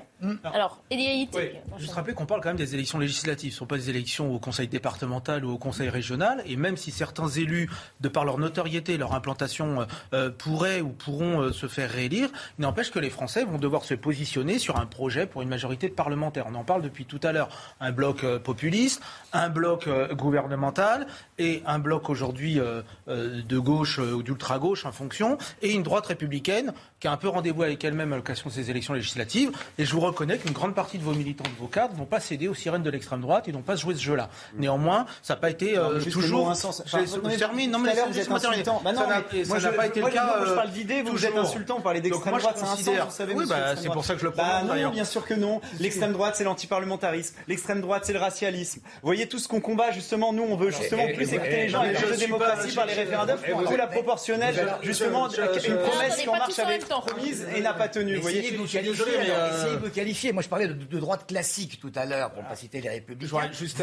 [0.43, 1.51] Alors, Elie oui.
[1.77, 3.51] Juste rappeler qu'on parle quand même des élections législatives.
[3.51, 6.43] Ce ne sont pas des élections au Conseil départemental ou au Conseil régional.
[6.45, 7.69] Et même si certains élus,
[8.01, 12.61] de par leur notoriété, leur implantation, euh, pourraient ou pourront euh, se faire réélire, il
[12.61, 15.93] n'empêche que les Français vont devoir se positionner sur un projet pour une majorité de
[15.93, 16.45] parlementaires.
[16.49, 17.49] On en parle depuis tout à l'heure.
[17.79, 19.01] Un bloc euh, populiste,
[19.33, 20.88] un bloc gouvernemental
[21.37, 25.83] et un bloc aujourd'hui euh, euh, de gauche euh, ou d'ultra-gauche en fonction, et une
[25.83, 29.51] droite républicaine qui a un peu rendez-vous avec elle-même à l'occasion de ces élections législatives.
[29.77, 32.19] Et je vous reconnais qu'une grande partie de vos militants, de vos cadres, n'ont pas
[32.19, 34.29] cédé aux sirènes de l'extrême droite et n'ont pas joué ce jeu-là.
[34.55, 35.75] Néanmoins, ça n'a pas été
[36.11, 36.49] toujours.
[36.49, 36.83] Un sens.
[36.85, 37.71] je termine.
[37.71, 38.81] Non, mais vous êtes insultant.
[38.83, 40.37] Bah non, ça n'a pas été le cas.
[40.37, 41.77] Moi, je parle d'idées, vous êtes insultant.
[41.77, 43.33] Vous parlez d'extrême droite, c'est un sens, vous savez.
[43.33, 44.43] Oui, bah, c'est pour ça que je le prends.
[44.43, 45.61] Bah non, bien sûr que non.
[45.79, 47.35] L'extrême droite, c'est l'antiparlementarisme.
[47.47, 48.81] L'extrême droite, c'est le racialisme.
[49.01, 51.81] Vous voyez tout ce qu'on combat, justement, nous, on veut justement plus écouter les gens,
[51.81, 56.59] avec la démocratie par les référendums, ou la proportionnelle, justement, une promesse qu'En Marche
[56.91, 58.15] avait promise et n'a pas tenu.
[58.15, 59.05] Vous voyez, vous qualifier.
[59.05, 60.31] Essayez de qualifier.
[60.31, 63.51] Moi, je parlais de droite classique tout à l'heure, pour ne pas citer les républicains.
[63.51, 63.81] Juste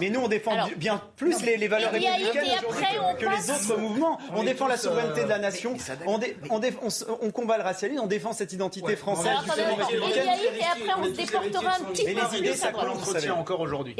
[0.00, 2.42] Mais nous, on défend bien plus les valeurs républicaines
[3.18, 4.18] que les autres mouvements.
[4.34, 5.76] On défend la souveraineté de la nation.
[7.20, 8.02] On combat le racialisme.
[8.02, 9.32] On défend cette identité française.
[9.46, 12.10] Et après, on se déportera un petit peu.
[12.14, 13.96] Mais les idées, ça l'entretien encore aujourd'hui.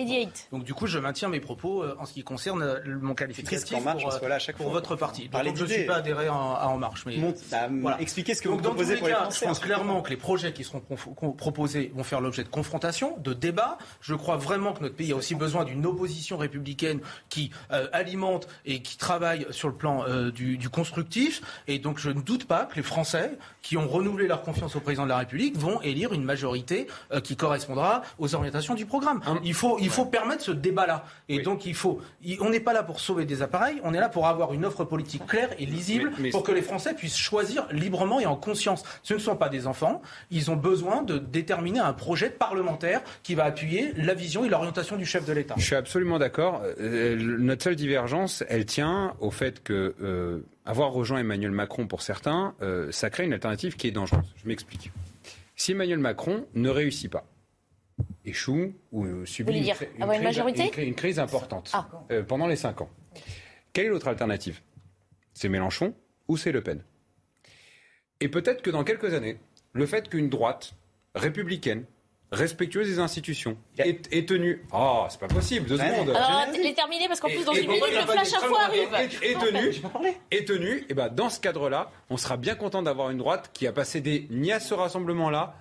[0.50, 4.70] Donc, du coup, je maintiens mes propos en ce qui concerne mon qualificatif pour, pour
[4.70, 5.28] votre parti.
[5.28, 7.04] Donc, je ne suis pas adhéré à En Marche.
[8.00, 9.40] Expliquez ce que vous proposez pour les Français.
[9.40, 10.80] Je pense clairement que les projets qui seront
[11.36, 13.78] proposés vont faire l'objet de confrontation, de débat.
[14.00, 17.50] Je crois vraiment que notre pays a aussi besoin d'une opposition républicaine qui
[17.92, 21.42] alimente et qui travaille sur le plan du, du constructif.
[21.68, 24.80] Et donc je ne doute pas que les Français qui ont renouvelé leur confiance au
[24.80, 29.20] président de la République vont élire une majorité euh, qui correspondra aux orientations du programme.
[29.26, 31.04] Hein il faut, il faut permettre ce débat-là.
[31.28, 32.00] Et donc, il faut.
[32.40, 34.84] on n'est pas là pour sauver des appareils, on est là pour avoir une offre
[34.84, 38.82] politique claire et lisible pour que les Français puissent choisir librement et en conscience.
[39.02, 40.02] Ce ne sont pas des enfants.
[40.30, 44.96] Ils ont besoin de déterminer un projet parlementaire qui va appuyer la vision et l'orientation
[44.96, 45.54] du chef de l'État.
[45.58, 46.62] Je suis absolument d'accord.
[46.80, 49.94] Euh, notre seule divergence, elle tient au fait que.
[50.00, 52.54] Euh, avoir rejoint Emmanuel Macron pour certains,
[52.92, 54.32] ça crée une alternative qui est dangereuse.
[54.36, 54.92] Je m'explique.
[55.56, 57.24] Si Emmanuel Macron ne réussit pas,
[58.24, 59.74] échoue ou subit une,
[60.78, 61.88] une, crise, importante ah.
[62.10, 62.90] euh, pendant les cinq ans,
[63.72, 64.60] quelle est l'autre alternative?
[65.34, 65.94] C'est Mélenchon
[66.28, 66.82] ou c'est Le Pen?
[68.22, 69.38] Et peut-être que dans quelques années,
[69.72, 70.74] le fait qu'une droite
[71.16, 71.84] républicaine
[72.30, 74.64] respectueuse des institutions, est, tenue.
[74.72, 76.08] Ah, c'est pas possible, deux secondes.
[76.10, 78.88] Alors, est terminé parce qu'en plus, dans une minute, le flash info arrive.
[79.22, 79.82] Est, tenue,
[80.30, 83.66] est tenue, et ben dans ce cadre-là, on sera bien content d'avoir une droite qui
[83.66, 85.56] a pas cédé ni à ce rassemblement-là,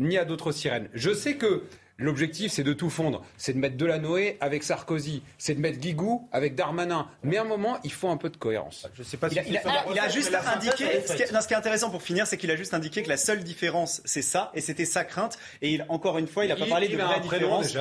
[0.00, 0.88] ni à d'autres sirènes.
[0.94, 1.62] Je sais que
[1.98, 3.22] L'objectif, c'est de tout fondre.
[3.38, 5.22] C'est de mettre Delanoë avec Sarkozy.
[5.38, 7.08] C'est de mettre Guigou avec Darmanin.
[7.22, 8.86] Mais à un moment, il faut un peu de cohérence.
[8.94, 11.02] Je sais pas il, a, juste indiqué.
[11.06, 14.02] Ce qui, est, intéressant pour finir, c'est qu'il a juste indiqué que la seule différence,
[14.04, 14.50] c'est ça.
[14.54, 15.38] Et c'était sa crainte.
[15.62, 17.74] Et il, encore une fois, il n'a pas parlé de vraie différence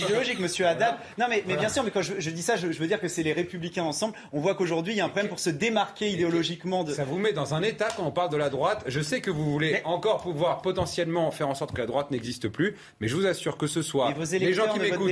[0.00, 0.96] idéologique, monsieur Haddad.
[1.18, 3.22] Non, mais, mais bien sûr, mais quand je, dis ça, je, veux dire que c'est
[3.22, 4.14] les Républicains ensemble.
[4.32, 6.84] On voit qu'aujourd'hui, il y a un problème pour se démarquer idéologiquement.
[6.84, 6.94] De...
[6.94, 8.82] Ça vous met dans un état quand on parle de la droite.
[8.86, 12.48] Je sais que vous voulez encore pouvoir potentiellement faire en sorte que la droite n'existe
[12.48, 12.76] plus.
[13.00, 15.10] Mais je vous assure que ce soit les gens qui m'écoutent.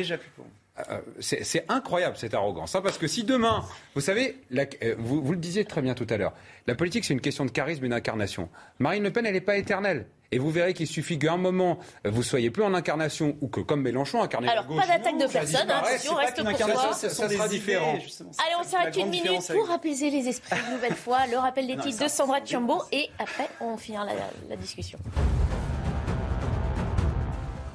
[0.90, 3.64] Euh, c'est incroyable cette arrogance, hein, parce que si demain,
[3.94, 6.32] vous savez, euh, vous, vous, le disiez très bien tout à l'heure,
[6.66, 8.48] la politique c'est une question de charisme et d'incarnation.
[8.80, 10.06] Marine Le Pen, elle n'est pas éternelle.
[10.32, 13.60] Et vous verrez qu'il suffit qu'à un moment, vous soyez plus en incarnation ou que,
[13.60, 16.92] comme Mélenchon, incarné Alors, gauche, pas d'attaque de personne, hein, on reste pour soi.
[16.92, 17.92] Ça, ça sera différent.
[17.92, 21.28] Allez, on s'arrête une minute pour apaiser les esprits une nouvelle fois.
[21.30, 24.06] Le rappel des titres de Sandra Tchombo et après, on finira
[24.48, 24.98] la discussion.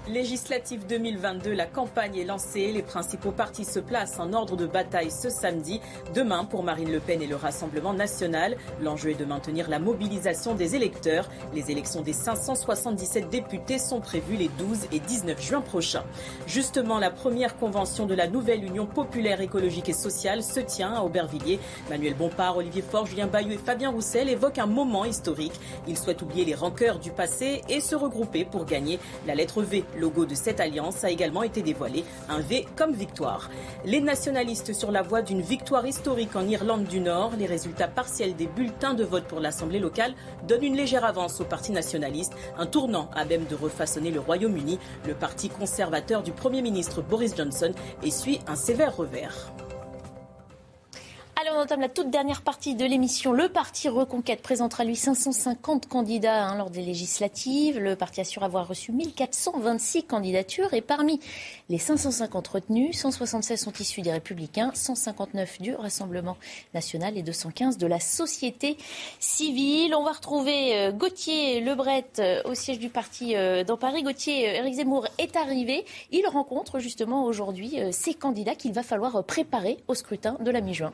[0.09, 2.71] Législative 2022, la campagne est lancée.
[2.71, 5.81] Les principaux partis se placent en ordre de bataille ce samedi.
[6.15, 10.55] Demain, pour Marine Le Pen et le Rassemblement national, l'enjeu est de maintenir la mobilisation
[10.55, 11.29] des électeurs.
[11.53, 16.03] Les élections des 577 députés sont prévues les 12 et 19 juin prochains.
[16.47, 21.03] Justement, la première convention de la nouvelle Union populaire écologique et sociale se tient à
[21.03, 21.59] Aubervilliers.
[21.87, 25.59] Manuel Bompard, Olivier Faure, Julien Bayou et Fabien Roussel évoquent un moment historique.
[25.87, 29.83] Ils souhaitent oublier les rancœurs du passé et se regrouper pour gagner la lettre V
[29.99, 33.49] logo de cette alliance a également été dévoilé, un V comme victoire.
[33.85, 38.35] Les nationalistes sur la voie d'une victoire historique en Irlande du Nord, les résultats partiels
[38.35, 40.13] des bulletins de vote pour l'Assemblée locale
[40.47, 44.79] donnent une légère avance au Parti nationaliste, un tournant à même de refaçonner le Royaume-Uni.
[45.07, 47.73] Le parti conservateur du Premier ministre Boris Johnson
[48.03, 49.51] essuie un sévère revers.
[51.41, 53.31] Allez, on entame la toute dernière partie de l'émission.
[53.31, 57.79] Le parti Reconquête présentera lui 550 candidats hein, lors des législatives.
[57.79, 61.21] Le parti assure avoir reçu 1426 candidatures et parmi
[61.69, 66.35] les 550 retenus, 176 sont issus des Républicains, 159 du Rassemblement
[66.73, 68.75] national et 215 de la société
[69.21, 69.95] civile.
[69.95, 74.03] On va retrouver euh, Gauthier Lebret euh, au siège du parti euh, dans Paris.
[74.03, 75.85] Gauthier, Éric Zemmour est arrivé.
[76.11, 80.91] Il rencontre justement aujourd'hui ces candidats qu'il va falloir préparer au scrutin de la mi-juin.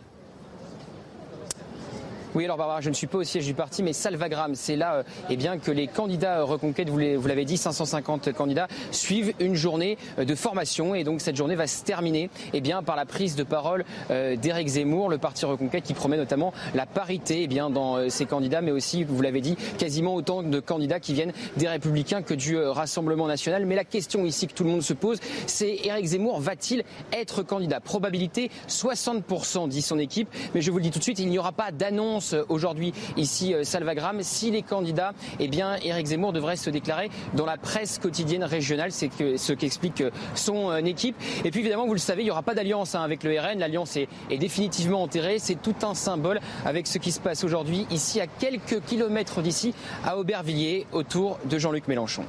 [2.36, 4.95] Oui, alors Barbara, je ne suis pas au siège du parti, mais Salvagram, c'est là
[4.95, 9.56] euh, eh bien, que les candidats euh, Reconquête, vous l'avez dit, 550 candidats, suivent une
[9.56, 10.95] journée euh, de formation.
[10.95, 14.68] Et donc cette journée va se terminer eh bien, par la prise de parole d'Éric
[14.68, 18.72] Zemmour, le parti Reconquête, qui promet notamment la parité eh bien, dans ses candidats, mais
[18.72, 23.28] aussi, vous l'avez dit, quasiment autant de candidats qui viennent des Républicains que du Rassemblement
[23.28, 23.66] national.
[23.66, 26.84] Mais la question ici que tout le monde se pose, c'est Éric Zemmour va-t-il
[27.14, 27.80] être candidat?
[27.80, 30.28] Probabilité 60%, dit son équipe.
[30.53, 33.53] Mais je vous le dis tout de suite, il n'y aura pas d'annonce aujourd'hui ici
[33.53, 34.22] euh, Salvagram.
[34.22, 38.91] Si les candidats, eh bien, Éric Zemmour devrait se déclarer dans la presse quotidienne régionale.
[38.91, 41.15] C'est ce qu'explique euh, son euh, équipe.
[41.43, 43.60] Et puis évidemment, vous le savez, il n'y aura pas d'alliance hein, avec le RN.
[43.60, 44.07] L'alliance est,
[44.38, 45.38] définitivement enterrée.
[45.39, 49.73] C'est tout un symbole avec ce qui se passe aujourd'hui ici à quelques kilomètres d'ici
[50.03, 52.26] à Aubervilliers autour de Jean-Luc Mélenchon.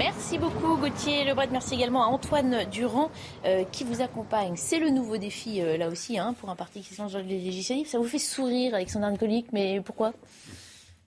[0.00, 1.48] Merci beaucoup Gauthier Lebret.
[1.52, 3.10] Merci également à Antoine Durand
[3.44, 4.54] euh, qui vous accompagne.
[4.56, 7.86] C'est le nouveau défi euh, là aussi hein, pour un parti qui dans les législatives.
[7.86, 10.12] Ça vous fait sourire Alexandre Nicolique, mais pourquoi?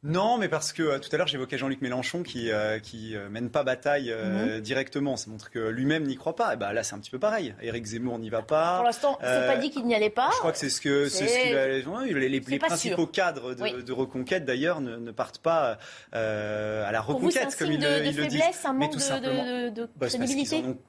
[0.03, 2.49] Non, mais parce que tout à l'heure j'évoquais Jean-Luc Mélenchon qui
[2.83, 4.59] qui mène pas bataille mhm.
[4.59, 5.17] directement.
[5.17, 6.51] Ça montre que lui-même n'y croit pas.
[6.51, 7.55] Et eh ben là c'est un petit peu pareil.
[7.61, 8.77] Éric Zemmour n'y va pas.
[8.77, 10.29] Pour l'instant, c'est pas dit qu'il n'y allait pas.
[10.33, 14.81] Je crois que c'est ce que c'est ce les, les, principaux cadres de, reconquête d'ailleurs
[14.81, 15.77] ne, partent pas
[16.11, 18.41] à la reconquête comme ils le, disent.
[18.65, 20.07] Un mais tout simplement, de, bah,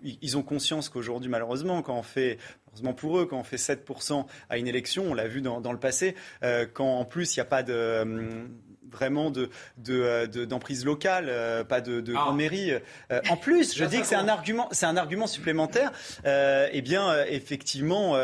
[0.03, 2.39] ils, ont, conscience qu'aujourd'hui malheureusement quand on fait
[2.69, 5.79] heureusement pour eux, quand on fait 7% à une élection, on l'a vu dans, le
[5.79, 8.49] passé, euh, quand en plus il n'y a pas de, hum,
[8.95, 9.51] vraiment de,
[9.89, 12.23] euh, d'emprise locale, euh, pas de, de ah.
[12.23, 12.73] grande mairie.
[12.73, 15.93] Euh, en plus, je dis que c'est un argument, c'est un argument supplémentaire.
[16.25, 18.17] eh bien, effectivement,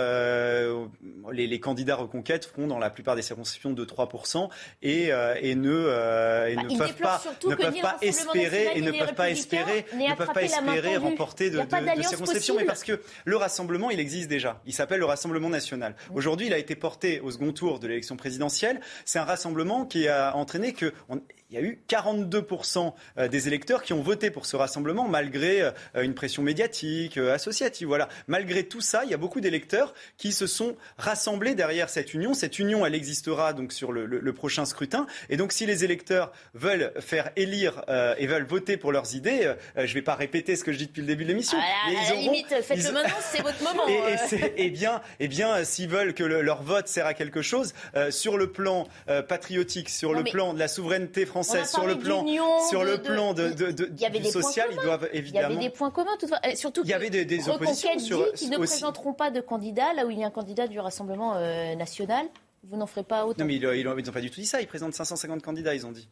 [1.33, 4.49] les, candidats reconquête feront dans la plupart des circonscriptions de 3%
[4.83, 5.11] et,
[5.43, 9.31] et ne, et bah, ne peuvent pas, ne peuvent pas espérer et ne peuvent pas
[9.31, 12.55] espérer, ne peuvent pas espérer remporter de, de, circonscriptions.
[12.57, 14.61] Mais parce que le rassemblement, il existe déjà.
[14.67, 15.97] Il s'appelle le Rassemblement national.
[16.15, 18.81] Aujourd'hui, il a été porté au second tour de l'élection présidentielle.
[19.05, 21.21] C'est un rassemblement qui a entraîné impressionné que on,
[21.51, 25.63] qu'il y a eu 42% euh, des électeurs qui ont voté pour ce rassemblement malgré
[25.63, 27.89] euh, une pression médiatique, euh, associative.
[27.89, 28.09] Voilà.
[28.29, 32.35] Malgré tout ça, il y a beaucoup d'électeurs qui se sont rassemblés derrière cette union.
[32.35, 35.07] Cette union, elle existera donc sur le, prochain scrutin.
[35.29, 37.83] Et donc, si les électeurs veulent faire élire
[38.17, 40.87] et veulent voter pour leurs idées, je ne vais pas répéter ce que je dis
[40.87, 41.59] depuis le début de l'émission.
[41.59, 43.83] À la limite, faites-le maintenant, c'est votre moment.
[43.89, 47.75] et, et, bien, et bien s'ils veulent que leur vote sert à quelque chose,
[48.11, 48.87] sur le plan
[49.29, 52.25] patriotique, sur le plan de la souveraineté française, sur le plan,
[52.69, 55.49] sur le plan de, du social, ils doivent évidemment.
[55.49, 56.17] Il y avait des points communs,
[56.55, 56.83] surtout.
[56.85, 58.33] Il y avait des, des oppositions sur.
[58.33, 61.37] Qui ne présenteront pas de candidat là où il y a un candidat du Rassemblement
[61.37, 62.27] euh, national.
[62.65, 63.41] Vous n'en ferez pas autant.
[63.41, 64.61] Non, mais ils n'ont pas du tout dit ça.
[64.61, 66.09] Ils présentent 550 candidats, ils ont dit.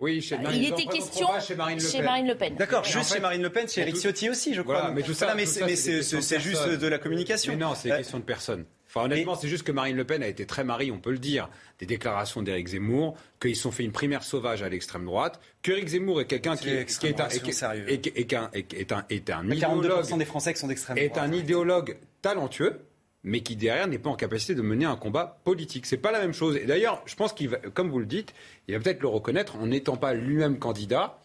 [0.00, 1.78] Oui, chez Marine Il était question chez Marine
[2.26, 2.56] Le Pen.
[2.56, 4.90] D'accord, juste chez Marine Le Pen, chez Eric Ciotti aussi, je crois.
[4.90, 7.52] mais tout ça, mais c'est juste de la communication.
[7.52, 8.64] Mais non, c'est euh, question de personne
[9.04, 11.48] honnêtement, c'est juste que Marine Le Pen a été très marie, on peut le dire,
[11.78, 16.20] des déclarations d'Éric Zemmour, qu'ils sont fait une primaire sauvage à l'extrême droite, qu'Éric Zemmour
[16.20, 20.24] est quelqu'un qui, est, qui est un, est, un, est un, est un idéologue, des
[20.24, 21.16] Français qui sont d'extrême droite.
[21.16, 22.80] Est un idéologue talentueux,
[23.22, 25.84] mais qui derrière n'est pas en capacité de mener un combat politique.
[25.86, 26.56] C'est pas la même chose.
[26.56, 28.32] Et d'ailleurs, je pense qu'il va, comme vous le dites,
[28.68, 31.18] il va peut-être le reconnaître en n'étant pas lui-même candidat.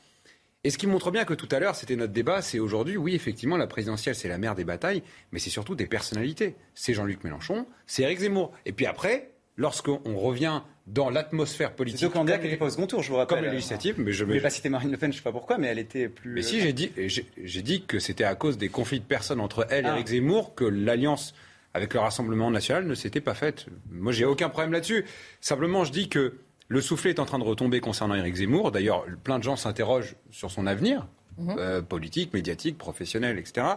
[0.64, 3.16] Et ce qui montre bien que tout à l'heure, c'était notre débat, c'est aujourd'hui, oui,
[3.16, 5.02] effectivement, la présidentielle, c'est la mère des batailles,
[5.32, 6.56] mais c'est surtout des personnalités.
[6.76, 8.52] C'est Jean-Luc Mélenchon, c'est Éric Zemmour.
[8.68, 12.00] Et puis après, lorsqu'on revient dans l'atmosphère politique.
[12.00, 13.44] C'est deux candidats qui n'étaient pas au second tour, je vous rappelle.
[13.44, 15.32] Comme législative, mais je ne vais pas citer Marine Le Pen, je ne sais pas
[15.32, 16.34] pourquoi, mais elle était plus.
[16.34, 19.66] Mais si, j'ai dit, j'ai dit que c'était à cause des conflits de personnes entre
[19.70, 19.94] elle et ah.
[19.96, 21.34] Éric Zemmour que l'alliance
[21.74, 23.68] avec le Rassemblement national ne s'était pas faite.
[23.90, 25.06] Moi, j'ai aucun problème là-dessus.
[25.40, 26.36] Simplement, je dis que
[26.72, 28.72] le soufflet est en train de retomber concernant Éric Zemmour.
[28.72, 31.06] D'ailleurs, plein de gens s'interrogent sur son avenir,
[31.38, 31.56] mhm.
[31.60, 33.68] euh, politique, médiatique, professionnel, etc.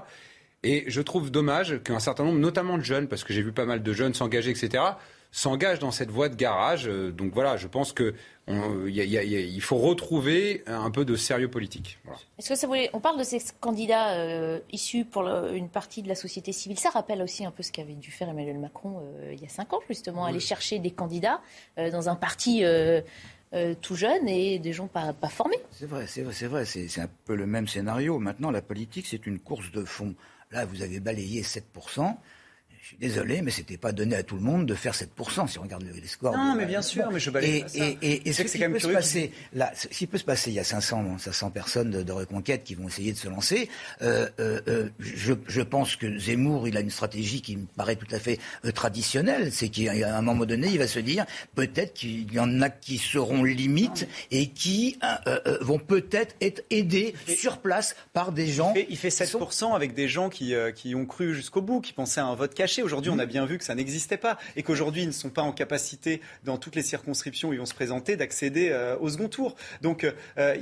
[0.63, 3.65] Et je trouve dommage qu'un certain nombre, notamment de jeunes, parce que j'ai vu pas
[3.65, 4.85] mal de jeunes s'engager, etc.,
[5.35, 6.87] s'engagent dans cette voie de garage.
[6.87, 8.15] Euh, donc voilà, je pense que
[8.47, 11.99] il faut retrouver un peu de sérieux politique.
[12.39, 16.09] Est-ce que ça voulait, on parle de ces candidats euh, issus pour une partie de
[16.09, 16.79] la société civile.
[16.79, 19.49] Ça rappelle aussi un peu ce qu'avait dû faire Emmanuel Macron euh, il y a
[19.49, 21.41] cinq ans, justement, aller chercher des candidats
[21.79, 22.63] euh, dans un parti.
[23.81, 25.61] tout jeune et des gens pas, pas formés.
[25.71, 28.19] C'est vrai, c'est vrai, c'est vrai, c'est un peu le même scénario.
[28.19, 30.15] Maintenant, la politique, c'est une course de fond.
[30.51, 32.17] Là, vous avez balayé 7%.
[32.85, 35.59] Je suis désolé, mais c'était pas donné à tout le monde de faire 7%, si
[35.59, 36.37] on regarde les scores.
[36.37, 37.65] Non, mais bien sûr, mais je balaye
[38.03, 40.59] et, Et, ce qui peut se passer, là, ce qui peut se passer, il y
[40.59, 43.71] a 500, 500 personnes de, reconquête qui vont essayer de se lancer.
[44.03, 47.97] Euh, euh, euh, je, je, pense que Zemmour, il a une stratégie qui me paraît
[47.97, 48.39] tout à fait
[48.75, 49.51] traditionnelle.
[49.51, 51.25] C'est qu'à un moment donné, il va se dire,
[51.55, 54.99] peut-être qu'il y en a qui seront limites et qui
[55.63, 58.75] vont peut-être être aidés sur place par des gens.
[58.75, 61.95] Il fait, il fait 7% avec des gens qui, qui ont cru jusqu'au bout, qui
[61.95, 62.74] pensaient à un vote caché.
[62.83, 65.43] Aujourd'hui, on a bien vu que ça n'existait pas et qu'aujourd'hui, ils ne sont pas
[65.43, 69.29] en capacité, dans toutes les circonscriptions où ils vont se présenter, d'accéder euh, au second
[69.29, 69.57] tour.
[69.83, 70.05] Donc,
[70.39, 70.55] euh,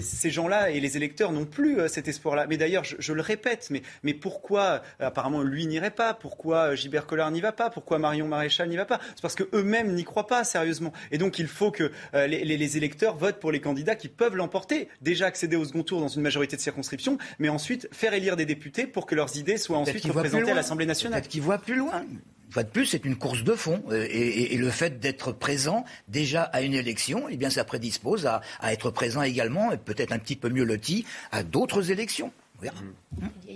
[0.00, 2.46] ces gens-là et les électeurs n'ont plus euh, cet espoir-là.
[2.46, 6.14] Mais d'ailleurs, je, le répète, mais, mais pourquoi apparemment lui n'irait pas?
[6.14, 7.70] Pourquoi Gilbert Collard n'y va pas?
[7.70, 9.00] Pourquoi Marion Maréchal n'y va pas?
[9.14, 10.92] C'est parce qu'eux-mêmes n'y croient pas sérieusement.
[11.10, 14.88] Et donc, il faut que les, les, électeurs votent pour les candidats qui peuvent l'emporter.
[15.00, 18.46] Déjà accéder au second tour dans une majorité de circonscriptions, mais ensuite faire élire des
[18.46, 21.22] députés pour que leurs idées soient ensuite représentées à l'Assemblée nationale
[21.58, 22.02] plus loin.
[22.48, 23.82] Une fois de plus, c'est une course de fond.
[23.90, 28.40] Euh, et, le fait d'être présent déjà à une élection, eh ça prédispose à,
[28.72, 32.32] être présent également, et peut-être un petit peu mieux loti, à d'autres élections.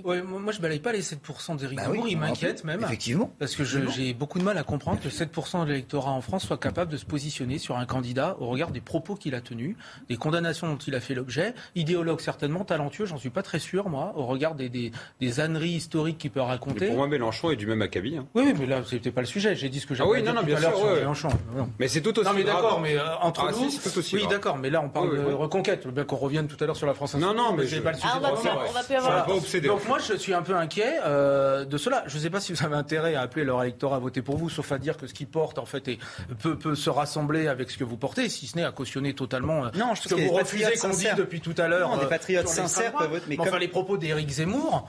[0.05, 2.83] Ouais, moi, je balaye pas les 7% d'Éric bah Zemmour, il m'inquiète même.
[2.83, 3.31] Effectivement.
[3.39, 6.59] Parce que j'ai beaucoup de mal à comprendre que 7% de l'électorat en France soit
[6.59, 9.77] capable de se positionner sur un candidat au regard des propos qu'il a tenus,
[10.09, 11.55] des condamnations dont il a fait l'objet.
[11.77, 15.71] Idéologue certainement, talentueux, j'en suis pas très sûr, moi, au regard des, des, des âneries
[15.71, 16.81] historiques qu'il peut raconter.
[16.81, 18.17] Mais pour moi, Mélenchon est du même acabit.
[18.17, 18.27] Hein.
[18.35, 19.55] Oui, mais là, c'était pas le sujet.
[19.55, 21.29] J'ai dit ce que j'avais ah oui, non, non, bien sûr, sur Mélenchon.
[21.79, 23.71] Mais c'est tout aussi Non, mais d'accord, mais euh, entre ah, nous.
[23.71, 25.87] tout aussi oui, d'accord, mais là, on parle de reconquête.
[25.87, 27.99] Bien qu'on revienne tout à l'heure sur la France Non, non, mais c'est pas le
[27.99, 28.09] sujet.
[28.11, 29.27] Ah, on va plus avoir.
[29.63, 32.05] Donc moi, je suis un peu inquiet euh, de cela.
[32.07, 34.37] Je ne sais pas si vous avez intérêt à appeler leur électorat à voter pour
[34.37, 35.91] vous, sauf à dire que ce qu'ils portent, en fait,
[36.41, 39.67] peut, peut se rassembler avec ce que vous portez, si ce n'est à cautionner totalement
[39.67, 41.91] euh, non, ce que vous refusez qu'on dit depuis tout à l'heure.
[41.91, 43.25] Non, des euh, patriotes sincères peuvent voter.
[43.29, 44.89] Mais enfin, les propos d'Éric Zemmour,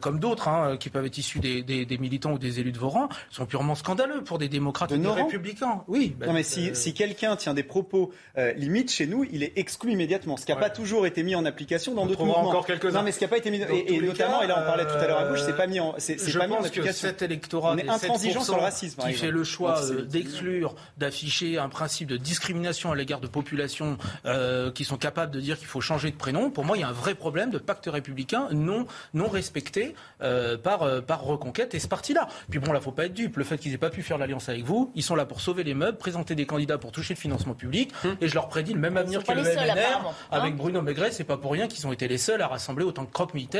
[0.00, 2.88] comme d'autres, hein, qui peuvent être issus des, des, militants ou des élus de vos
[2.88, 5.82] rangs, sont purement scandaleux pour des démocrates de et des républicains.
[5.88, 6.16] Oui.
[6.26, 8.12] non, mais si, si quelqu'un tient des propos
[8.56, 10.36] limites chez nous, il est exclu immédiatement.
[10.36, 12.48] Ce qui n'a pas toujours été mis en application dans d'autres mouvements.
[12.48, 13.60] encore quelques Non, mais ce qui n'a pas été mis.
[13.72, 15.80] Et, et notamment, et là on parlait tout à l'heure à gauche, c'est pas mis
[15.80, 17.08] en, c'est, pas mis en application.
[17.08, 21.58] cet électorat, on est intransigeant sur le racisme, qui fait le choix euh, d'exclure, d'afficher
[21.58, 25.66] un principe de discrimination à l'égard de populations euh, qui sont capables de dire qu'il
[25.66, 26.50] faut changer de prénom.
[26.50, 30.56] Pour moi, il y a un vrai problème de pacte républicain non non respecté euh,
[30.56, 32.28] par euh, par Reconquête et ce parti-là.
[32.50, 33.36] Puis bon, là, faut pas être dupe.
[33.36, 35.64] Le fait qu'ils aient pas pu faire l'alliance avec vous, ils sont là pour sauver
[35.64, 38.16] les meubles, présenter des candidats pour toucher le financement public, hum.
[38.20, 40.56] et je leur prédis le même avenir que le MNR avec hein.
[40.56, 41.10] Bruno Maigret.
[41.12, 43.10] C'est pas pour rien qu'ils ont été les seuls à rassembler autant de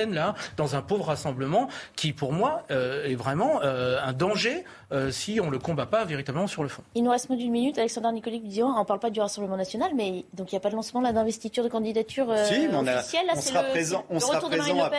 [0.07, 5.11] là dans un pauvre rassemblement qui, pour moi, euh, est vraiment euh, un danger euh,
[5.11, 6.83] si on ne le combat pas véritablement sur le fond.
[6.95, 7.79] Il nous reste moins d'une minute.
[7.79, 10.61] Alexandre Nicolic dit on ne parle pas du Rassemblement national, mais donc il n'y a
[10.61, 13.27] pas de lancement d'investiture de candidature si, on officielle.
[13.35, 14.91] on sera présent, on sera présent,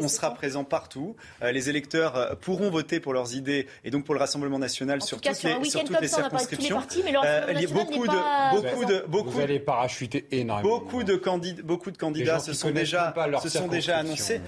[0.00, 1.16] on sera présent partout.
[1.42, 5.42] les électeurs pourront voter pour leurs idées et donc pour le Rassemblement national sur, toutes
[5.42, 6.82] les, sur toutes les circonscriptions.
[6.96, 9.30] il y a beaucoup de, beaucoup de, beaucoup.
[9.30, 10.68] Vous allez parachuter énormément.
[10.68, 14.40] Beaucoup de candidats, beaucoup de candidats se sont déjà, se sont déjà annoncés.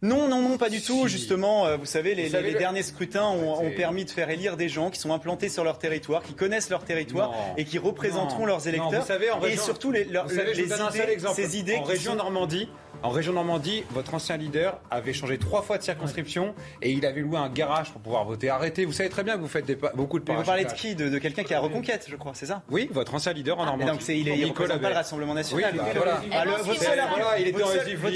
[0.00, 1.08] Non, non, non, pas du tout.
[1.08, 5.00] Justement, euh, vous savez, les, derniers scrutins ont, permis de faire élire des gens qui
[5.00, 9.06] sont implantés sur leur territoire, qui connaissent leur territoire et qui représenteront leurs électeurs.
[9.44, 12.68] et surtout les, idées, ces idées en région Normandie.
[13.02, 16.52] En région Normandie, votre ancien leader avait changé trois fois de circonscription
[16.82, 18.50] et il avait loué un garage pour pouvoir voter.
[18.50, 21.16] Arrêtez, vous savez très bien que vous faites beaucoup de Vous parlez de qui De,
[21.18, 22.62] quelqu'un qui a reconquête, je crois, c'est ça?
[22.70, 23.92] Oui, votre ancien leader en ah, Normandie.
[23.92, 25.76] donc il, est, représente pas le Rassemblement National.
[25.76, 26.22] votre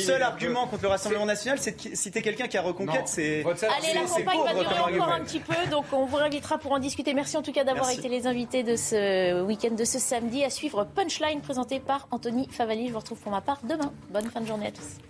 [0.00, 3.08] seul, argument contre le Rassemblement National, c'est de citer quelqu'un qui a reconquête.
[3.16, 6.80] Allez, la campagne va durer encore un petit peu, donc on vous invitera pour en
[6.80, 7.14] discuter.
[7.14, 10.44] Merci en tout cas d'avoir été les invités de ce week-end, de ce samedi.
[10.44, 12.88] À suivre Punchline présenté par Anthony Favali.
[12.88, 13.92] Je vous retrouve pour ma part demain.
[14.10, 14.71] Bonne fin de journée à tous.
[14.74, 15.02] Just.